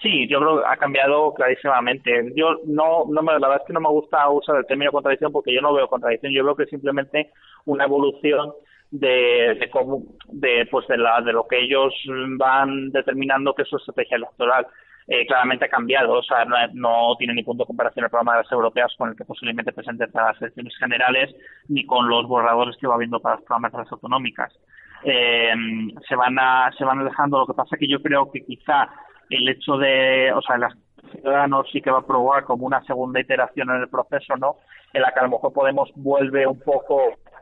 Sí, 0.00 0.28
yo 0.28 0.38
creo 0.38 0.60
que 0.60 0.66
ha 0.66 0.76
cambiado 0.76 1.34
clarísimamente. 1.34 2.32
Yo 2.36 2.60
no, 2.66 3.04
no 3.08 3.22
me, 3.22 3.32
la 3.32 3.48
verdad 3.48 3.62
es 3.62 3.66
que 3.66 3.72
no 3.72 3.80
me 3.80 3.88
gusta 3.88 4.28
usar 4.30 4.56
el 4.56 4.66
término 4.66 4.92
contradicción 4.92 5.32
porque 5.32 5.52
yo 5.52 5.60
no 5.60 5.74
veo 5.74 5.88
contradicción. 5.88 6.32
Yo 6.32 6.44
veo 6.44 6.54
que 6.54 6.64
es 6.64 6.70
simplemente 6.70 7.32
una 7.64 7.84
evolución 7.84 8.52
de, 8.90 9.56
de 9.58 9.70
cómo, 9.70 10.02
de, 10.28 10.66
pues 10.70 10.86
de 10.86 10.98
la, 10.98 11.20
de 11.20 11.32
lo 11.32 11.48
que 11.48 11.58
ellos 11.60 11.92
van 12.38 12.90
determinando 12.90 13.54
que 13.54 13.62
es 13.62 13.68
su 13.68 13.76
estrategia 13.76 14.16
electoral. 14.16 14.66
Eh, 15.10 15.26
claramente 15.26 15.64
ha 15.64 15.68
cambiado, 15.68 16.18
o 16.18 16.22
sea, 16.22 16.44
no, 16.74 17.16
tiene 17.18 17.32
ni 17.32 17.42
punto 17.42 17.62
de 17.64 17.68
comparación 17.68 18.04
el 18.04 18.10
programa 18.10 18.36
de 18.36 18.42
las 18.42 18.52
europeas 18.52 18.94
con 18.98 19.08
el 19.08 19.16
que 19.16 19.24
posiblemente 19.24 19.72
presenten 19.72 20.12
para 20.12 20.32
las 20.32 20.42
elecciones 20.42 20.76
generales, 20.76 21.34
ni 21.68 21.86
con 21.86 22.08
los 22.08 22.28
borradores 22.28 22.76
que 22.76 22.86
va 22.86 22.98
viendo 22.98 23.18
para 23.18 23.36
los 23.36 23.44
programas 23.44 23.72
de 23.72 23.78
las 23.78 23.92
autonómicas. 23.92 24.52
Eh, 25.04 25.54
se 26.06 26.14
van 26.14 26.38
a, 26.38 26.70
se 26.76 26.84
van 26.84 26.98
alejando, 26.98 27.38
lo 27.38 27.46
que 27.46 27.54
pasa 27.54 27.78
que 27.78 27.88
yo 27.88 28.02
creo 28.02 28.30
que 28.30 28.44
quizá 28.44 28.90
el 29.30 29.48
hecho 29.48 29.76
de, 29.76 30.32
o 30.34 30.40
sea, 30.42 30.58
las 30.58 30.74
ciudadanos 31.12 31.66
sí 31.72 31.80
que 31.80 31.90
va 31.90 31.98
a 31.98 32.06
provocar 32.06 32.44
como 32.44 32.66
una 32.66 32.82
segunda 32.84 33.20
iteración 33.20 33.70
en 33.70 33.82
el 33.82 33.88
proceso, 33.88 34.36
¿no? 34.36 34.56
En 34.92 35.02
la 35.02 35.12
que 35.12 35.20
a 35.20 35.24
lo 35.24 35.30
mejor 35.30 35.52
Podemos 35.52 35.90
vuelve 35.96 36.46
un 36.46 36.58
poco 36.60 37.00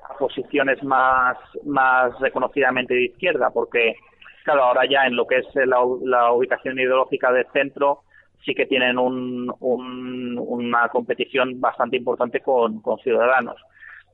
a 0.09 0.17
posiciones 0.19 0.83
más, 0.83 1.37
más 1.65 2.19
reconocidamente 2.21 2.95
de 2.95 3.05
izquierda, 3.07 3.51
porque, 3.51 3.95
claro, 4.45 4.65
ahora 4.65 4.83
ya 4.89 5.07
en 5.07 5.17
lo 5.17 5.27
que 5.27 5.39
es 5.39 5.47
la, 5.55 5.79
la 6.05 6.33
ubicación 6.33 6.79
ideológica 6.79 7.33
del 7.33 7.47
centro, 7.53 8.03
sí 8.45 8.55
que 8.55 8.67
tienen 8.67 8.99
un, 8.99 9.53
un- 9.61 10.39
una 10.39 10.89
competición 10.89 11.61
bastante 11.61 11.97
importante 11.97 12.41
con, 12.41 12.81
Ciudadanos. 13.03 13.57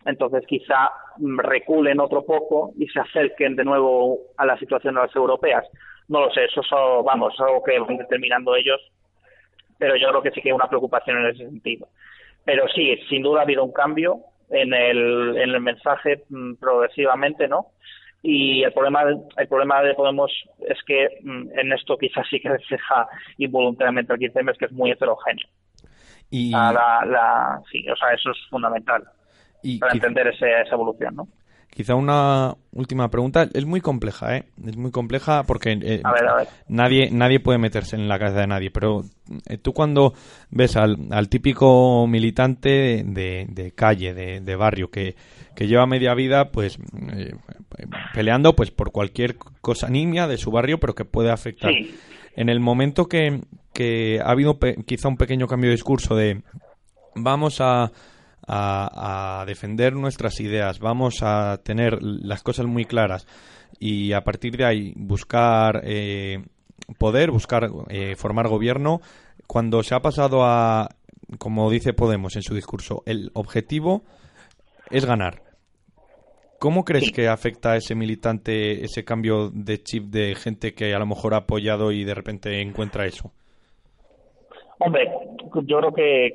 Entonces 0.05 0.45
quizá 0.49 0.91
reculen 1.19 2.01
otro 2.01 2.25
poco 2.25 2.73
y 2.79 2.89
se 2.89 3.01
acerquen 3.01 3.55
de 3.57 3.65
nuevo 3.65 4.19
a 4.37 4.47
la 4.47 4.59
situación 4.59 4.95
de 4.95 5.03
las 5.03 5.15
europeas. 5.15 5.65
No 6.09 6.21
lo 6.21 6.31
sé, 6.33 6.45
eso 6.45 6.61
es 6.61 6.73
algo, 6.73 7.03
vamos, 7.03 7.35
algo 7.41 7.63
que 7.63 7.79
van 7.79 7.97
determinando 7.97 8.55
ellos, 8.57 8.81
pero 9.79 9.97
yo 9.97 10.09
creo 10.09 10.23
que 10.23 10.31
sí 10.31 10.41
que 10.43 10.49
hay 10.51 10.55
una 10.55 10.69
preocupación 10.69 11.19
en 11.19 11.27
ese 11.27 11.45
sentido. 11.47 11.89
Pero 12.45 12.67
sí, 12.69 12.97
sin 13.09 13.23
duda 13.23 13.41
ha 13.41 13.43
habido 13.45 13.65
un 13.65 13.73
cambio 13.73 14.21
en 14.51 14.75
el, 14.75 15.37
en 15.39 15.51
el 15.51 15.61
mensaje 15.61 16.25
mm, 16.29 16.55
progresivamente, 16.57 17.49
¿no? 17.49 17.67
Y 18.25 18.63
el 18.63 18.73
problema, 18.73 19.03
el 19.37 19.49
problema 19.49 19.83
de 19.83 19.95
Podemos 19.95 20.31
es 20.69 20.79
que 20.87 21.09
mm, 21.23 21.59
en 21.59 21.73
esto 21.73 21.97
quizás 21.99 22.27
sí 22.31 22.41
que 22.41 22.51
refleja 22.51 23.09
involuntariamente 23.39 24.13
el 24.13 24.19
15M, 24.21 24.53
es 24.53 24.59
que 24.59 24.65
es 24.67 24.73
muy 24.73 24.91
heterogéneo. 24.93 25.49
Y, 26.31 26.53
Ah, 26.55 26.73
la, 26.73 27.05
la, 27.07 27.63
sí, 27.71 27.89
o 27.89 27.97
sea, 27.97 28.13
eso 28.15 28.31
es 28.31 28.39
fundamental 28.49 29.03
y 29.63 29.79
para 29.79 29.93
quizá- 29.93 30.07
entender 30.07 30.29
ese- 30.29 30.61
esa 30.63 30.75
evolución, 30.75 31.17
¿no? 31.17 31.29
Quizá 31.75 31.95
una 31.95 32.55
última 32.73 33.09
pregunta. 33.11 33.49
Es 33.55 33.65
muy 33.65 33.81
compleja, 33.81 34.37
¿eh? 34.37 34.45
Es 34.67 34.77
muy 34.77 34.91
compleja 34.91 35.43
porque 35.45 35.73
eh, 35.73 36.01
A 36.05 36.13
ver, 36.13 36.29
a 36.29 36.35
ver. 36.37 36.49
nadie 36.69 37.09
nadie 37.11 37.41
puede 37.41 37.59
meterse 37.59 37.97
en 37.97 38.09
la 38.09 38.19
cabeza 38.19 38.41
de 38.41 38.47
nadie. 38.47 38.71
Pero 38.71 39.05
eh, 39.49 39.57
tú 39.57 39.73
cuando 39.73 40.13
ves 40.51 40.77
al, 40.77 40.99
al 41.11 41.31
típico 41.31 42.07
militante 42.07 43.05
de, 43.07 43.47
de 43.49 43.73
calle, 43.73 44.13
de, 44.13 44.41
de 44.41 44.57
barrio, 44.57 44.91
que, 44.91 45.17
que 45.55 45.67
lleva 45.67 45.87
media 45.87 46.13
vida 46.15 46.51
pues 46.51 46.79
eh, 47.17 47.35
peleando 48.13 48.55
pues 48.55 48.71
por 48.71 48.93
cualquier 48.93 49.37
cosa 49.63 49.89
nimia 49.89 50.27
de 50.29 50.37
su 50.37 50.51
barrio, 50.51 50.79
pero 50.79 50.95
que 50.95 51.07
puede 51.07 51.31
afectar. 51.31 51.71
Sí. 51.73 51.95
En 52.37 52.51
el 52.51 52.61
momento 52.61 53.07
que, 53.09 53.41
que 53.73 54.21
ha 54.23 54.31
habido 54.31 54.59
pe- 54.59 54.77
quizá 54.85 55.09
un 55.09 55.17
pequeño 55.17 55.47
cambio 55.47 55.71
de 55.71 55.77
discurso 55.77 56.15
de 56.17 56.43
vamos 57.15 57.61
a, 57.63 57.93
a, 58.47 59.41
a 59.41 59.47
defender 59.47 59.95
nuestras 59.95 60.41
ideas, 60.41 60.79
vamos 60.79 61.23
a 61.23 61.61
tener 61.65 62.03
las 62.03 62.43
cosas 62.43 62.67
muy 62.67 62.85
claras 62.85 63.27
y 63.79 64.13
a 64.13 64.23
partir 64.23 64.57
de 64.57 64.65
ahí 64.65 64.93
buscar 64.97 65.83
eh, 65.85 66.45
poder, 66.99 67.31
buscar 67.31 67.69
eh, 67.89 68.15
formar 68.17 68.49
gobierno, 68.49 69.01
cuando 69.47 69.83
se 69.83 69.95
ha 69.95 70.01
pasado 70.01 70.45
a, 70.45 70.89
como 71.39 71.71
dice 71.71 71.93
Podemos 71.93 72.37
en 72.37 72.43
su 72.43 72.55
discurso, 72.55 73.03
el 73.07 73.31
objetivo 73.35 74.05
es 74.91 75.05
ganar. 75.05 75.43
¿Cómo 76.59 76.85
crees 76.85 77.11
que 77.11 77.27
afecta 77.27 77.73
a 77.73 77.77
ese 77.77 77.97
militante 77.97 78.85
ese 78.85 79.05
cambio 79.05 79.51
de 79.51 79.83
chip 79.83 80.05
de 80.11 80.37
gente 80.37 80.75
que 80.75 80.95
a 80.95 80.99
lo 81.01 81.07
mejor 81.07 81.35
ha 81.35 81.39
apoyado 81.39 81.91
y 81.91 82.05
de 82.05 82.15
repente 82.15 82.61
encuentra 82.61 83.05
eso? 83.05 83.33
Hombre, 84.85 85.09
yo 85.65 85.79
creo 85.79 85.93
que, 85.93 86.35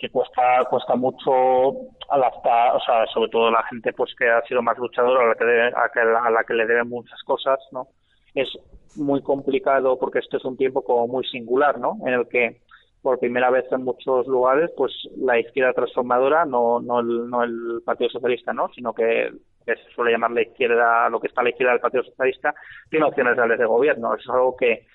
que, 0.00 0.08
cuesta 0.10 0.64
cuesta 0.70 0.96
mucho 0.96 1.90
adaptar, 2.08 2.74
o 2.74 2.80
sea, 2.80 3.04
sobre 3.12 3.28
todo 3.30 3.50
la 3.50 3.62
gente 3.64 3.92
pues 3.92 4.14
que 4.18 4.28
ha 4.30 4.40
sido 4.42 4.62
más 4.62 4.78
luchadora, 4.78 5.24
a 5.24 5.28
la 5.28 5.34
que, 5.34 5.44
debe- 5.44 5.72
a 5.76 5.88
que- 5.92 6.00
a 6.00 6.30
la 6.30 6.44
que 6.44 6.54
le 6.54 6.66
deben 6.66 6.88
muchas 6.88 7.22
cosas, 7.24 7.58
¿no? 7.72 7.88
Es 8.34 8.48
muy 8.96 9.20
complicado 9.22 9.98
porque 9.98 10.20
esto 10.20 10.38
es 10.38 10.44
un 10.46 10.56
tiempo 10.56 10.82
como 10.82 11.06
muy 11.06 11.24
singular, 11.26 11.78
¿no? 11.78 11.98
En 12.06 12.14
el 12.14 12.28
que 12.28 12.62
por 13.02 13.18
primera 13.18 13.50
vez 13.50 13.66
en 13.70 13.84
muchos 13.84 14.26
lugares, 14.26 14.70
pues 14.76 14.92
la 15.18 15.38
izquierda 15.38 15.74
transformadora, 15.74 16.44
no, 16.46 16.80
no, 16.80 17.00
el, 17.00 17.28
no 17.28 17.42
el 17.44 17.82
Partido 17.84 18.08
Socialista, 18.10 18.52
¿no? 18.54 18.68
Sino 18.74 18.94
que, 18.94 19.32
que 19.66 19.76
se 19.76 19.90
suele 19.94 20.12
llamar 20.12 20.30
la 20.30 20.42
izquierda, 20.42 21.08
lo 21.10 21.20
que 21.20 21.26
está 21.28 21.42
a 21.42 21.44
la 21.44 21.50
izquierda 21.50 21.72
del 21.72 21.80
Partido 21.82 22.04
Socialista, 22.04 22.54
tiene 22.90 23.04
opciones 23.04 23.36
reales 23.36 23.58
de 23.58 23.66
gobierno. 23.66 24.14
Es 24.14 24.26
algo 24.30 24.56
que, 24.56 24.86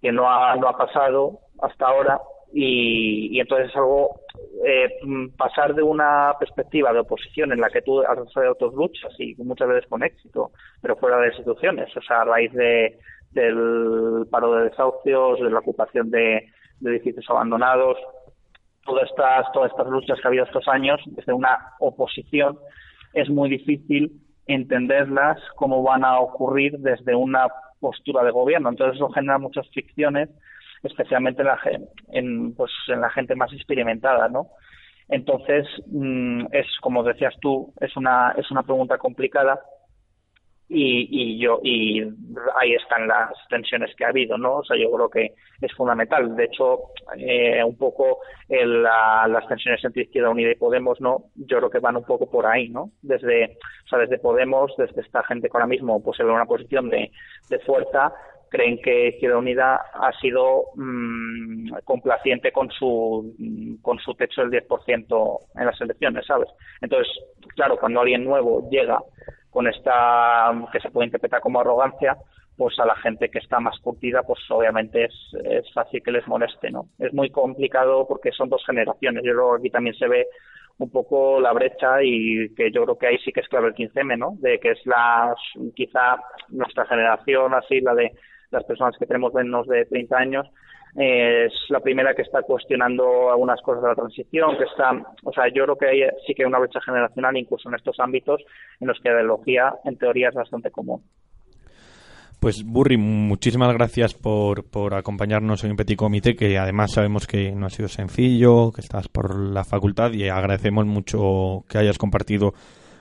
que 0.00 0.12
no 0.12 0.30
ha, 0.30 0.56
no 0.56 0.68
ha 0.68 0.76
pasado 0.76 1.40
hasta 1.62 1.86
ahora 1.86 2.20
y, 2.52 3.34
y 3.34 3.40
entonces 3.40 3.70
es 3.70 3.76
algo 3.76 4.20
eh, 4.64 4.88
pasar 5.36 5.74
de 5.74 5.82
una 5.82 6.34
perspectiva 6.38 6.92
de 6.92 7.00
oposición 7.00 7.52
en 7.52 7.60
la 7.60 7.70
que 7.70 7.82
tú 7.82 8.00
has 8.02 8.18
desarrollado 8.18 8.56
tus 8.56 8.74
luchas 8.74 9.12
y 9.18 9.34
muchas 9.36 9.68
veces 9.68 9.88
con 9.88 10.02
éxito, 10.02 10.50
pero 10.80 10.96
fuera 10.96 11.18
de 11.18 11.28
instituciones, 11.28 11.96
o 11.96 12.02
sea, 12.02 12.20
a 12.20 12.24
raíz 12.24 12.52
de, 12.52 12.98
del 13.30 14.26
paro 14.30 14.54
de 14.54 14.64
desahucios, 14.64 15.40
de 15.40 15.50
la 15.50 15.60
ocupación 15.60 16.10
de, 16.10 16.46
de 16.80 16.90
edificios 16.90 17.24
abandonados, 17.30 17.96
todas 18.84 19.08
estas, 19.08 19.50
todas 19.52 19.70
estas 19.70 19.86
luchas 19.86 20.18
que 20.20 20.26
ha 20.26 20.28
habido 20.28 20.44
estos 20.44 20.68
años, 20.68 21.00
desde 21.06 21.32
una 21.32 21.74
oposición, 21.80 22.58
es 23.14 23.28
muy 23.30 23.48
difícil 23.48 24.12
entenderlas 24.46 25.38
cómo 25.56 25.82
van 25.82 26.04
a 26.04 26.18
ocurrir 26.20 26.78
desde 26.78 27.14
una 27.14 27.46
postura 27.80 28.22
de 28.24 28.30
gobierno. 28.30 28.68
Entonces 28.68 28.96
eso 28.96 29.08
genera 29.10 29.38
muchas 29.38 29.68
fricciones, 29.70 30.28
especialmente 30.82 31.42
en 31.42 31.48
la, 31.48 31.58
en, 32.08 32.54
pues, 32.54 32.70
en 32.88 33.00
la 33.00 33.10
gente 33.10 33.34
más 33.34 33.52
experimentada, 33.52 34.28
¿no? 34.28 34.48
Entonces, 35.08 35.66
mm, 35.86 36.46
es 36.52 36.66
como 36.80 37.02
decías 37.02 37.34
tú, 37.40 37.72
es 37.80 37.96
una, 37.96 38.32
es 38.36 38.50
una 38.50 38.62
pregunta 38.62 38.98
complicada 38.98 39.60
y, 40.74 41.06
y 41.10 41.38
yo 41.38 41.60
y 41.62 42.00
ahí 42.58 42.72
están 42.72 43.06
las 43.06 43.30
tensiones 43.50 43.94
que 43.94 44.06
ha 44.06 44.08
habido 44.08 44.38
no 44.38 44.56
o 44.58 44.64
sea 44.64 44.78
yo 44.78 44.90
creo 44.90 45.10
que 45.10 45.34
es 45.60 45.72
fundamental. 45.74 46.34
De 46.34 46.44
hecho 46.44 46.78
eh, 47.18 47.62
un 47.62 47.76
poco 47.76 48.20
el- 48.48 48.82
la- 48.82 49.26
las 49.28 49.46
tensiones 49.48 49.84
entre 49.84 50.04
Izquierda 50.04 50.30
Unida 50.30 50.50
y 50.52 50.54
Podemos 50.54 50.98
no 51.00 51.24
yo 51.34 51.58
creo 51.58 51.68
que 51.68 51.78
van 51.80 51.96
un 51.96 52.04
poco 52.04 52.30
por 52.30 52.46
ahí 52.46 52.70
no 52.70 52.90
desde 53.02 53.58
o 53.84 53.88
sea 53.90 53.98
desde 53.98 54.18
Podemos 54.18 54.72
desde 54.78 55.02
esta 55.02 55.22
gente 55.24 55.48
que 55.50 55.56
ahora 55.58 55.66
mismo 55.66 56.02
pues 56.02 56.18
en 56.20 56.30
una 56.30 56.46
posición 56.46 56.88
de, 56.88 57.10
de 57.50 57.58
fuerza 57.60 58.14
creen 58.52 58.80
que 58.80 59.08
Izquierda 59.08 59.38
Unida 59.38 59.82
ha 59.94 60.12
sido 60.20 60.66
mm, 60.76 61.72
complaciente 61.84 62.52
con 62.52 62.70
su 62.70 63.34
mm, 63.38 63.82
con 63.82 63.98
su 63.98 64.14
techo 64.14 64.42
del 64.42 64.62
10% 64.68 65.38
en 65.56 65.66
las 65.66 65.80
elecciones 65.80 66.24
sabes 66.26 66.48
entonces 66.80 67.12
claro 67.56 67.76
cuando 67.78 68.00
alguien 68.00 68.24
nuevo 68.24 68.68
llega 68.70 69.00
con 69.52 69.68
esta 69.68 70.50
que 70.72 70.80
se 70.80 70.90
puede 70.90 71.06
interpretar 71.06 71.40
como 71.40 71.60
arrogancia, 71.60 72.16
pues 72.56 72.78
a 72.80 72.86
la 72.86 72.96
gente 72.96 73.28
que 73.28 73.38
está 73.38 73.60
más 73.60 73.78
curtida, 73.80 74.22
pues 74.22 74.40
obviamente 74.50 75.04
es, 75.04 75.14
es 75.44 75.72
fácil 75.74 76.02
que 76.02 76.10
les 76.10 76.26
moleste, 76.26 76.70
¿no? 76.70 76.86
Es 76.98 77.12
muy 77.12 77.30
complicado 77.30 78.08
porque 78.08 78.32
son 78.32 78.48
dos 78.48 78.64
generaciones. 78.64 79.22
Yo 79.22 79.32
creo 79.32 79.52
que 79.52 79.58
aquí 79.58 79.70
también 79.70 79.94
se 79.94 80.08
ve 80.08 80.26
un 80.78 80.90
poco 80.90 81.38
la 81.38 81.52
brecha 81.52 82.02
y 82.02 82.48
que 82.54 82.72
yo 82.72 82.84
creo 82.84 82.98
que 82.98 83.06
ahí 83.08 83.18
sí 83.18 83.30
que 83.30 83.40
es 83.40 83.48
clave 83.48 83.68
el 83.68 83.74
15M, 83.74 84.18
¿no? 84.18 84.36
De 84.38 84.58
que 84.58 84.70
es 84.70 84.86
la, 84.86 85.34
quizá 85.74 86.16
nuestra 86.48 86.86
generación, 86.86 87.52
así, 87.52 87.80
la 87.82 87.94
de 87.94 88.12
las 88.52 88.64
personas 88.64 88.96
que 88.98 89.06
tenemos 89.06 89.34
menos 89.34 89.66
de 89.66 89.84
30 89.86 90.16
años, 90.16 90.46
eh, 90.96 91.46
es 91.46 91.52
la 91.70 91.80
primera 91.80 92.14
que 92.14 92.22
está 92.22 92.42
cuestionando 92.42 93.30
algunas 93.30 93.60
cosas 93.62 93.82
de 93.82 93.88
la 93.88 93.94
transición, 93.94 94.58
que 94.58 94.64
está, 94.64 94.92
o 95.24 95.32
sea, 95.32 95.48
yo 95.48 95.64
creo 95.64 95.76
que 95.76 95.86
hay, 95.86 96.02
sí 96.26 96.34
que 96.34 96.42
hay 96.42 96.48
una 96.48 96.58
brecha 96.58 96.80
generacional 96.80 97.36
incluso 97.36 97.68
en 97.68 97.76
estos 97.76 97.98
ámbitos 97.98 98.42
en 98.78 98.88
los 98.88 99.00
que 99.00 99.08
la 99.08 99.16
ideología, 99.16 99.74
en 99.84 99.96
teoría, 99.96 100.28
es 100.28 100.34
bastante 100.34 100.70
común. 100.70 101.02
Pues 102.42 102.64
Burri, 102.64 102.96
muchísimas 102.96 103.72
gracias 103.72 104.14
por, 104.14 104.68
por 104.68 104.94
acompañarnos 104.94 105.62
en 105.62 105.70
un 105.70 105.76
petit 105.76 105.96
comité 105.96 106.34
que 106.34 106.58
además 106.58 106.90
sabemos 106.92 107.28
que 107.28 107.52
no 107.52 107.66
ha 107.66 107.70
sido 107.70 107.88
sencillo, 107.88 108.72
que 108.72 108.80
estás 108.80 109.06
por 109.06 109.38
la 109.38 109.62
facultad 109.62 110.12
y 110.12 110.28
agradecemos 110.28 110.84
mucho 110.84 111.64
que 111.68 111.78
hayas 111.78 111.98
compartido 111.98 112.52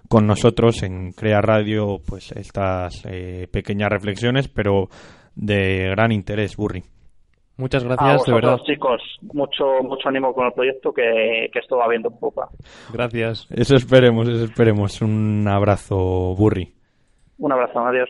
con 0.08 0.28
nosotros 0.28 0.84
en 0.84 1.14
Crea 1.14 1.42
Radio 1.42 2.02
pues 2.06 2.32
estas 2.34 3.04
eh, 3.06 3.48
pequeñas 3.52 3.90
reflexiones, 3.90 4.48
pero 4.48 4.90
de 5.36 5.90
gran 5.92 6.12
interés, 6.12 6.56
Burri. 6.56 6.84
Muchas 7.58 7.84
A 7.84 7.88
gracias, 7.88 8.26
de 8.26 8.34
verdad. 8.34 8.52
vosotros, 8.54 8.68
chicos, 8.68 9.02
mucho, 9.34 9.84
mucho 9.84 10.10
ánimo 10.10 10.34
con 10.34 10.48
el 10.48 10.54
proyecto 10.54 10.92
que, 10.92 11.50
que 11.54 11.60
esto 11.60 11.78
va 11.78 11.88
viendo 11.88 12.10
un 12.10 12.20
poco. 12.20 12.50
Gracias. 12.92 13.48
Eso 13.52 13.76
esperemos, 13.76 14.28
eso 14.28 14.46
esperemos. 14.46 15.02
Un 15.02 15.48
abrazo, 15.48 16.34
Burri. 16.36 16.74
Un 17.38 17.52
abrazo, 17.52 17.80
adiós. 17.80 18.10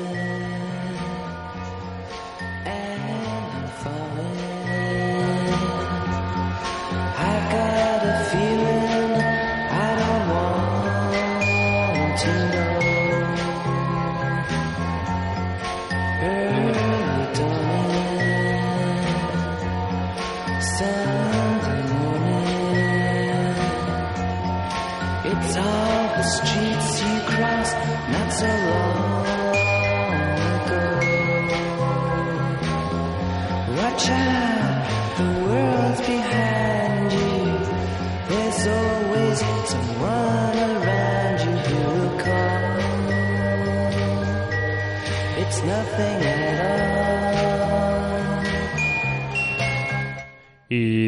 It's 25.33 25.55
all 25.55 26.07
the 26.17 26.23
streets 26.23 27.01
you 27.01 27.19
crossed 27.21 27.75
not 28.11 28.33
so 28.33 28.47
long 28.47 29.10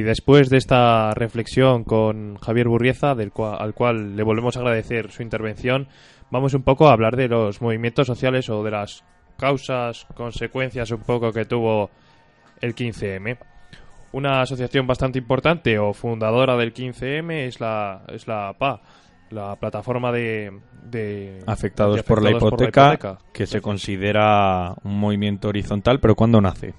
Y 0.03 0.05
después 0.05 0.49
de 0.49 0.57
esta 0.57 1.13
reflexión 1.13 1.85
con 1.85 2.35
Javier 2.35 2.67
Burrieza, 2.67 3.15
del 3.15 3.31
cual, 3.31 3.55
al 3.57 3.73
cual 3.73 4.17
le 4.17 4.23
volvemos 4.23 4.57
a 4.57 4.59
agradecer 4.59 5.09
su 5.11 5.23
intervención, 5.23 5.87
vamos 6.29 6.53
un 6.53 6.63
poco 6.63 6.89
a 6.89 6.91
hablar 6.91 7.15
de 7.15 7.29
los 7.29 7.61
movimientos 7.61 8.07
sociales 8.07 8.49
o 8.49 8.65
de 8.65 8.71
las 8.71 9.05
causas, 9.37 10.05
consecuencias 10.13 10.91
un 10.91 10.99
poco 11.03 11.31
que 11.31 11.45
tuvo 11.45 11.89
el 12.59 12.75
15M. 12.75 13.37
Una 14.11 14.41
asociación 14.41 14.87
bastante 14.87 15.19
importante 15.19 15.79
o 15.79 15.93
fundadora 15.93 16.57
del 16.57 16.73
15M 16.73 17.47
es 17.47 17.61
la, 17.61 18.01
es 18.09 18.27
la 18.27 18.53
PA, 18.59 18.81
la 19.29 19.55
plataforma 19.55 20.11
de, 20.11 20.51
de 20.83 21.39
Afectados, 21.47 21.95
de 21.95 22.03
por, 22.03 22.21
la 22.21 22.31
hipoteca. 22.31 23.19
que 23.31 23.47
se 23.47 23.61
considera 23.61 24.75
un 24.83 24.99
movimiento 24.99 25.47
horizontal, 25.47 26.01
pero 26.01 26.13
¿cuándo 26.13 26.41
nace? 26.41 26.73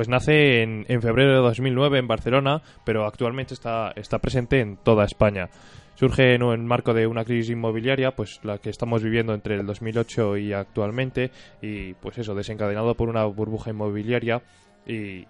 Pues 0.00 0.08
nace 0.08 0.62
en, 0.62 0.86
en 0.88 1.02
febrero 1.02 1.32
de 1.32 1.40
2009 1.40 1.98
en 1.98 2.08
Barcelona, 2.08 2.62
pero 2.86 3.04
actualmente 3.04 3.52
está, 3.52 3.92
está 3.96 4.18
presente 4.18 4.58
en 4.60 4.78
toda 4.78 5.04
España. 5.04 5.50
Surge 5.94 6.32
en 6.36 6.40
el 6.42 6.62
marco 6.62 6.94
de 6.94 7.06
una 7.06 7.22
crisis 7.22 7.50
inmobiliaria, 7.50 8.12
pues 8.12 8.40
la 8.42 8.56
que 8.56 8.70
estamos 8.70 9.02
viviendo 9.02 9.34
entre 9.34 9.56
el 9.56 9.66
2008 9.66 10.38
y 10.38 10.54
actualmente, 10.54 11.30
y 11.60 11.92
pues 11.92 12.16
eso, 12.16 12.34
desencadenado 12.34 12.94
por 12.94 13.10
una 13.10 13.26
burbuja 13.26 13.68
inmobiliaria 13.72 14.40
y, 14.86 15.26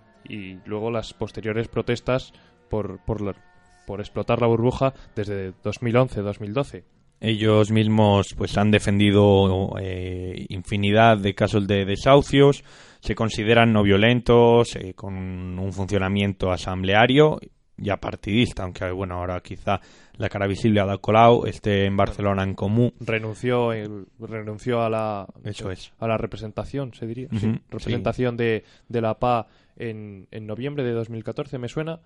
luego 0.66 0.92
las 0.92 1.14
posteriores 1.14 1.66
protestas 1.66 2.32
por, 2.68 3.04
por, 3.04 3.22
la- 3.22 3.34
por 3.88 3.98
explotar 3.98 4.40
la 4.40 4.46
burbuja 4.46 4.94
desde 5.16 5.52
2011-2012. 5.64 6.84
Ellos 7.22 7.70
mismos 7.70 8.34
pues 8.34 8.56
han 8.56 8.70
defendido 8.70 9.74
eh, 9.80 10.46
infinidad 10.48 11.18
de 11.18 11.34
casos 11.34 11.66
de 11.66 11.84
desahucios, 11.84 12.64
se 13.01 13.14
consideran 13.14 13.72
no 13.72 13.82
violentos, 13.82 14.76
eh, 14.76 14.94
con 14.94 15.14
un 15.59 15.72
funcionamiento 15.72 16.51
asambleario 16.51 17.38
y 17.82 17.88
apartidista, 17.88 18.64
aunque 18.64 18.90
bueno, 18.90 19.14
ahora 19.14 19.40
quizá 19.40 19.80
la 20.18 20.28
cara 20.28 20.46
visible 20.46 20.80
a 20.80 20.98
Colau 20.98 21.46
esté 21.46 21.86
en 21.86 21.96
Barcelona 21.96 22.42
en 22.42 22.53
común. 22.55 22.92
renunció 23.01 23.72
el- 23.72 24.05
renunció 24.18 24.82
a 24.82 24.90
la 24.90 25.26
Eso 25.44 25.70
es. 25.70 25.90
a 25.98 26.07
la 26.07 26.18
representación 26.18 26.92
se 26.92 27.07
diría 27.07 27.28
sí. 27.38 27.59
representación 27.70 28.36
de, 28.36 28.64
de 28.88 29.01
la 29.01 29.18
PA 29.18 29.46
en, 29.76 30.26
en 30.30 30.46
noviembre 30.46 30.84
de 30.84 30.92
2014 30.92 31.57
me 31.57 31.68
suena 31.68 32.01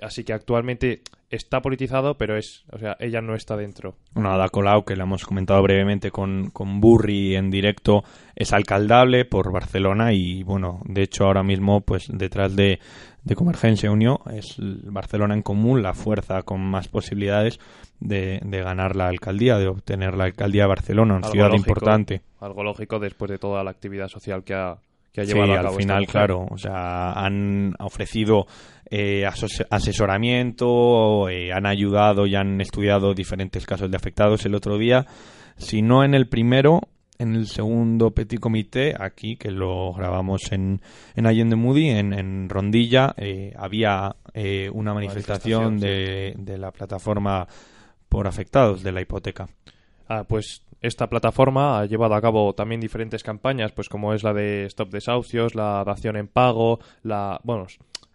así 0.00 0.24
que 0.24 0.32
actualmente 0.32 1.02
está 1.30 1.60
politizado 1.60 2.16
pero 2.16 2.36
es 2.36 2.64
o 2.72 2.78
sea 2.78 2.96
ella 3.00 3.20
no 3.20 3.34
está 3.34 3.56
dentro 3.56 3.96
Bueno, 4.14 4.30
Ada 4.32 4.48
Colau, 4.48 4.84
que 4.84 4.96
la 4.96 5.04
hemos 5.04 5.24
comentado 5.24 5.62
brevemente 5.62 6.10
con, 6.10 6.50
con 6.50 6.80
Burri 6.80 7.36
en 7.36 7.50
directo, 7.50 8.02
es 8.34 8.52
alcaldable 8.52 9.24
por 9.24 9.52
Barcelona 9.52 10.12
y, 10.12 10.42
bueno, 10.42 10.80
de 10.84 11.02
hecho 11.02 11.24
ahora 11.24 11.42
mismo, 11.42 11.82
pues 11.82 12.06
detrás 12.12 12.56
de, 12.56 12.78
de 13.24 13.34
Convergencia 13.34 13.90
Unió, 13.90 14.20
es 14.32 14.58
el 14.58 14.80
Barcelona 14.90 15.34
en 15.34 15.42
común 15.42 15.82
la 15.82 15.92
fuerza 15.94 16.42
con 16.42 16.60
más 16.60 16.88
posibilidades 16.88 17.60
de, 18.00 18.40
de 18.42 18.62
ganar 18.62 18.96
la 18.96 19.08
alcaldía, 19.08 19.58
de 19.58 19.68
obtener 19.68 20.14
la 20.16 20.24
alcaldía 20.24 20.62
de 20.62 20.68
Barcelona, 20.68 21.14
una 21.16 21.26
Algo 21.26 21.32
ciudad 21.32 21.48
lógico, 21.48 21.68
importante. 21.70 22.22
algo 22.40 22.62
lógico 22.62 22.98
después 22.98 23.30
de 23.30 23.38
toda 23.38 23.62
la 23.62 23.70
actividad 23.70 24.08
social 24.08 24.44
que 24.44 24.54
ha 24.54 24.78
que 25.12 25.20
ha 25.20 25.24
Sí, 25.24 25.32
llevado 25.32 25.52
a 25.52 25.56
al 25.56 25.62
cabo 25.64 25.78
esta 25.78 25.82
final, 25.82 26.06
claro, 26.06 26.46
o 26.50 26.58
sea, 26.58 27.12
han 27.12 27.74
ofrecido 27.78 28.46
eh, 28.90 29.24
asesoramiento, 29.70 31.28
eh, 31.28 31.52
han 31.52 31.66
ayudado 31.66 32.26
y 32.26 32.34
han 32.34 32.60
estudiado 32.60 33.14
diferentes 33.14 33.66
casos 33.66 33.90
de 33.90 33.96
afectados 33.96 34.44
el 34.46 34.54
otro 34.54 34.78
día. 34.78 35.06
Si 35.56 35.82
no 35.82 36.04
en 36.04 36.14
el 36.14 36.28
primero, 36.28 36.82
en 37.18 37.34
el 37.34 37.46
segundo 37.48 38.12
petit 38.12 38.38
comité, 38.38 38.94
aquí 38.98 39.36
que 39.36 39.50
lo 39.50 39.92
grabamos 39.92 40.52
en, 40.52 40.80
en 41.16 41.26
Allende 41.26 41.56
Moody, 41.56 41.90
en, 41.90 42.12
en 42.12 42.48
Rondilla, 42.48 43.14
eh, 43.16 43.52
había 43.56 44.14
eh, 44.34 44.70
una 44.72 44.94
manifestación, 44.94 45.74
manifestación, 45.74 45.80
de, 45.80 46.52
de 46.52 46.58
la 46.58 46.70
plataforma 46.70 47.46
por 48.08 48.26
afectados 48.26 48.82
de 48.82 48.92
la 48.92 49.00
hipoteca. 49.00 49.48
Ah, 50.08 50.24
pues 50.26 50.62
esta 50.80 51.08
plataforma 51.08 51.80
ha 51.80 51.86
llevado 51.86 52.14
a 52.14 52.20
cabo 52.20 52.54
también 52.54 52.80
diferentes 52.80 53.22
campañas, 53.22 53.72
pues 53.72 53.88
como 53.88 54.14
es 54.14 54.22
la 54.22 54.32
de 54.32 54.64
Stop 54.66 54.90
Desahucios, 54.90 55.54
la 55.54 55.82
dación 55.84 56.16
en 56.16 56.28
pago, 56.28 56.78
la, 57.02 57.40
bueno, 57.44 57.66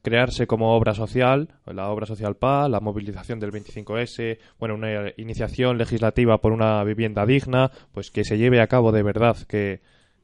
crearse 0.02 0.48
como 0.48 0.76
obra 0.76 0.94
social, 0.94 1.50
la 1.66 1.90
obra 1.90 2.06
social 2.06 2.36
PA, 2.36 2.68
la 2.70 2.80
movilización 2.80 3.40
del 3.40 3.52
25S, 3.52 4.38
bueno, 4.60 4.76
una 4.76 5.12
iniciación 5.18 5.78
legislativa 5.78 6.40
por 6.40 6.52
una 6.52 6.84
vivienda 6.84 7.26
digna, 7.26 7.72
pues 7.94 8.12
que 8.12 8.24
se 8.24 8.38
lleve 8.38 8.60
a 8.62 8.68
cabo 8.68 8.92
de 8.92 9.04
verdad 9.04 9.38
que 9.48 9.82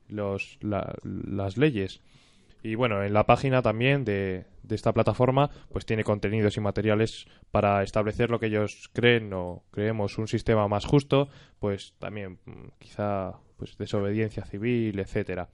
los, 0.07 0.57
la- 0.61 0.95
las 1.03 1.57
leyes. 1.57 2.01
Y 2.61 2.75
bueno, 2.75 3.03
en 3.03 3.13
la 3.13 3.25
página 3.25 3.61
también 3.61 4.03
de, 4.03 4.45
esta 4.69 4.93
plataforma, 4.93 5.49
pues 5.71 5.85
tiene 5.85 6.03
contenidos 6.03 6.57
y 6.57 6.59
materiales 6.61 7.25
para 7.51 7.83
establecer 7.83 8.29
lo 8.29 8.39
que 8.39 8.47
ellos 8.47 8.89
creen 8.93 9.31
o 9.33 9.63
creemos 9.71 10.17
un 10.17 10.27
sistema 10.27 10.67
más 10.67 10.85
justo, 10.85 11.29
pues 11.59 11.93
también 11.99 12.37
mm, 12.45 12.67
quizá 12.77 13.33
pues 13.57 13.77
desobediencia 13.77 14.45
civil, 14.45 14.99
etcétera. 14.99 15.49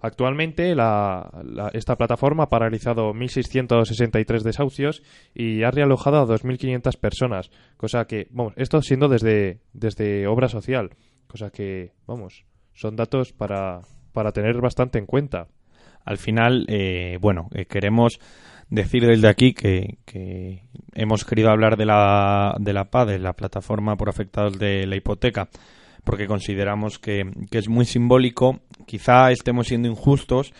Actualmente 0.00 0.74
la- 0.74 1.30
la- 1.44 1.70
esta 1.74 1.96
plataforma 1.96 2.44
ha 2.44 2.48
paralizado 2.48 3.12
1.663 3.14 4.42
desahucios 4.42 5.02
y 5.34 5.62
ha 5.62 5.70
realojado 5.70 6.18
a 6.20 6.26
2.500 6.26 6.96
personas, 6.98 7.50
cosa 7.76 8.06
que, 8.06 8.26
vamos, 8.30 8.52
esto 8.56 8.82
siendo 8.82 9.08
desde, 9.08 9.60
desde 9.72 10.26
obra 10.26 10.48
social, 10.48 10.90
cosa 11.28 11.50
que, 11.50 11.92
vamos, 12.06 12.44
son 12.72 12.96
datos 12.96 13.32
para, 13.32 13.82
para 14.12 14.32
tener 14.32 14.60
bastante 14.60 14.98
en 14.98 15.06
cuenta. 15.06 15.46
Al 16.04 16.18
final, 16.18 16.64
eh, 16.68 17.18
bueno, 17.20 17.48
eh, 17.54 17.66
queremos 17.66 18.18
decir 18.68 19.06
desde 19.06 19.28
aquí 19.28 19.52
que, 19.52 19.98
hemos 20.94 21.24
querido 21.24 21.50
hablar 21.50 21.76
de 21.76 21.86
la, 21.86 22.56
de 22.58 22.72
la 22.72 22.86
PA, 22.86 23.04
de 23.04 23.18
la 23.18 23.34
plataforma 23.34 23.96
por 23.96 24.08
afectados 24.08 24.58
de 24.58 24.86
la 24.86 24.96
hipoteca, 24.96 25.48
porque 26.04 26.26
consideramos 26.26 26.98
que, 26.98 27.30
que 27.50 27.58
es 27.58 27.68
muy 27.68 27.84
simbólico. 27.84 28.60
Quizá 28.86 29.30
estemos 29.30 29.68
siendo 29.68 29.88
injustos 29.88 30.52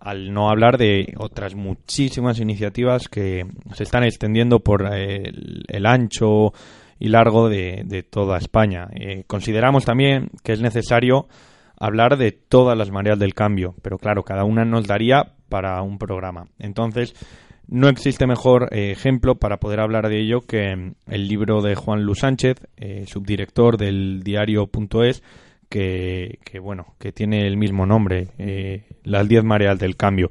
al 0.00 0.32
no 0.32 0.48
hablar 0.48 0.78
de 0.78 1.12
otras 1.18 1.54
muchísimas 1.54 2.40
iniciativas 2.40 3.08
que 3.08 3.46
se 3.74 3.82
están 3.82 4.04
extendiendo 4.04 4.60
por 4.60 4.86
eh, 4.92 5.28
el, 5.28 5.64
el 5.68 5.86
ancho 5.86 6.52
y 6.98 7.08
largo 7.08 7.48
de, 7.48 7.82
de 7.84 8.02
toda 8.02 8.38
España. 8.38 8.88
Eh, 8.94 9.24
consideramos 9.26 9.84
también 9.84 10.30
que 10.42 10.52
es 10.52 10.60
necesario 10.60 11.26
hablar 11.80 12.16
de 12.16 12.30
todas 12.30 12.78
las 12.78 12.92
mareas 12.92 13.18
del 13.18 13.34
cambio, 13.34 13.74
pero 13.82 13.98
claro, 13.98 14.22
cada 14.22 14.44
una 14.44 14.64
nos 14.64 14.86
daría 14.86 15.32
para 15.48 15.82
un 15.82 15.98
programa. 15.98 16.46
Entonces, 16.60 17.14
no 17.66 17.88
existe 17.88 18.26
mejor 18.26 18.68
eh, 18.70 18.92
ejemplo 18.92 19.36
para 19.36 19.58
poder 19.58 19.80
hablar 19.80 20.08
de 20.08 20.20
ello 20.20 20.42
que 20.42 20.76
mm, 20.76 20.94
el 21.08 21.26
libro 21.26 21.62
de 21.62 21.74
Juan 21.74 22.04
Luis 22.04 22.20
Sánchez, 22.20 22.58
eh, 22.76 23.04
subdirector 23.06 23.76
del 23.76 24.22
diario.es, 24.22 25.22
que, 25.68 26.38
que, 26.44 26.58
bueno, 26.58 26.94
que 26.98 27.12
tiene 27.12 27.46
el 27.46 27.56
mismo 27.56 27.86
nombre, 27.86 28.28
eh, 28.38 28.84
Las 29.04 29.26
10 29.26 29.44
mareas 29.44 29.78
del 29.78 29.96
cambio. 29.96 30.30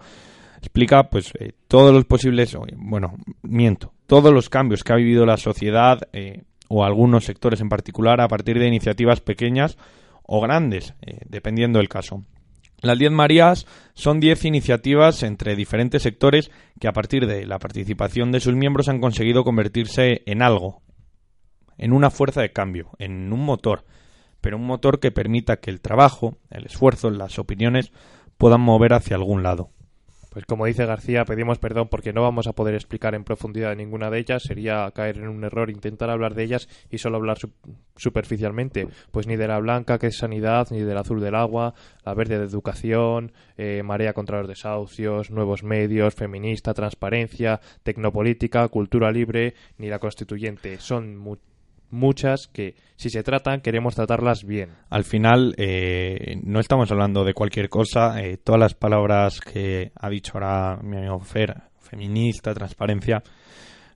Explica, 0.59 1.09
pues, 1.09 1.31
eh, 1.39 1.53
todos 1.67 1.93
los 1.93 2.05
posibles, 2.05 2.55
bueno, 2.75 3.15
miento, 3.41 3.93
todos 4.05 4.33
los 4.33 4.49
cambios 4.49 4.83
que 4.83 4.91
ha 4.91 4.97
vivido 4.97 5.25
la 5.25 5.37
sociedad 5.37 5.99
eh, 6.11 6.43
o 6.67 6.83
algunos 6.83 7.23
sectores 7.23 7.61
en 7.61 7.69
particular 7.69 8.19
a 8.19 8.27
partir 8.27 8.59
de 8.59 8.67
iniciativas 8.67 9.21
pequeñas 9.21 9.77
o 10.31 10.39
grandes, 10.41 10.93
eh, 11.01 11.21
dependiendo 11.27 11.79
del 11.79 11.89
caso. 11.89 12.23
Las 12.81 12.99
10 12.99 13.11
Marías 13.11 13.65
son 13.95 14.19
10 14.19 14.45
iniciativas 14.45 15.23
entre 15.23 15.55
diferentes 15.55 16.03
sectores 16.03 16.51
que 16.79 16.87
a 16.87 16.93
partir 16.93 17.25
de 17.25 17.47
la 17.47 17.57
participación 17.57 18.31
de 18.31 18.39
sus 18.39 18.53
miembros 18.53 18.89
han 18.89 19.01
conseguido 19.01 19.43
convertirse 19.43 20.21
en 20.27 20.43
algo, 20.43 20.83
en 21.79 21.93
una 21.93 22.11
fuerza 22.11 22.41
de 22.41 22.53
cambio, 22.53 22.91
en 22.99 23.33
un 23.33 23.43
motor, 23.43 23.85
pero 24.39 24.57
un 24.57 24.67
motor 24.67 24.99
que 24.99 25.11
permita 25.11 25.57
que 25.57 25.71
el 25.71 25.81
trabajo, 25.81 26.37
el 26.51 26.67
esfuerzo, 26.67 27.09
las 27.09 27.39
opiniones 27.39 27.91
puedan 28.37 28.61
mover 28.61 28.93
hacia 28.93 29.15
algún 29.15 29.41
lado. 29.41 29.71
Pues 30.29 30.45
como 30.45 30.67
dice 30.67 30.85
García, 30.85 31.25
pedimos 31.25 31.57
perdón 31.57 31.87
porque 31.89 32.13
no 32.13 32.21
vamos 32.21 32.45
a 32.45 32.53
poder 32.53 32.75
explicar 32.75 33.15
en 33.15 33.23
profundidad 33.23 33.75
ninguna 33.75 34.11
de 34.11 34.19
ellas. 34.19 34.43
Sería 34.43 34.89
caer 34.91 35.17
en 35.17 35.27
un 35.27 35.43
error 35.43 35.71
intentar 35.71 36.11
hablar 36.11 36.35
de 36.35 36.43
ellas 36.43 36.69
y 36.91 36.99
solo 36.99 37.17
hablar 37.17 37.39
su- 37.39 37.51
superficialmente. 37.95 38.87
Pues 39.11 39.25
ni 39.27 39.35
de 39.37 39.47
la 39.47 39.59
blanca, 39.59 39.97
que 39.97 40.07
es 40.07 40.17
sanidad, 40.17 40.67
ni 40.71 40.81
del 40.81 40.97
azul 40.97 41.19
del 41.19 41.33
agua, 41.35 41.73
la 42.05 42.13
verde 42.13 42.37
de 42.37 42.45
educación, 42.45 43.31
eh, 43.57 43.81
marea 43.83 44.13
contra 44.13 44.37
los 44.39 44.47
desahucios, 44.47 45.31
nuevos 45.31 45.63
medios, 45.63 46.13
feminista, 46.13 46.73
transparencia, 46.75 47.59
tecnopolítica, 47.83 48.67
cultura 48.67 49.11
libre, 49.11 49.55
ni 49.77 49.87
la 49.89 49.99
constituyente. 49.99 50.79
Son 50.79 51.17
mu- 51.17 51.37
muchas 51.91 52.47
que, 52.47 52.75
si 52.95 53.09
se 53.09 53.23
tratan, 53.23 53.61
queremos 53.61 53.95
tratarlas 53.95 54.43
bien. 54.43 54.71
Al 54.89 55.03
final, 55.03 55.55
eh, 55.57 56.39
no 56.43 56.59
estamos 56.59 56.91
hablando 56.91 57.23
de 57.23 57.33
cualquier 57.33 57.69
cosa. 57.69 58.21
eh, 58.21 58.37
todas 58.37 58.59
las 58.59 58.73
palabras 58.73 59.39
que 59.39 59.91
ha 59.95 60.09
dicho 60.09 60.33
ahora 60.35 60.79
mi 60.81 60.97
amigo 60.97 61.19
Fer, 61.19 61.55
feminista, 61.79 62.53
transparencia, 62.53 63.23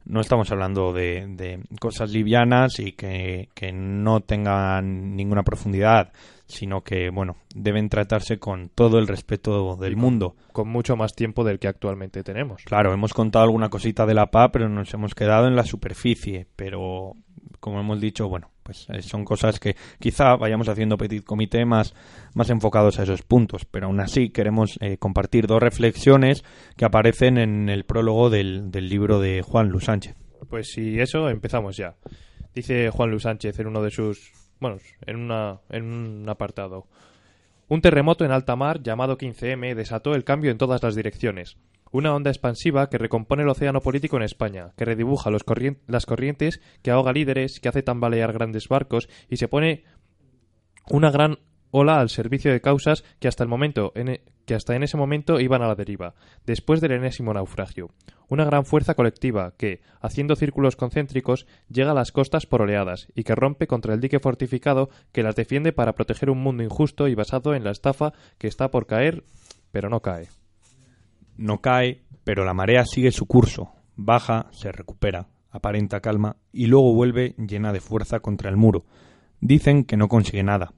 no 0.05 0.19
estamos 0.19 0.51
hablando 0.51 0.91
de, 0.91 1.25
de 1.29 1.59
cosas 1.79 2.11
livianas 2.11 2.79
y 2.79 2.91
que, 2.91 3.49
que 3.53 3.71
no 3.71 4.19
tengan 4.21 5.15
ninguna 5.15 5.43
profundidad, 5.43 6.11
sino 6.53 6.81
que, 6.81 7.09
bueno, 7.09 7.37
deben 7.53 7.89
tratarse 7.89 8.39
con 8.39 8.69
todo 8.69 8.99
el 8.99 9.07
respeto 9.07 9.75
del 9.75 9.95
mundo. 9.95 10.35
Con 10.51 10.69
mucho 10.69 10.95
más 10.95 11.13
tiempo 11.15 11.43
del 11.43 11.59
que 11.59 11.67
actualmente 11.67 12.23
tenemos. 12.23 12.63
Claro, 12.63 12.93
hemos 12.93 13.13
contado 13.13 13.43
alguna 13.43 13.69
cosita 13.69 14.05
de 14.05 14.13
la 14.13 14.31
PA, 14.31 14.51
pero 14.51 14.69
nos 14.69 14.93
hemos 14.93 15.15
quedado 15.15 15.47
en 15.47 15.55
la 15.55 15.63
superficie. 15.63 16.47
Pero, 16.55 17.15
como 17.59 17.79
hemos 17.79 17.99
dicho, 17.99 18.29
bueno, 18.29 18.49
pues 18.63 18.87
eh, 18.89 19.01
son 19.01 19.25
cosas 19.25 19.59
que 19.59 19.75
quizá 19.99 20.35
vayamos 20.35 20.69
haciendo 20.69 20.97
petit 20.97 21.23
comité 21.23 21.65
más, 21.65 21.93
más 22.33 22.49
enfocados 22.49 22.99
a 22.99 23.03
esos 23.03 23.21
puntos. 23.21 23.65
Pero 23.65 23.87
aún 23.87 23.99
así 23.99 24.29
queremos 24.29 24.77
eh, 24.81 24.97
compartir 24.97 25.47
dos 25.47 25.61
reflexiones 25.61 26.43
que 26.77 26.85
aparecen 26.85 27.37
en 27.37 27.69
el 27.69 27.83
prólogo 27.83 28.29
del, 28.29 28.71
del 28.71 28.89
libro 28.89 29.19
de 29.19 29.41
Juan 29.41 29.69
Luis 29.69 29.85
Sánchez. 29.85 30.15
Pues 30.49 30.71
si 30.71 30.99
eso, 30.99 31.29
empezamos 31.29 31.77
ya. 31.77 31.95
Dice 32.53 32.89
Juan 32.91 33.09
Luis 33.09 33.23
Sánchez 33.23 33.59
en 33.59 33.67
uno 33.67 33.81
de 33.81 33.91
sus. 33.91 34.31
Bueno, 34.63 34.77
en, 35.05 35.17
una, 35.17 35.59
en 35.67 35.83
un 35.83 36.29
apartado. 36.29 36.87
Un 37.67 37.81
terremoto 37.81 38.23
en 38.23 38.31
alta 38.31 38.55
mar 38.55 38.81
llamado 38.81 39.17
15M 39.17 39.75
desató 39.75 40.15
el 40.15 40.23
cambio 40.23 40.51
en 40.51 40.57
todas 40.57 40.81
las 40.81 40.95
direcciones. 40.95 41.57
Una 41.91 42.15
onda 42.15 42.29
expansiva 42.29 42.89
que 42.89 42.97
recompone 42.97 43.43
el 43.43 43.49
océano 43.49 43.81
político 43.81 44.15
en 44.15 44.23
España, 44.23 44.71
que 44.77 44.85
redibuja 44.85 45.31
las 45.31 45.43
corrientes, 45.43 46.61
que 46.81 46.91
ahoga 46.91 47.11
líderes, 47.11 47.59
que 47.59 47.67
hace 47.67 47.83
tambalear 47.83 48.31
grandes 48.31 48.69
barcos 48.69 49.09
y 49.29 49.35
se 49.35 49.49
pone 49.49 49.83
una 50.87 51.11
gran 51.11 51.39
ola 51.73 51.99
al 51.99 52.09
servicio 52.09 52.51
de 52.51 52.61
causas 52.61 53.03
que 53.19 53.27
hasta 53.27 53.43
el 53.43 53.49
momento 53.49 53.91
en 53.95 54.07
e- 54.09 54.21
que 54.45 54.53
hasta 54.53 54.75
en 54.75 54.83
ese 54.83 54.95
momento 54.95 55.39
iban 55.39 55.61
a 55.61 55.67
la 55.67 55.75
deriva, 55.75 56.13
después 56.45 56.81
del 56.81 56.91
enésimo 56.91 57.33
naufragio. 57.33 57.89
Una 58.27 58.45
gran 58.45 58.65
fuerza 58.65 58.93
colectiva 58.93 59.53
que, 59.57 59.81
haciendo 60.01 60.35
círculos 60.35 60.75
concéntricos, 60.75 61.47
llega 61.69 61.91
a 61.91 61.95
las 61.95 62.11
costas 62.11 62.45
por 62.45 62.61
oleadas 62.61 63.07
y 63.15 63.23
que 63.23 63.35
rompe 63.35 63.67
contra 63.67 63.93
el 63.93 64.01
dique 64.01 64.19
fortificado 64.19 64.89
que 65.11 65.23
las 65.23 65.35
defiende 65.35 65.71
para 65.71 65.93
proteger 65.93 66.29
un 66.29 66.43
mundo 66.43 66.61
injusto 66.61 67.07
y 67.07 67.15
basado 67.15 67.55
en 67.55 67.63
la 67.63 67.71
estafa 67.71 68.13
que 68.37 68.47
está 68.47 68.69
por 68.69 68.85
caer, 68.85 69.23
pero 69.71 69.89
no 69.89 70.01
cae. 70.01 70.27
No 71.37 71.61
cae, 71.61 72.03
pero 72.23 72.45
la 72.45 72.53
marea 72.53 72.85
sigue 72.85 73.11
su 73.11 73.25
curso, 73.25 73.71
baja, 73.95 74.47
se 74.51 74.71
recupera, 74.71 75.27
aparenta 75.49 76.01
calma 76.01 76.35
y 76.51 76.67
luego 76.67 76.93
vuelve 76.93 77.33
llena 77.37 77.73
de 77.73 77.79
fuerza 77.79 78.19
contra 78.19 78.49
el 78.49 78.57
muro. 78.57 78.85
Dicen 79.39 79.85
que 79.85 79.97
no 79.97 80.07
consigue 80.07 80.43
nada. 80.43 80.73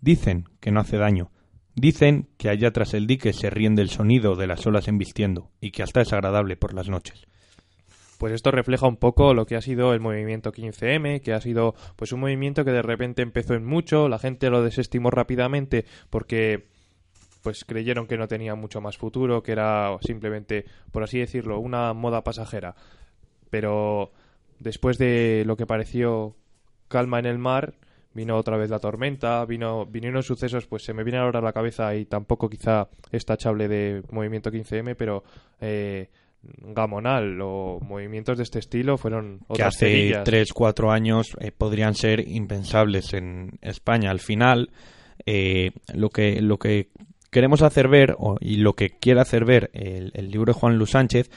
Dicen 0.00 0.48
que 0.60 0.70
no 0.70 0.80
hace 0.80 0.96
daño. 0.96 1.30
Dicen 1.74 2.28
que 2.38 2.48
allá 2.48 2.70
tras 2.70 2.94
el 2.94 3.06
dique 3.06 3.32
se 3.32 3.50
ríen 3.50 3.74
del 3.74 3.90
sonido 3.90 4.34
de 4.34 4.46
las 4.46 4.66
olas 4.66 4.88
embistiendo 4.88 5.50
y 5.60 5.72
que 5.72 5.82
hasta 5.82 6.00
es 6.00 6.12
agradable 6.12 6.56
por 6.56 6.72
las 6.72 6.88
noches. 6.88 7.26
Pues 8.18 8.32
esto 8.32 8.50
refleja 8.50 8.86
un 8.86 8.96
poco 8.96 9.34
lo 9.34 9.44
que 9.44 9.56
ha 9.56 9.60
sido 9.60 9.92
el 9.92 10.00
movimiento 10.00 10.52
15M, 10.52 11.20
que 11.20 11.34
ha 11.34 11.40
sido 11.40 11.74
pues 11.96 12.12
un 12.12 12.20
movimiento 12.20 12.64
que 12.64 12.70
de 12.70 12.80
repente 12.80 13.20
empezó 13.20 13.54
en 13.54 13.66
mucho, 13.66 14.08
la 14.08 14.18
gente 14.18 14.48
lo 14.48 14.62
desestimó 14.62 15.10
rápidamente 15.10 15.84
porque 16.08 16.66
pues 17.42 17.64
creyeron 17.64 18.06
que 18.06 18.16
no 18.16 18.26
tenía 18.26 18.54
mucho 18.54 18.80
más 18.80 18.96
futuro, 18.96 19.42
que 19.42 19.52
era 19.52 19.96
simplemente, 20.00 20.64
por 20.90 21.04
así 21.04 21.18
decirlo, 21.18 21.60
una 21.60 21.92
moda 21.92 22.24
pasajera. 22.24 22.74
Pero 23.50 24.10
después 24.58 24.98
de 24.98 25.44
lo 25.46 25.56
que 25.56 25.66
pareció 25.66 26.34
calma 26.88 27.18
en 27.18 27.26
el 27.26 27.38
mar, 27.38 27.74
vino 28.16 28.36
otra 28.36 28.56
vez 28.56 28.70
la 28.70 28.78
tormenta, 28.80 29.44
vino, 29.44 29.86
vinieron 29.86 30.22
sucesos, 30.24 30.66
pues 30.66 30.82
se 30.84 30.92
me 30.94 31.04
viene 31.04 31.18
ahora 31.18 31.38
a 31.38 31.42
la 31.42 31.52
cabeza 31.52 31.94
y 31.94 32.06
tampoco 32.06 32.48
quizá 32.48 32.88
es 33.12 33.24
tachable 33.24 33.68
de 33.68 34.02
movimiento 34.10 34.50
15M, 34.50 34.96
pero 34.96 35.22
eh, 35.60 36.08
Gamonal 36.42 37.38
o 37.42 37.78
movimientos 37.80 38.36
de 38.38 38.44
este 38.44 38.58
estilo 38.60 38.96
fueron 38.98 39.38
que 39.40 39.44
otras 39.48 39.74
hace 39.74 39.86
cerillas. 39.86 40.24
tres, 40.24 40.52
cuatro 40.52 40.90
años 40.90 41.36
eh, 41.40 41.50
podrían 41.52 41.94
ser 41.94 42.20
impensables 42.28 43.12
en 43.14 43.58
España. 43.62 44.10
Al 44.10 44.20
final, 44.20 44.70
eh, 45.24 45.72
lo 45.92 46.08
que 46.10 46.40
lo 46.40 46.58
que 46.58 46.88
queremos 47.30 47.62
hacer 47.62 47.88
ver 47.88 48.14
o- 48.18 48.36
y 48.40 48.56
lo 48.58 48.74
que 48.74 48.90
quiere 48.90 49.20
hacer 49.20 49.44
ver 49.44 49.70
el, 49.74 50.12
el 50.14 50.30
libro 50.30 50.52
de 50.52 50.58
Juan 50.58 50.78
Luis 50.78 50.90
Sánchez 50.90 51.30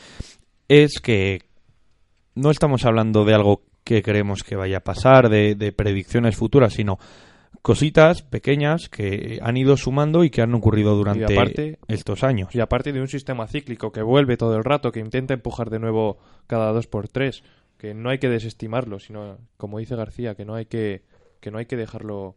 es 0.67 0.99
que 0.99 1.41
no 2.35 2.51
estamos 2.51 2.85
hablando 2.85 3.25
de 3.25 3.33
algo 3.33 3.63
que 3.83 4.01
creemos 4.01 4.43
que 4.43 4.55
vaya 4.55 4.77
a 4.77 4.83
pasar, 4.83 5.29
de, 5.29 5.55
de 5.55 5.71
predicciones 5.71 6.35
futuras, 6.35 6.73
sino 6.73 6.97
cositas 7.61 8.21
pequeñas 8.21 8.89
que 8.89 9.39
han 9.41 9.57
ido 9.57 9.75
sumando 9.75 10.23
y 10.23 10.29
que 10.29 10.41
han 10.41 10.53
ocurrido 10.53 10.95
durante 10.95 11.25
aparte- 11.33 11.79
estos 11.87 12.23
años. 12.23 12.53
Y 12.55 12.59
aparte 12.59 12.93
de 12.93 13.01
un 13.01 13.07
sistema 13.07 13.47
cíclico 13.47 13.91
que 13.91 14.01
vuelve 14.01 14.37
todo 14.37 14.55
el 14.55 14.63
rato, 14.63 14.91
que 14.91 14.99
intenta 14.99 15.33
empujar 15.33 15.69
de 15.69 15.79
nuevo 15.79 16.19
cada 16.47 16.71
dos 16.71 16.87
por 16.87 17.07
tres, 17.07 17.43
que 17.77 17.93
no 17.93 18.09
hay 18.09 18.19
que 18.19 18.29
desestimarlo, 18.29 18.99
sino, 18.99 19.37
como 19.57 19.79
dice 19.79 19.95
García, 19.95 20.35
que 20.35 20.45
no 20.45 20.55
hay 20.55 20.65
que, 20.65 21.03
que 21.39 21.51
no 21.51 21.57
hay 21.57 21.65
que 21.65 21.75
dejarlo, 21.77 22.35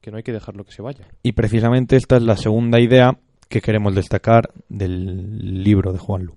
que 0.00 0.10
no 0.10 0.16
hay 0.18 0.22
que 0.22 0.32
dejarlo 0.32 0.64
que 0.64 0.72
se 0.72 0.82
vaya. 0.82 1.08
Y 1.22 1.32
precisamente 1.32 1.96
esta 1.96 2.16
es 2.16 2.22
la 2.22 2.36
segunda 2.36 2.80
idea 2.80 3.18
que 3.48 3.60
queremos 3.60 3.94
destacar 3.94 4.50
del 4.68 5.62
libro 5.64 5.92
de 5.92 5.98
Juan 5.98 6.24
Lu. 6.24 6.36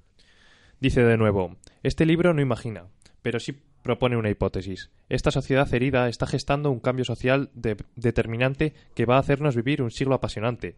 Dice 0.80 1.04
de 1.04 1.18
nuevo, 1.18 1.58
este 1.84 2.06
libro 2.06 2.34
no 2.34 2.42
imagina, 2.42 2.86
pero 3.22 3.40
sí 3.40 3.54
propone 3.82 4.18
una 4.18 4.30
hipótesis. 4.30 4.90
Esta 5.10 5.32
sociedad 5.32 5.72
herida 5.74 6.08
está 6.08 6.28
gestando 6.28 6.72
un 6.72 6.80
cambio 6.80 7.06
social 7.06 7.50
de- 7.54 7.78
determinante 7.96 8.74
que 8.96 9.06
va 9.06 9.16
a 9.18 9.20
hacernos 9.20 9.56
vivir 9.56 9.82
un 9.82 9.92
siglo 9.92 10.16
apasionante. 10.16 10.76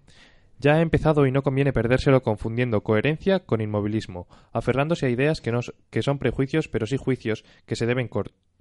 Ya 0.59 0.75
ha 0.75 0.81
empezado 0.81 1.25
y 1.25 1.31
no 1.31 1.43
conviene 1.43 1.73
perdérselo 1.73 2.23
confundiendo 2.23 2.81
coherencia 2.81 3.39
con 3.39 3.59
inmovilismo, 3.59 4.27
aferrándose 4.51 5.07
a 5.07 5.09
ideas 5.09 5.41
que, 5.41 5.51
no, 5.51 5.59
son 6.01 6.19
prejuicios 6.19 6.67
pero 6.67 6.85
sí 6.85 6.97
juicios 6.97 7.43
que 7.65 7.75
se 7.75 7.85
deben 7.85 8.09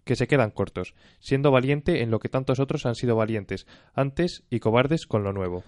que 0.05 0.16
se 0.16 0.26
quedan 0.26 0.51
cortos, 0.51 0.95
siendo 1.20 1.53
valiente 1.53 2.03
en 2.03 2.11
lo 2.11 2.18
que 2.18 2.28
tantos 2.28 2.59
otros 2.59 2.86
han 2.86 2.97
sido 2.97 3.14
valientes 3.14 3.66
antes 3.95 4.43
y 4.51 4.59
cobardes 4.59 5.07
con 5.07 5.22
lo 5.22 5.32
nuevo. 5.32 5.62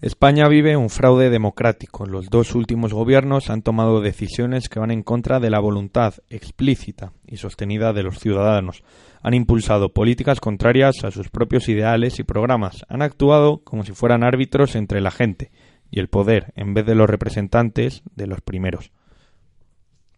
España 0.00 0.48
vive 0.48 0.76
un 0.78 0.88
fraude 0.88 1.28
democrático. 1.28 2.06
Los 2.06 2.30
dos 2.30 2.54
últimos 2.54 2.94
gobiernos 2.94 3.50
han 3.50 3.60
tomado 3.60 4.00
decisiones 4.00 4.70
que 4.70 4.80
van 4.80 4.90
en 4.90 5.02
contra 5.02 5.40
de 5.40 5.50
la 5.50 5.60
voluntad 5.60 6.14
explícita 6.30 7.12
y 7.26 7.36
sostenida 7.36 7.92
de 7.92 8.02
los 8.02 8.18
ciudadanos. 8.18 8.82
Han 9.22 9.34
impulsado 9.34 9.92
políticas 9.92 10.40
contrarias 10.40 11.04
a 11.04 11.10
sus 11.10 11.28
propios 11.28 11.68
ideales 11.68 12.18
y 12.18 12.22
programas. 12.24 12.86
Han 12.88 13.02
actuado 13.02 13.62
como 13.62 13.84
si 13.84 13.92
fueran 13.92 14.22
árbitros 14.24 14.74
entre 14.74 15.02
la 15.02 15.10
gente 15.10 15.50
y 15.90 16.00
el 16.00 16.08
poder 16.08 16.52
en 16.56 16.72
vez 16.72 16.86
de 16.86 16.94
los 16.94 17.10
representantes 17.10 18.02
de 18.16 18.26
los 18.26 18.40
primeros. 18.40 18.92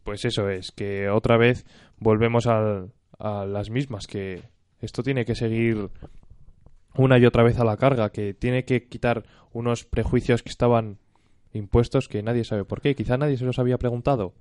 Pues 0.04 0.24
eso 0.24 0.48
es, 0.48 0.70
que 0.70 1.08
otra 1.08 1.36
vez 1.38 1.64
volvemos 1.98 2.46
al- 2.46 2.92
a 3.18 3.46
las 3.46 3.70
mismas, 3.70 4.06
que 4.06 4.42
esto 4.80 5.02
tiene 5.02 5.24
que 5.24 5.34
seguir 5.34 5.90
una 6.96 7.18
y 7.18 7.26
otra 7.26 7.42
vez 7.42 7.58
a 7.58 7.64
la 7.64 7.76
carga, 7.76 8.10
que 8.10 8.34
tiene 8.34 8.64
que 8.64 8.86
quitar 8.88 9.24
unos 9.52 9.84
prejuicios 9.84 10.42
que 10.42 10.50
estaban 10.50 10.98
impuestos 11.52 12.08
que 12.08 12.22
nadie 12.22 12.44
sabe 12.44 12.64
por 12.64 12.80
qué. 12.80 12.94
Quizá 12.94 13.16
nadie 13.16 13.36
se 13.36 13.44
los 13.44 13.58
había 13.58 13.78
preguntado. 13.78 14.32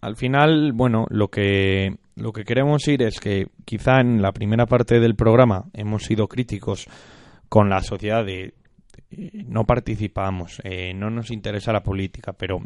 Al 0.00 0.16
final, 0.16 0.72
bueno, 0.72 1.06
lo 1.08 1.28
que 1.28 1.96
lo 2.16 2.32
que 2.32 2.44
queremos 2.44 2.86
ir 2.88 3.02
es 3.02 3.18
que 3.18 3.48
quizá 3.64 4.00
en 4.00 4.22
la 4.22 4.32
primera 4.32 4.66
parte 4.66 5.00
del 5.00 5.16
programa 5.16 5.64
hemos 5.72 6.04
sido 6.04 6.28
críticos 6.28 6.86
con 7.48 7.68
la 7.68 7.80
sociedad 7.80 8.24
de 8.24 8.54
eh, 9.10 9.44
no 9.46 9.64
participamos, 9.64 10.60
eh, 10.64 10.92
no 10.94 11.10
nos 11.10 11.30
interesa 11.30 11.72
la 11.72 11.82
política, 11.82 12.32
pero 12.32 12.60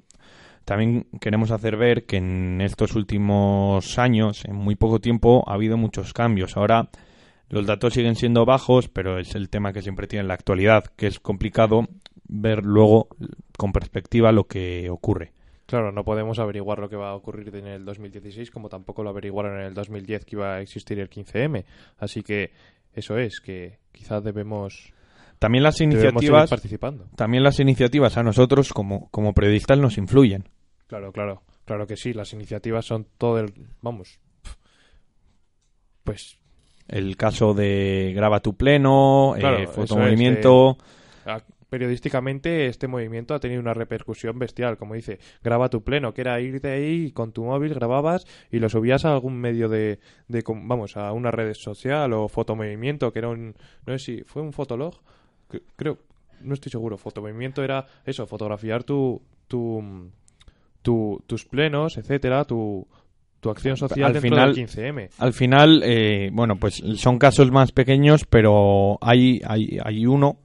también 0.65 1.07
queremos 1.21 1.51
hacer 1.51 1.77
ver 1.77 2.05
que 2.05 2.19
en 2.19 2.61
estos 2.61 2.95
últimos 2.95 3.99
años, 3.99 4.45
en 4.45 4.55
muy 4.55 4.75
poco 4.75 4.99
tiempo, 4.99 5.43
ha 5.47 5.55
habido 5.55 5.79
muchos 5.79 6.13
cambios. 6.13 6.57
Ahora 6.59 6.91
los 7.51 7.67
datos 7.67 7.95
siguen 7.95 8.17
siendo 8.17 8.45
bajos, 8.45 8.89
pero 8.89 9.19
es 9.19 9.35
el 9.35 9.49
tema 9.49 9.73
que 9.73 9.83
siempre 9.83 10.07
tiene 10.07 10.27
la 10.27 10.35
actualidad, 10.35 10.85
que 10.97 11.07
es 11.07 11.19
complicado 11.19 11.89
ver 12.29 12.65
luego 12.65 13.09
con 13.57 13.73
perspectiva 13.73 14.33
lo 14.33 14.45
que 14.45 14.91
ocurre. 14.91 15.33
Claro, 15.67 15.93
no 15.93 16.05
podemos 16.05 16.39
averiguar 16.39 16.79
lo 16.79 16.89
que 16.89 16.97
va 16.97 17.11
a 17.11 17.15
ocurrir 17.15 17.55
en 17.55 17.67
el 17.67 17.85
2016 17.85 18.51
como 18.51 18.69
tampoco 18.69 19.03
lo 19.03 19.11
averiguaron 19.11 19.61
en 19.61 19.67
el 19.67 19.75
2010 19.75 20.25
que 20.25 20.37
iba 20.37 20.55
a 20.55 20.61
existir 20.61 20.99
el 20.99 21.11
15M. 21.11 21.65
Así 21.99 22.23
que 22.23 22.53
eso 22.95 23.19
es, 23.19 23.41
que 23.41 23.79
quizás 23.93 24.25
debemos, 24.25 24.93
También 25.39 25.63
las 25.63 25.81
iniciativas 25.81 26.49
participando. 26.49 27.07
también 27.17 27.43
las 27.43 27.61
iniciativas 27.61 28.17
a 28.17 28.23
nosotros 28.23 28.73
como, 28.73 29.11
como 29.11 29.35
periodistas 29.35 29.79
nos 29.79 29.99
influyen. 29.99 30.49
Claro, 30.87 31.13
claro, 31.13 31.43
claro 31.67 31.87
que 31.87 31.97
sí. 31.97 32.15
Las 32.15 32.33
iniciativas 32.33 32.87
son 32.87 33.07
todo 33.19 33.39
el... 33.39 33.53
Vamos. 33.83 34.21
Pues 36.03 36.39
El 36.89 37.17
caso 37.17 37.55
de 37.55 38.13
Graba 38.17 38.41
tu 38.41 38.57
Pleno, 38.57 39.35
Claro, 39.39 39.63
eh, 39.63 39.67
Fotomovimiento. 39.67 40.79
Ah, 41.27 41.43
periodísticamente 41.69 42.67
este 42.67 42.89
movimiento 42.89 43.35
ha 43.35 43.41
tenido 43.41 43.61
una 43.61 43.75
repercusión 43.75 44.39
bestial, 44.39 44.79
como 44.79 44.95
dice, 44.95 45.19
graba 45.45 45.69
tu 45.69 45.83
pleno, 45.85 46.15
que 46.15 46.23
era 46.23 46.41
irte 46.41 46.71
ahí 46.71 47.11
con 47.13 47.33
tu 47.33 47.45
móvil, 47.45 47.75
grababas 47.75 48.27
y 48.51 48.59
lo 48.59 48.71
subías 48.71 49.05
a 49.05 49.13
algún 49.13 49.37
medio 49.39 49.69
de, 49.69 49.99
de 50.29 50.43
vamos, 50.47 50.97
a 50.97 51.13
una 51.13 51.31
red 51.31 51.53
social 51.53 52.15
o 52.15 52.29
fotomovimiento, 52.29 53.13
que 53.13 53.19
era 53.19 53.29
un, 53.29 53.55
no 53.85 53.99
sé 53.99 53.99
si 53.99 54.23
fue 54.25 54.41
un 54.41 54.55
fotolog, 54.55 54.95
Cre- 55.51 55.63
creo, 55.77 55.99
no 56.41 56.55
estoy 56.55 56.73
seguro, 56.73 56.97
fotomovimiento 56.97 57.63
era 57.63 57.87
eso, 58.07 58.27
fotografiar 58.27 58.83
tu, 58.85 59.21
tu, 59.47 60.11
tu- 60.81 61.23
tus 61.27 61.45
plenos, 61.45 61.99
etcétera, 61.99 62.45
tu, 62.47 62.87
tu 63.41 63.51
acción 63.51 63.77
social 63.77 64.07
Al 64.07 64.13
dentro 64.15 64.31
final- 64.31 64.55
del 64.55 64.67
15M. 64.67 65.11
Al 65.19 65.33
final, 65.33 65.83
eh, 65.85 66.31
bueno, 66.33 66.57
pues 66.57 66.83
son 66.97 67.19
casos 67.19 67.51
más 67.51 67.73
pequeños, 67.73 68.25
pero 68.29 68.99
hay, 69.01 69.41
hay, 69.47 69.79
hay 69.85 70.07
uno 70.07 70.39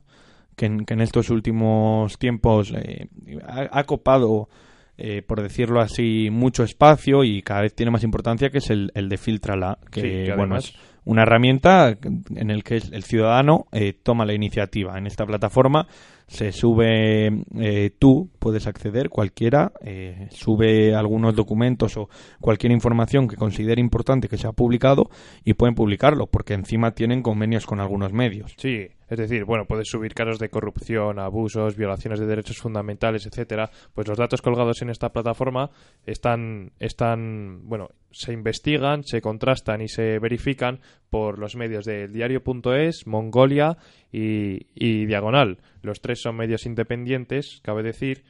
que 0.55 0.67
en, 0.67 0.85
que 0.85 0.93
en 0.93 1.01
estos 1.01 1.29
últimos 1.31 2.17
tiempos 2.19 2.71
eh, 2.75 3.07
ha, 3.47 3.79
ha 3.79 3.83
copado, 3.85 4.49
eh, 4.97 5.23
por 5.23 5.41
decirlo 5.41 5.81
así, 5.81 6.29
mucho 6.31 6.63
espacio 6.63 7.23
y 7.23 7.41
cada 7.41 7.61
vez 7.61 7.73
tiene 7.73 7.91
más 7.91 8.03
importancia, 8.03 8.51
que 8.51 8.59
es 8.59 8.69
el, 8.69 8.91
el 8.93 9.09
de 9.09 9.17
Filtrala, 9.17 9.79
que, 9.91 10.01
Sí, 10.01 10.07
que 10.07 10.23
bueno, 10.35 10.55
además- 10.55 10.65
es 10.65 10.92
una 11.05 11.23
herramienta 11.23 11.97
en 12.35 12.49
el 12.49 12.63
que 12.63 12.75
el 12.75 13.03
ciudadano 13.03 13.67
eh, 13.71 13.93
toma 13.93 14.25
la 14.25 14.33
iniciativa. 14.33 14.97
En 14.97 15.07
esta 15.07 15.25
plataforma 15.25 15.87
se 16.27 16.51
sube, 16.51 17.43
eh, 17.59 17.91
tú 17.99 18.29
puedes 18.39 18.67
acceder, 18.67 19.09
cualquiera, 19.09 19.71
eh, 19.81 20.27
sube 20.31 20.95
algunos 20.95 21.35
documentos 21.35 21.97
o 21.97 22.09
cualquier 22.39 22.71
información 22.71 23.27
que 23.27 23.35
considere 23.35 23.81
importante 23.81 24.29
que 24.29 24.37
se 24.37 24.47
ha 24.47 24.53
publicado 24.53 25.09
y 25.43 25.53
pueden 25.53 25.75
publicarlo, 25.75 26.27
porque 26.27 26.53
encima 26.53 26.91
tienen 26.91 27.21
convenios 27.21 27.65
con 27.65 27.79
algunos 27.79 28.13
medios. 28.13 28.53
Sí, 28.57 28.87
es 29.13 29.19
decir, 29.19 29.45
bueno, 29.45 29.65
puedes 29.65 29.87
subir 29.87 30.15
casos 30.15 30.39
de 30.39 30.49
corrupción, 30.49 31.19
abusos, 31.19 31.75
violaciones 31.75 32.19
de 32.19 32.25
derechos 32.25 32.57
fundamentales, 32.57 33.27
etcétera. 33.27 33.69
Pues 33.93 34.07
los 34.07 34.17
datos 34.17 34.41
colgados 34.41 34.81
en 34.81 34.89
esta 34.89 35.13
plataforma 35.13 35.69
están, 36.05 36.71
están, 36.79 37.67
bueno, 37.67 37.89
se 38.09 38.33
investigan, 38.33 39.03
se 39.03 39.21
contrastan 39.21 39.81
y 39.81 39.87
se 39.87 40.17
verifican 40.17 40.79
por 41.11 41.37
los 41.37 41.55
medios 41.55 41.85
de 41.85 42.07
diario.es, 42.07 43.05
Mongolia 43.05 43.77
y, 44.11 44.65
y 44.73 45.05
Diagonal. 45.05 45.59
Los 45.83 46.01
tres 46.01 46.21
son 46.21 46.35
medios 46.35 46.65
independientes, 46.65 47.59
cabe 47.61 47.83
decir, 47.83 48.23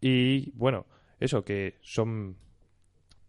y 0.00 0.50
bueno, 0.52 0.86
eso 1.20 1.44
que 1.44 1.76
son 1.82 2.36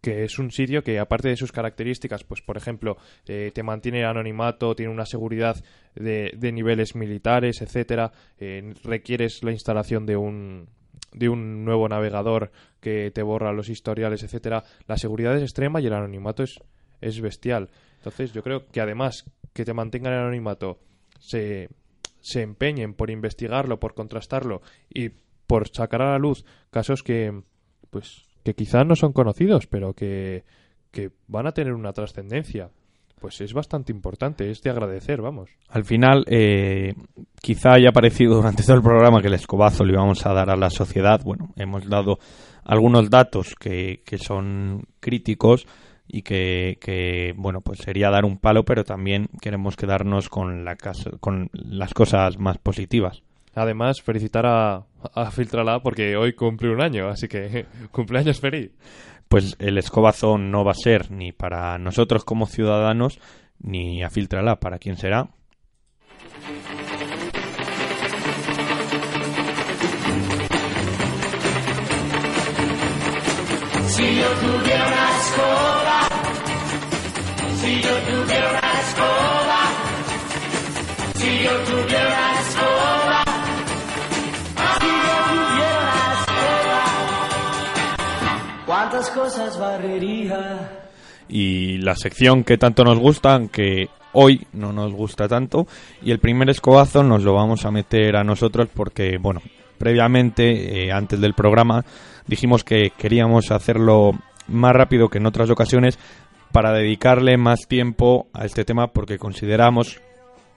que 0.03 0.25
es 0.25 0.37
un 0.37 0.51
sitio 0.51 0.83
que 0.83 0.99
aparte 0.99 1.29
de 1.29 1.37
sus 1.37 1.53
características, 1.53 2.25
pues 2.25 2.41
por 2.41 2.57
ejemplo, 2.57 2.97
eh, 3.25 3.51
te 3.55 3.63
mantiene 3.63 4.01
en 4.01 4.05
anonimato, 4.07 4.75
tiene 4.75 4.91
una 4.91 5.05
seguridad 5.05 5.63
de, 5.95 6.33
de 6.35 6.51
niveles 6.51 6.93
militares, 6.93 7.61
etcétera, 7.61 8.11
eh, 8.37 8.73
requieres 8.83 9.41
la 9.43 9.53
instalación 9.53 10.05
de 10.05 10.17
un 10.17 10.67
de 11.13 11.29
un 11.29 11.63
nuevo 11.63 11.87
navegador 11.87 12.51
que 12.81 13.11
te 13.11 13.21
borra 13.21 13.53
los 13.53 13.69
historiales, 13.69 14.23
etcétera. 14.23 14.65
La 14.87 14.97
seguridad 14.97 15.37
es 15.37 15.43
extrema 15.43 15.79
y 15.79 15.87
el 15.87 15.93
anonimato 15.93 16.43
es 16.43 16.59
es 16.99 17.21
bestial. 17.21 17.69
Entonces, 17.97 18.33
yo 18.33 18.43
creo 18.43 18.67
que 18.67 18.81
además 18.81 19.23
que 19.53 19.63
te 19.63 19.73
mantengan 19.73 20.13
en 20.13 20.19
anonimato 20.19 20.79
se 21.17 21.69
se 22.19 22.41
empeñen 22.41 22.93
por 22.93 23.09
investigarlo, 23.09 23.79
por 23.79 23.93
contrastarlo 23.93 24.61
y 24.89 25.11
por 25.47 25.69
sacar 25.69 26.01
a 26.01 26.11
la 26.11 26.19
luz 26.19 26.43
casos 26.71 27.03
que 27.03 27.41
pues 27.89 28.32
que 28.43 28.53
quizás 28.53 28.85
no 28.85 28.95
son 28.95 29.13
conocidos, 29.13 29.67
pero 29.67 29.93
que, 29.93 30.43
que 30.91 31.11
van 31.27 31.47
a 31.47 31.51
tener 31.53 31.73
una 31.73 31.93
trascendencia. 31.93 32.69
Pues 33.19 33.39
es 33.39 33.53
bastante 33.53 33.93
importante, 33.93 34.51
es 34.51 34.61
de 34.63 34.69
agradecer, 34.69 35.21
vamos. 35.21 35.49
Al 35.69 35.85
final, 35.85 36.25
eh, 36.27 36.93
quizá 37.41 37.73
haya 37.75 37.93
parecido 37.93 38.35
durante 38.35 38.63
todo 38.63 38.75
el 38.75 38.81
programa 38.81 39.21
que 39.21 39.27
el 39.29 39.33
escobazo 39.35 39.85
le 39.85 39.93
íbamos 39.93 40.25
a 40.25 40.33
dar 40.33 40.49
a 40.49 40.57
la 40.57 40.69
sociedad. 40.69 41.21
Bueno, 41.23 41.53
hemos 41.55 41.87
dado 41.87 42.19
algunos 42.65 43.09
datos 43.09 43.55
que, 43.57 44.01
que 44.05 44.17
son 44.17 44.83
críticos 44.99 45.65
y 46.05 46.21
que, 46.23 46.77
que, 46.81 47.33
bueno, 47.37 47.61
pues 47.61 47.79
sería 47.79 48.09
dar 48.09 48.25
un 48.25 48.39
palo, 48.39 48.65
pero 48.65 48.83
también 48.83 49.29
queremos 49.41 49.77
quedarnos 49.77 50.27
con, 50.27 50.65
la 50.65 50.75
casa- 50.75 51.11
con 51.21 51.49
las 51.53 51.93
cosas 51.93 52.37
más 52.37 52.57
positivas. 52.57 53.23
Además, 53.55 54.01
felicitar 54.01 54.45
a, 54.45 54.85
a 55.13 55.31
Filtrala 55.31 55.81
porque 55.81 56.15
hoy 56.15 56.33
cumple 56.33 56.69
un 56.69 56.81
año, 56.81 57.07
así 57.07 57.27
que 57.27 57.65
cumpleaños 57.91 58.39
feliz. 58.39 58.71
Pues 59.27 59.55
el 59.59 59.77
escobazo 59.77 60.37
no 60.37 60.63
va 60.63 60.71
a 60.71 60.75
ser 60.75 61.11
ni 61.11 61.31
para 61.31 61.77
nosotros 61.77 62.23
como 62.23 62.45
ciudadanos, 62.45 63.19
ni 63.59 64.03
a 64.03 64.09
Filtrala, 64.09 64.59
para 64.59 64.79
quién 64.79 64.97
será. 64.97 65.29
Y 91.29 91.77
la 91.77 91.95
sección 91.95 92.43
que 92.43 92.57
tanto 92.57 92.83
nos 92.83 92.99
gusta, 92.99 93.35
aunque 93.35 93.89
hoy 94.13 94.45
no 94.53 94.71
nos 94.71 94.93
gusta 94.93 95.27
tanto, 95.27 95.67
y 96.01 96.11
el 96.11 96.19
primer 96.19 96.49
escobazo 96.49 97.03
nos 97.03 97.23
lo 97.23 97.33
vamos 97.33 97.65
a 97.65 97.71
meter 97.71 98.15
a 98.15 98.23
nosotros 98.23 98.69
porque, 98.73 99.17
bueno, 99.19 99.41
previamente, 99.77 100.85
eh, 100.85 100.91
antes 100.91 101.19
del 101.19 101.33
programa, 101.33 101.83
dijimos 102.27 102.63
que 102.63 102.91
queríamos 102.97 103.51
hacerlo 103.51 104.11
más 104.47 104.73
rápido 104.73 105.09
que 105.09 105.17
en 105.17 105.25
otras 105.25 105.49
ocasiones 105.49 105.97
para 106.51 106.71
dedicarle 106.71 107.37
más 107.37 107.67
tiempo 107.67 108.27
a 108.33 108.45
este 108.45 108.63
tema 108.63 108.87
porque 108.87 109.17
consideramos 109.17 109.99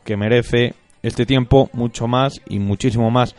que 0.05 0.17
merece 0.17 0.75
este 1.03 1.25
tiempo 1.25 1.71
mucho 1.73 2.07
más 2.07 2.41
y 2.49 2.59
muchísimo 2.59 3.11
más 3.11 3.35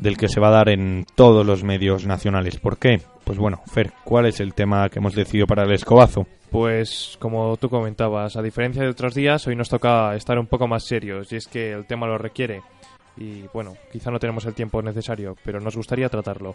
del 0.00 0.16
que 0.16 0.28
se 0.28 0.40
va 0.40 0.48
a 0.48 0.52
dar 0.52 0.68
en 0.68 1.04
todos 1.14 1.46
los 1.46 1.64
medios 1.64 2.06
nacionales. 2.06 2.58
¿Por 2.58 2.78
qué? 2.78 3.00
Pues 3.24 3.38
bueno, 3.38 3.62
Fer, 3.66 3.92
¿cuál 4.04 4.26
es 4.26 4.40
el 4.40 4.54
tema 4.54 4.88
que 4.88 4.98
hemos 4.98 5.14
decidido 5.14 5.46
para 5.46 5.64
el 5.64 5.72
escobazo? 5.72 6.26
Pues 6.50 7.16
como 7.18 7.56
tú 7.56 7.68
comentabas, 7.68 8.36
a 8.36 8.42
diferencia 8.42 8.82
de 8.82 8.88
otros 8.88 9.14
días, 9.14 9.46
hoy 9.46 9.56
nos 9.56 9.68
toca 9.68 10.14
estar 10.14 10.38
un 10.38 10.46
poco 10.46 10.68
más 10.68 10.84
serios 10.84 11.32
y 11.32 11.36
es 11.36 11.46
que 11.48 11.72
el 11.72 11.86
tema 11.86 12.06
lo 12.06 12.18
requiere. 12.18 12.62
Y 13.16 13.44
bueno, 13.52 13.74
quizá 13.90 14.10
no 14.10 14.18
tenemos 14.18 14.44
el 14.44 14.54
tiempo 14.54 14.82
necesario, 14.82 15.36
pero 15.44 15.60
nos 15.60 15.76
gustaría 15.76 16.08
tratarlo. 16.08 16.54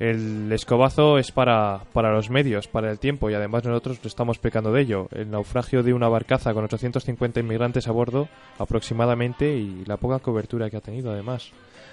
El 0.00 0.50
escobazo 0.50 1.18
es 1.18 1.30
para, 1.30 1.82
para 1.92 2.10
los 2.10 2.30
medios, 2.30 2.66
para 2.68 2.90
el 2.90 2.98
tiempo, 2.98 3.28
y 3.28 3.34
además 3.34 3.64
nosotros 3.64 4.00
estamos 4.02 4.38
pecando 4.38 4.72
de 4.72 4.80
ello. 4.80 5.08
El 5.12 5.30
naufragio 5.30 5.82
de 5.82 5.92
una 5.92 6.08
barcaza 6.08 6.54
con 6.54 6.64
850 6.64 7.40
inmigrantes 7.40 7.86
a 7.86 7.92
bordo 7.92 8.26
aproximadamente 8.58 9.54
y 9.54 9.84
la 9.84 9.98
poca 9.98 10.18
cobertura 10.18 10.70
que 10.70 10.78
ha 10.78 10.80
tenido 10.80 11.12
además. 11.12 11.52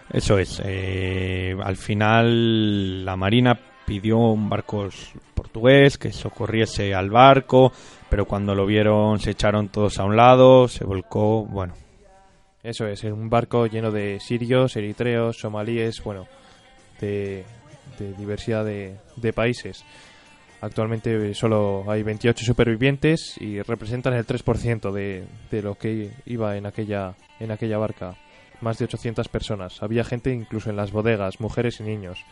Eso 0.10 0.39
es. 0.39 0.62
eh, 0.64 1.53
al 1.62 1.76
final 1.76 3.03
la 3.03 3.18
Marina 3.18 3.60
pidió 3.86 4.18
un 4.20 4.47
barco 4.47 4.88
portugués 5.34 5.97
que 5.97 6.14
socorriese 6.14 6.95
al 6.95 7.10
barco, 7.10 7.74
pero 8.10 8.24
cuando 8.24 8.55
lo 8.55 8.66
vieron 8.66 9.20
se 9.20 9.32
echaron 9.32 9.68
todos 9.68 9.99
a 9.99 10.05
un 10.05 10.16
lado, 10.16 10.70
se 10.70 10.86
volcó, 10.86 11.43
bueno, 11.43 11.74
Eso 12.64 12.88
es, 12.88 13.03
en 13.03 13.12
un 13.12 13.30
barco 13.30 13.66
lleno 13.68 13.91
de 13.91 14.22
sirios, 14.22 14.78
eritreos, 14.78 15.39
somalíes, 15.39 16.01
bueno, 16.03 16.26
de, 17.01 17.43
de 18.00 18.14
diversidad 18.14 18.66
de, 18.66 18.96
de 19.16 19.34
países. 19.34 19.84
Actualmente 20.60 21.34
solo 21.36 21.86
hay 21.88 22.02
28 22.02 22.44
supervivientes 22.44 23.36
y 23.40 23.62
representan 23.62 24.14
el 24.14 24.26
3% 24.26 24.92
de, 24.92 25.26
de 25.52 25.62
lo 25.62 25.76
que 25.76 26.12
iba 26.26 26.58
en 26.58 26.66
aquella, 26.66 27.16
en 27.40 27.52
aquella 27.52 27.78
barca. 27.78 28.16
Más 28.62 28.80
de 28.80 28.86
800 28.86 29.28
personas. 29.28 29.84
Había 29.84 30.04
gente 30.04 30.34
incluso 30.34 30.72
en 30.72 30.76
las 30.76 30.92
bodegas, 30.92 31.40
mujeres 31.40 31.80
y 31.80 31.84
niños. 31.84 32.26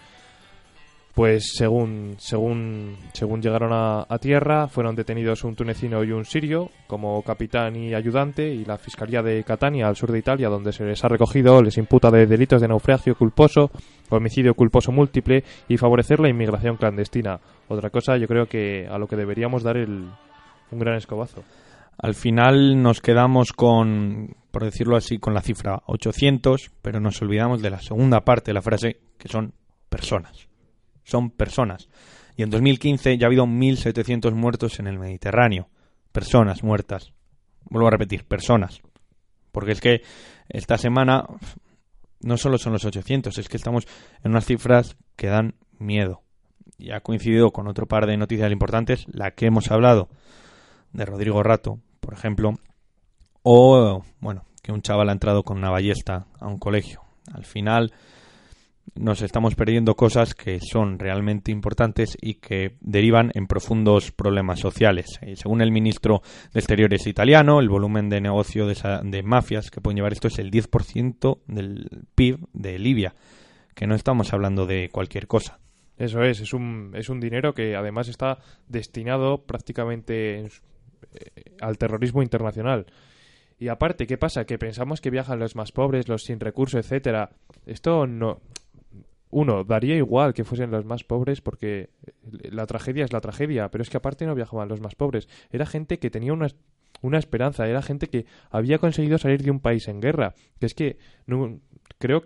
Pues 1.15 1.53
según, 1.55 2.15
según, 2.17 2.97
según 3.13 3.41
llegaron 3.41 3.71
a, 3.71 4.05
tierra, 4.19 4.67
fueron 4.67 4.97
detenidos 4.97 5.45
un 5.45 5.55
tunecino 5.55 6.03
y 6.03 6.11
un 6.11 6.25
sirio 6.25 6.69
como 6.87 7.21
capitán 7.23 7.73
y 7.77 7.93
ayudante 7.93 8.53
y 8.53 8.65
la 8.65 8.77
Fiscalía 8.77 9.21
de 9.21 9.41
Catania, 9.45 9.87
al 9.87 9.95
sur 9.95 10.11
de 10.11 10.19
Italia, 10.19 10.49
donde 10.49 10.73
se 10.73 10.83
les 10.83 11.01
ha 11.05 11.07
recogido, 11.07 11.61
les 11.63 11.77
imputa 11.77 12.11
de 12.11 12.25
delitos 12.25 12.59
de 12.59 12.67
naufragio 12.67 13.15
culposo, 13.15 13.71
homicidio 14.09 14.55
culposo 14.55 14.91
múltiple 14.91 15.45
y 15.69 15.77
favorecer 15.77 16.19
la 16.19 16.27
inmigración 16.27 16.75
clandestina. 16.75 17.39
Otra 17.69 17.89
cosa, 17.91 18.17
yo 18.17 18.27
creo 18.27 18.47
que 18.47 18.85
a 18.85 18.97
lo 18.97 19.07
que 19.07 19.15
deberíamos 19.15 19.63
dar 19.63 19.77
el, 19.77 20.09
un 20.69 20.79
gran 20.79 20.97
escobazo. 20.97 21.45
Al 21.97 22.13
final 22.13 22.83
nos 22.83 22.99
quedamos 22.99 23.53
con, 23.53 24.35
por 24.51 24.65
decirlo 24.65 24.97
así, 24.97 25.17
con 25.17 25.33
la 25.33 25.41
cifra 25.41 25.81
800, 25.85 26.71
pero 26.81 26.99
nos 26.99 27.21
olvidamos 27.21 27.61
de 27.61 27.69
la 27.69 27.79
segunda 27.79 28.25
parte 28.25 28.51
de 28.51 28.55
la 28.55 28.61
frase, 28.61 28.97
que 29.17 29.29
son 29.29 29.53
personas. 29.87 30.49
Son 31.05 31.29
personas. 31.29 31.87
Y 32.35 32.43
en 32.43 32.49
2015 32.49 33.17
ya 33.17 33.25
ha 33.25 33.29
habido 33.29 33.45
1.700 33.45 34.33
muertos 34.33 34.79
en 34.79 34.87
el 34.87 34.99
Mediterráneo. 34.99 35.69
Personas 36.11 36.63
muertas. 36.63 37.13
Vuelvo 37.63 37.87
a 37.87 37.91
repetir, 37.91 38.25
personas. 38.25 38.81
Porque 39.53 39.71
es 39.71 39.79
que 39.79 40.01
esta 40.49 40.77
semana 40.77 41.25
no 42.19 42.37
solo 42.37 42.57
son 42.57 42.73
los 42.73 42.83
800, 42.83 43.37
es 43.37 43.47
que 43.47 43.57
estamos 43.57 43.87
en 44.23 44.31
unas 44.31 44.45
cifras 44.45 44.97
que 45.15 45.27
dan 45.27 45.55
miedo. 45.79 46.21
Y 46.77 46.91
ha 46.91 46.99
coincidido 46.99 47.51
con 47.51 47.67
otro 47.67 47.87
par 47.87 48.05
de 48.05 48.17
noticias 48.17 48.51
importantes, 48.51 49.05
la 49.07 49.31
que 49.31 49.45
hemos 49.45 49.71
hablado 49.71 50.09
de 50.91 51.05
Rodrigo 51.05 51.41
Rato, 51.43 51.79
por 52.01 52.13
ejemplo, 52.13 52.55
o, 53.43 54.03
bueno, 54.19 54.43
que 54.61 54.71
un 54.71 54.81
chaval 54.81 55.09
ha 55.09 55.13
entrado 55.13 55.43
con 55.43 55.57
una 55.57 55.69
ballesta 55.69 56.25
a 56.39 56.47
un 56.47 56.57
colegio. 56.57 57.01
Al 57.31 57.45
final, 57.45 57.93
nos 58.93 59.21
estamos 59.21 59.55
perdiendo 59.55 59.95
cosas 59.95 60.35
que 60.35 60.59
son 60.61 60.99
realmente 60.99 61.51
importantes 61.51 62.15
y 62.21 62.35
que 62.35 62.77
derivan 62.81 63.31
en 63.33 63.47
profundos 63.47 64.11
problemas 64.11 64.59
sociales. 64.59 65.19
Eh, 65.21 65.35
según 65.35 65.61
el 65.61 65.71
ministro 65.71 66.21
de 66.53 66.59
Exteriores 66.59 67.07
italiano, 67.07 67.59
el 67.59 67.67
volumen 67.69 68.09
de 68.09 68.21
negocio 68.21 68.67
de, 68.67 68.73
esa- 68.73 69.01
de 69.03 69.23
mafias 69.23 69.71
que 69.71 69.81
pueden 69.81 69.97
llevar 69.97 70.13
esto 70.13 70.27
es 70.27 70.37
el 70.39 70.51
10% 70.51 71.39
del 71.47 71.89
PIB 72.15 72.47
de 72.53 72.79
Libia, 72.79 73.15
que 73.73 73.87
no 73.87 73.95
estamos 73.95 74.31
hablando 74.33 74.65
de 74.65 74.89
cualquier 74.89 75.27
cosa. 75.27 75.59
Eso 75.97 76.21
es, 76.23 76.39
es 76.41 76.53
un, 76.53 76.91
es 76.95 77.09
un 77.09 77.19
dinero 77.19 77.53
que 77.53 77.75
además 77.75 78.07
está 78.07 78.37
destinado 78.67 79.45
prácticamente 79.45 80.39
eh, 80.41 80.47
al 81.61 81.77
terrorismo 81.77 82.21
internacional. 82.21 82.85
Y 83.57 83.69
aparte, 83.69 84.05
¿qué 84.05 84.17
pasa? 84.17 84.45
Que 84.45 84.57
pensamos 84.57 84.99
que 84.99 85.09
viajan 85.09 85.39
los 85.39 85.55
más 85.55 85.71
pobres, 85.71 86.09
los 86.09 86.23
sin 86.23 86.39
recursos, 86.41 86.79
etcétera. 86.85 87.29
Esto 87.65 88.05
no. 88.05 88.41
Uno, 89.35 89.65
daría 89.65 89.97
igual 89.97 90.33
que 90.33 90.45
fuesen 90.45 90.71
los 90.71 90.85
más 90.85 91.03
pobres 91.03 91.41
porque 91.41 91.89
la 92.23 92.65
tragedia 92.65 93.03
es 93.03 93.11
la 93.11 93.19
tragedia, 93.19 93.67
pero 93.69 93.81
es 93.81 93.89
que 93.89 93.97
aparte 93.97 94.25
no 94.25 94.33
viajaban 94.33 94.69
los 94.69 94.79
más 94.79 94.95
pobres. 94.95 95.27
Era 95.51 95.65
gente 95.65 95.99
que 95.99 96.09
tenía 96.09 96.31
una, 96.31 96.47
una 97.01 97.17
esperanza, 97.17 97.67
era 97.67 97.81
gente 97.81 98.07
que 98.07 98.25
había 98.49 98.77
conseguido 98.77 99.17
salir 99.17 99.43
de 99.43 99.51
un 99.51 99.59
país 99.59 99.89
en 99.89 99.99
guerra. 99.99 100.35
Es 100.61 100.73
que 100.73 100.99
no, 101.27 101.59
creo 101.97 102.21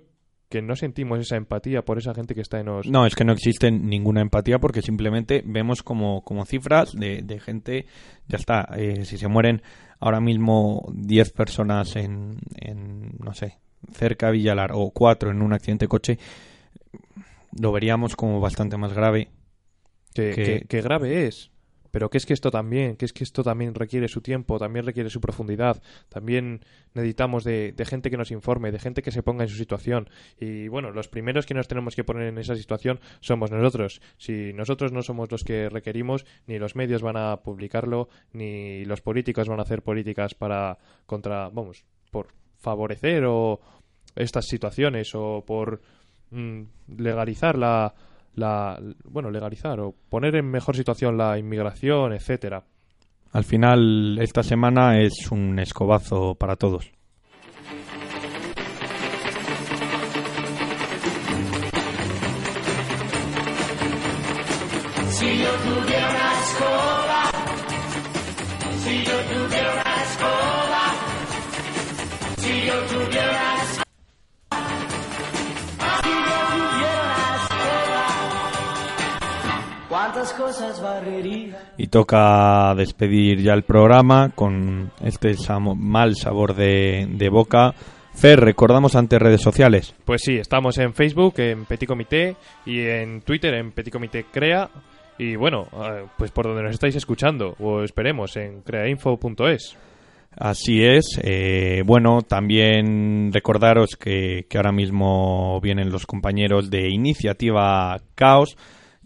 que 0.50 0.62
no 0.62 0.76
sentimos 0.76 1.20
esa 1.20 1.36
empatía 1.36 1.82
por 1.82 1.98
esa 1.98 2.14
gente 2.14 2.36
que 2.36 2.42
está 2.42 2.60
en 2.60 2.68
los... 2.68 2.86
No, 2.86 3.08
es 3.08 3.16
que 3.16 3.26
no 3.26 3.34
existe 3.34 3.72
ninguna 3.72 4.22
empatía 4.22 4.60
porque 4.60 4.84
simplemente 4.84 5.42
vemos 5.44 5.82
como, 5.82 6.22
como 6.24 6.46
cifras 6.46 6.94
de, 6.94 7.24
de 7.24 7.40
gente, 7.40 7.88
ya 8.28 8.38
está, 8.38 8.70
eh, 8.78 9.04
si 9.06 9.18
se 9.18 9.28
mueren 9.28 9.64
ahora 10.00 10.22
mismo 10.22 10.88
10 10.94 11.32
personas 11.32 11.96
en, 11.96 12.38
en, 12.56 13.14
no 13.18 13.34
sé, 13.34 13.58
cerca 13.94 14.28
de 14.28 14.34
Villalar 14.34 14.74
o 14.76 14.92
4 14.92 15.32
en 15.32 15.42
un 15.42 15.54
accidente 15.54 15.86
de 15.86 15.90
coche, 15.90 16.20
lo 17.60 17.72
veríamos 17.72 18.16
como 18.16 18.40
bastante 18.40 18.78
más 18.78 18.94
grave. 18.94 19.30
que, 20.14 20.32
que- 20.32 20.44
que- 20.44 20.66
que 20.68 20.82
grave 20.82 21.28
es. 21.28 21.52
Pero 21.92 22.12
que 22.12 22.20
es 22.20 22.28
que 22.28 22.34
esto 22.34 22.52
también, 22.52 22.98
que 22.98 23.06
es 23.06 23.14
que 23.14 23.24
esto 23.24 23.42
también 23.42 23.74
requiere 23.74 24.08
su 24.08 24.22
tiempo, 24.22 24.60
también 24.60 24.86
requiere 24.86 25.10
su 25.10 25.20
profundidad, 25.22 25.82
también 26.08 26.64
necesitamos 26.94 27.44
de, 27.44 27.72
de 27.72 27.86
gente 27.86 28.12
que 28.12 28.18
nos 28.18 28.30
informe, 28.30 28.72
de 28.72 28.78
gente 28.78 29.02
que 29.02 29.10
se 29.12 29.24
ponga 29.24 29.44
en 29.44 29.50
su 29.50 29.56
situación. 29.56 30.08
Y 30.40 30.68
bueno, 30.68 30.92
los 30.92 31.08
primeros 31.08 31.48
que 31.48 31.56
nos 31.56 31.68
tenemos 31.68 31.96
que 31.96 32.04
poner 32.04 32.28
en 32.28 32.38
esa 32.38 32.56
situación 32.56 33.00
somos 33.22 33.50
nosotros. 33.50 34.02
Si 34.18 34.54
nosotros 34.54 34.92
no 34.92 35.02
somos 35.02 35.32
los 35.32 35.44
que 35.44 35.68
requerimos, 35.68 36.28
ni 36.46 36.60
los 36.60 36.76
medios 36.76 37.02
van 37.02 37.18
a 37.18 37.38
publicarlo, 37.38 38.08
ni 38.34 38.86
los 38.86 39.02
políticos 39.02 39.48
van 39.48 39.58
a 39.60 39.64
hacer 39.64 39.82
políticas 39.82 40.36
para 40.36 40.78
contra, 41.08 41.50
vamos, 41.50 41.86
por 42.12 42.28
favorecer 42.60 43.24
o 43.26 43.62
estas 44.16 44.46
situaciones 44.46 45.16
o 45.16 45.44
por 45.46 45.82
legalizar 46.88 47.58
la, 47.58 47.94
la 48.36 48.80
bueno 49.06 49.32
legalizar 49.32 49.80
o 49.80 49.94
poner 50.10 50.36
en 50.36 50.50
mejor 50.50 50.76
situación 50.76 51.18
la 51.18 51.38
inmigración 51.38 52.14
etcétera 52.14 52.64
Al 53.32 53.44
final, 53.44 54.18
esta 54.20 54.44
semana 54.44 55.00
es 55.00 55.32
un 55.32 55.60
escobazo 55.60 56.36
para 56.36 56.56
todos. 56.56 56.92
¿Cuántas 65.30 65.54
cosas 65.54 65.70
barrería? 65.70 66.19
Y 81.78 81.88
toca 81.88 82.74
despedir 82.76 83.42
ya 83.42 83.54
el 83.54 83.64
programa 83.64 84.32
con 84.36 84.92
este 85.04 85.36
mal 85.76 86.16
sabor 86.16 86.56
de, 86.56 87.08
de 87.10 87.30
boca. 87.30 87.74
Fer, 88.14 88.40
recordamos 88.40 88.96
ante 88.96 89.18
redes 89.18 89.42
sociales. 89.42 89.96
pues 90.04 90.22
sí 90.26 90.36
estamos 90.36 90.78
en 90.78 90.94
Facebook 90.94 91.36
en 91.38 91.66
Petit 91.66 91.88
Comité 91.88 92.36
y 92.66 92.82
en 92.82 93.22
Twitter 93.22 93.54
en 93.54 93.72
Petit 93.72 93.94
Comité 93.94 94.26
Crea 94.30 94.70
y 95.18 95.36
bueno 95.38 95.68
eh, 95.74 96.06
pues 96.18 96.32
por 96.32 96.46
donde 96.46 96.64
nos 96.64 96.74
estáis 96.74 96.96
escuchando 96.96 97.56
o 97.60 97.82
esperemos 97.84 98.36
en 98.36 98.62
creainfo.es 98.62 99.78
Así 100.38 100.84
es. 100.84 101.20
eh, 101.24 101.82
bueno, 101.86 102.22
también 102.22 103.32
recordaros 103.34 103.96
que, 103.96 104.46
que 104.50 104.58
ahora 104.58 104.72
mismo 104.72 105.60
vienen 105.62 105.90
los 105.90 106.06
compañeros 106.06 106.70
de 106.70 106.90
Iniciativa 106.90 108.00
Caos, 108.16 108.56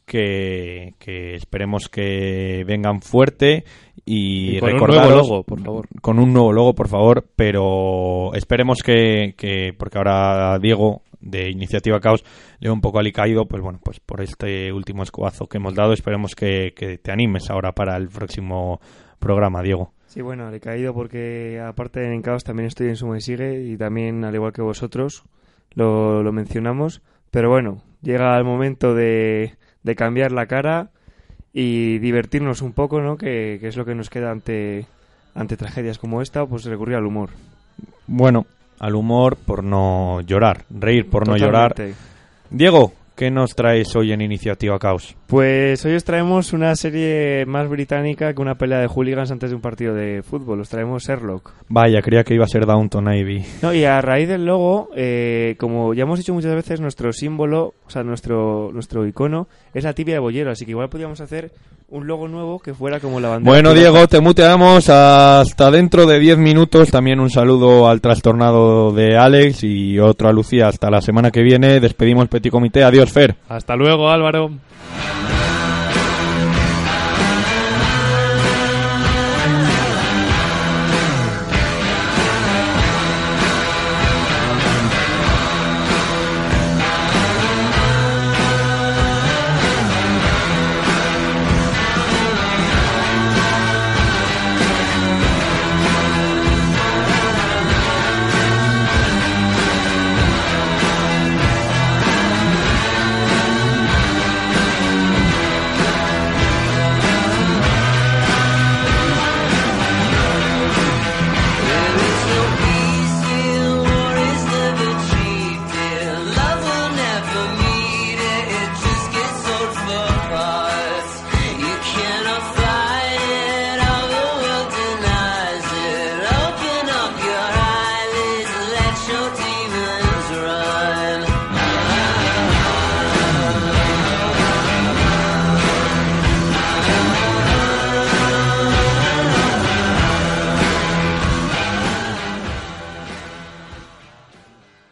que, 0.05 0.95
que 0.99 1.35
esperemos 1.35 1.89
que 1.89 2.63
vengan 2.65 3.01
fuerte 3.01 3.63
y, 4.05 4.57
Y 4.57 4.59
con 4.59 4.73
un 4.73 4.87
nuevo 4.87 5.09
logo, 5.09 5.43
por 5.43 5.61
favor. 5.61 5.87
con 6.01 6.19
un 6.19 6.33
nuevo 6.33 6.53
logo, 6.53 6.73
por 6.73 6.87
favor, 6.87 7.25
pero 7.35 8.33
esperemos 8.33 8.79
que, 8.83 9.33
que 9.37 9.73
porque 9.77 9.97
ahora 9.97 10.57
Diego 10.59 11.01
de 11.21 11.49
Iniciativa 11.49 11.99
Caos 11.99 12.23
le 12.59 12.69
un 12.69 12.81
poco 12.81 12.99
alicaído, 12.99 13.45
pues 13.45 13.61
bueno, 13.61 13.79
pues 13.81 13.99
por 13.99 14.21
este 14.21 14.71
último 14.73 15.03
escobazo 15.03 15.47
que 15.47 15.57
hemos 15.57 15.73
dado, 15.73 15.93
esperemos 15.93 16.35
que, 16.35 16.73
que 16.75 16.97
te 16.97 17.11
animes 17.11 17.49
ahora 17.49 17.71
para 17.71 17.95
el 17.95 18.09
próximo 18.09 18.81
programa, 19.19 19.61
Diego. 19.61 19.93
Sí, 20.07 20.21
bueno, 20.21 20.51
le 20.51 20.57
he 20.57 20.59
caído 20.59 20.93
porque 20.93 21.59
aparte 21.65 22.13
en 22.13 22.21
Caos 22.21 22.43
también 22.43 22.67
estoy 22.67 22.89
en 22.89 22.97
Suma 22.97 23.17
y 23.17 23.21
Sigue 23.21 23.63
y 23.63 23.77
también, 23.77 24.23
al 24.25 24.35
igual 24.35 24.53
que 24.53 24.61
vosotros, 24.61 25.23
lo, 25.73 26.21
lo 26.21 26.31
mencionamos. 26.31 27.01
Pero 27.31 27.49
bueno, 27.49 27.81
llega 28.01 28.37
el 28.37 28.43
momento 28.43 28.93
de, 28.93 29.53
de 29.83 29.95
cambiar 29.95 30.31
la 30.31 30.47
cara 30.47 30.89
y 31.53 31.99
divertirnos 31.99 32.61
un 32.61 32.73
poco, 32.73 33.01
¿no? 33.01 33.17
Que, 33.17 33.57
que 33.61 33.67
es 33.67 33.77
lo 33.77 33.85
que 33.85 33.95
nos 33.95 34.09
queda 34.09 34.31
ante, 34.31 34.85
ante 35.35 35.57
tragedias 35.57 35.97
como 35.97 36.21
esta, 36.21 36.45
pues 36.45 36.65
recurrir 36.65 36.95
al 36.95 37.05
humor. 37.05 37.29
Bueno, 38.07 38.45
al 38.79 38.95
humor 38.95 39.37
por 39.37 39.63
no 39.63 40.21
llorar, 40.21 40.65
reír 40.69 41.09
por 41.09 41.27
no 41.27 41.37
llorar. 41.37 41.75
Diego, 42.49 42.93
¿qué 43.15 43.31
nos 43.31 43.55
traes 43.55 43.95
hoy 43.95 44.11
en 44.11 44.21
Iniciativa 44.21 44.77
Caos? 44.79 45.15
Pues 45.33 45.83
hoy 45.83 45.95
os 45.95 46.03
traemos 46.03 46.53
una 46.53 46.75
serie 46.75 47.43
más 47.47 47.67
británica 47.67 48.35
que 48.35 48.39
una 48.39 48.53
pelea 48.53 48.77
de 48.77 48.85
hooligans 48.85 49.31
antes 49.31 49.49
de 49.49 49.55
un 49.55 49.63
partido 49.63 49.95
de 49.95 50.21
fútbol. 50.21 50.61
Os 50.61 50.69
traemos 50.69 51.05
Sherlock. 51.07 51.53
Vaya, 51.69 52.03
creía 52.03 52.23
que 52.23 52.35
iba 52.35 52.45
a 52.45 52.47
ser 52.47 52.67
Downton 52.67 53.07
Abbey. 53.07 53.43
No, 53.63 53.73
y 53.73 53.83
a 53.83 53.99
raíz 53.99 54.27
del 54.27 54.45
logo, 54.45 54.89
eh, 54.95 55.55
como 55.57 55.95
ya 55.95 56.03
hemos 56.03 56.19
dicho 56.19 56.35
muchas 56.35 56.53
veces, 56.53 56.81
nuestro 56.81 57.11
símbolo, 57.11 57.73
o 57.83 57.89
sea, 57.89 58.03
nuestro, 58.03 58.69
nuestro 58.73 59.07
icono, 59.07 59.47
es 59.73 59.85
la 59.85 59.93
tibia 59.93 60.13
de 60.13 60.19
bollero. 60.19 60.51
Así 60.51 60.65
que 60.65 60.71
igual 60.71 60.89
podríamos 60.89 61.19
hacer 61.19 61.51
un 61.89 62.05
logo 62.05 62.27
nuevo 62.27 62.59
que 62.59 62.75
fuera 62.75 62.99
como 62.99 63.19
la 63.19 63.29
bandera. 63.29 63.51
Bueno. 63.51 63.73
Diego, 63.73 64.07
te 64.07 64.21
muteamos 64.21 64.87
hasta 64.87 65.71
dentro 65.71 66.05
de 66.05 66.19
10 66.19 66.37
minutos. 66.37 66.91
También 66.91 67.19
un 67.19 67.31
saludo 67.31 67.89
al 67.89 68.01
trastornado 68.01 68.91
de 68.91 69.17
Alex 69.17 69.63
y 69.63 69.97
otro 69.97 70.29
a 70.29 70.31
Lucía. 70.31 70.67
Hasta 70.67 70.91
la 70.91 71.01
semana 71.01 71.31
que 71.31 71.41
viene. 71.41 71.79
Despedimos 71.79 72.27
Petit 72.27 72.51
Comité. 72.51 72.83
Adiós, 72.83 73.11
Fer. 73.11 73.35
hasta 73.49 73.75
luego 73.75 74.11
Álvaro 74.11 74.51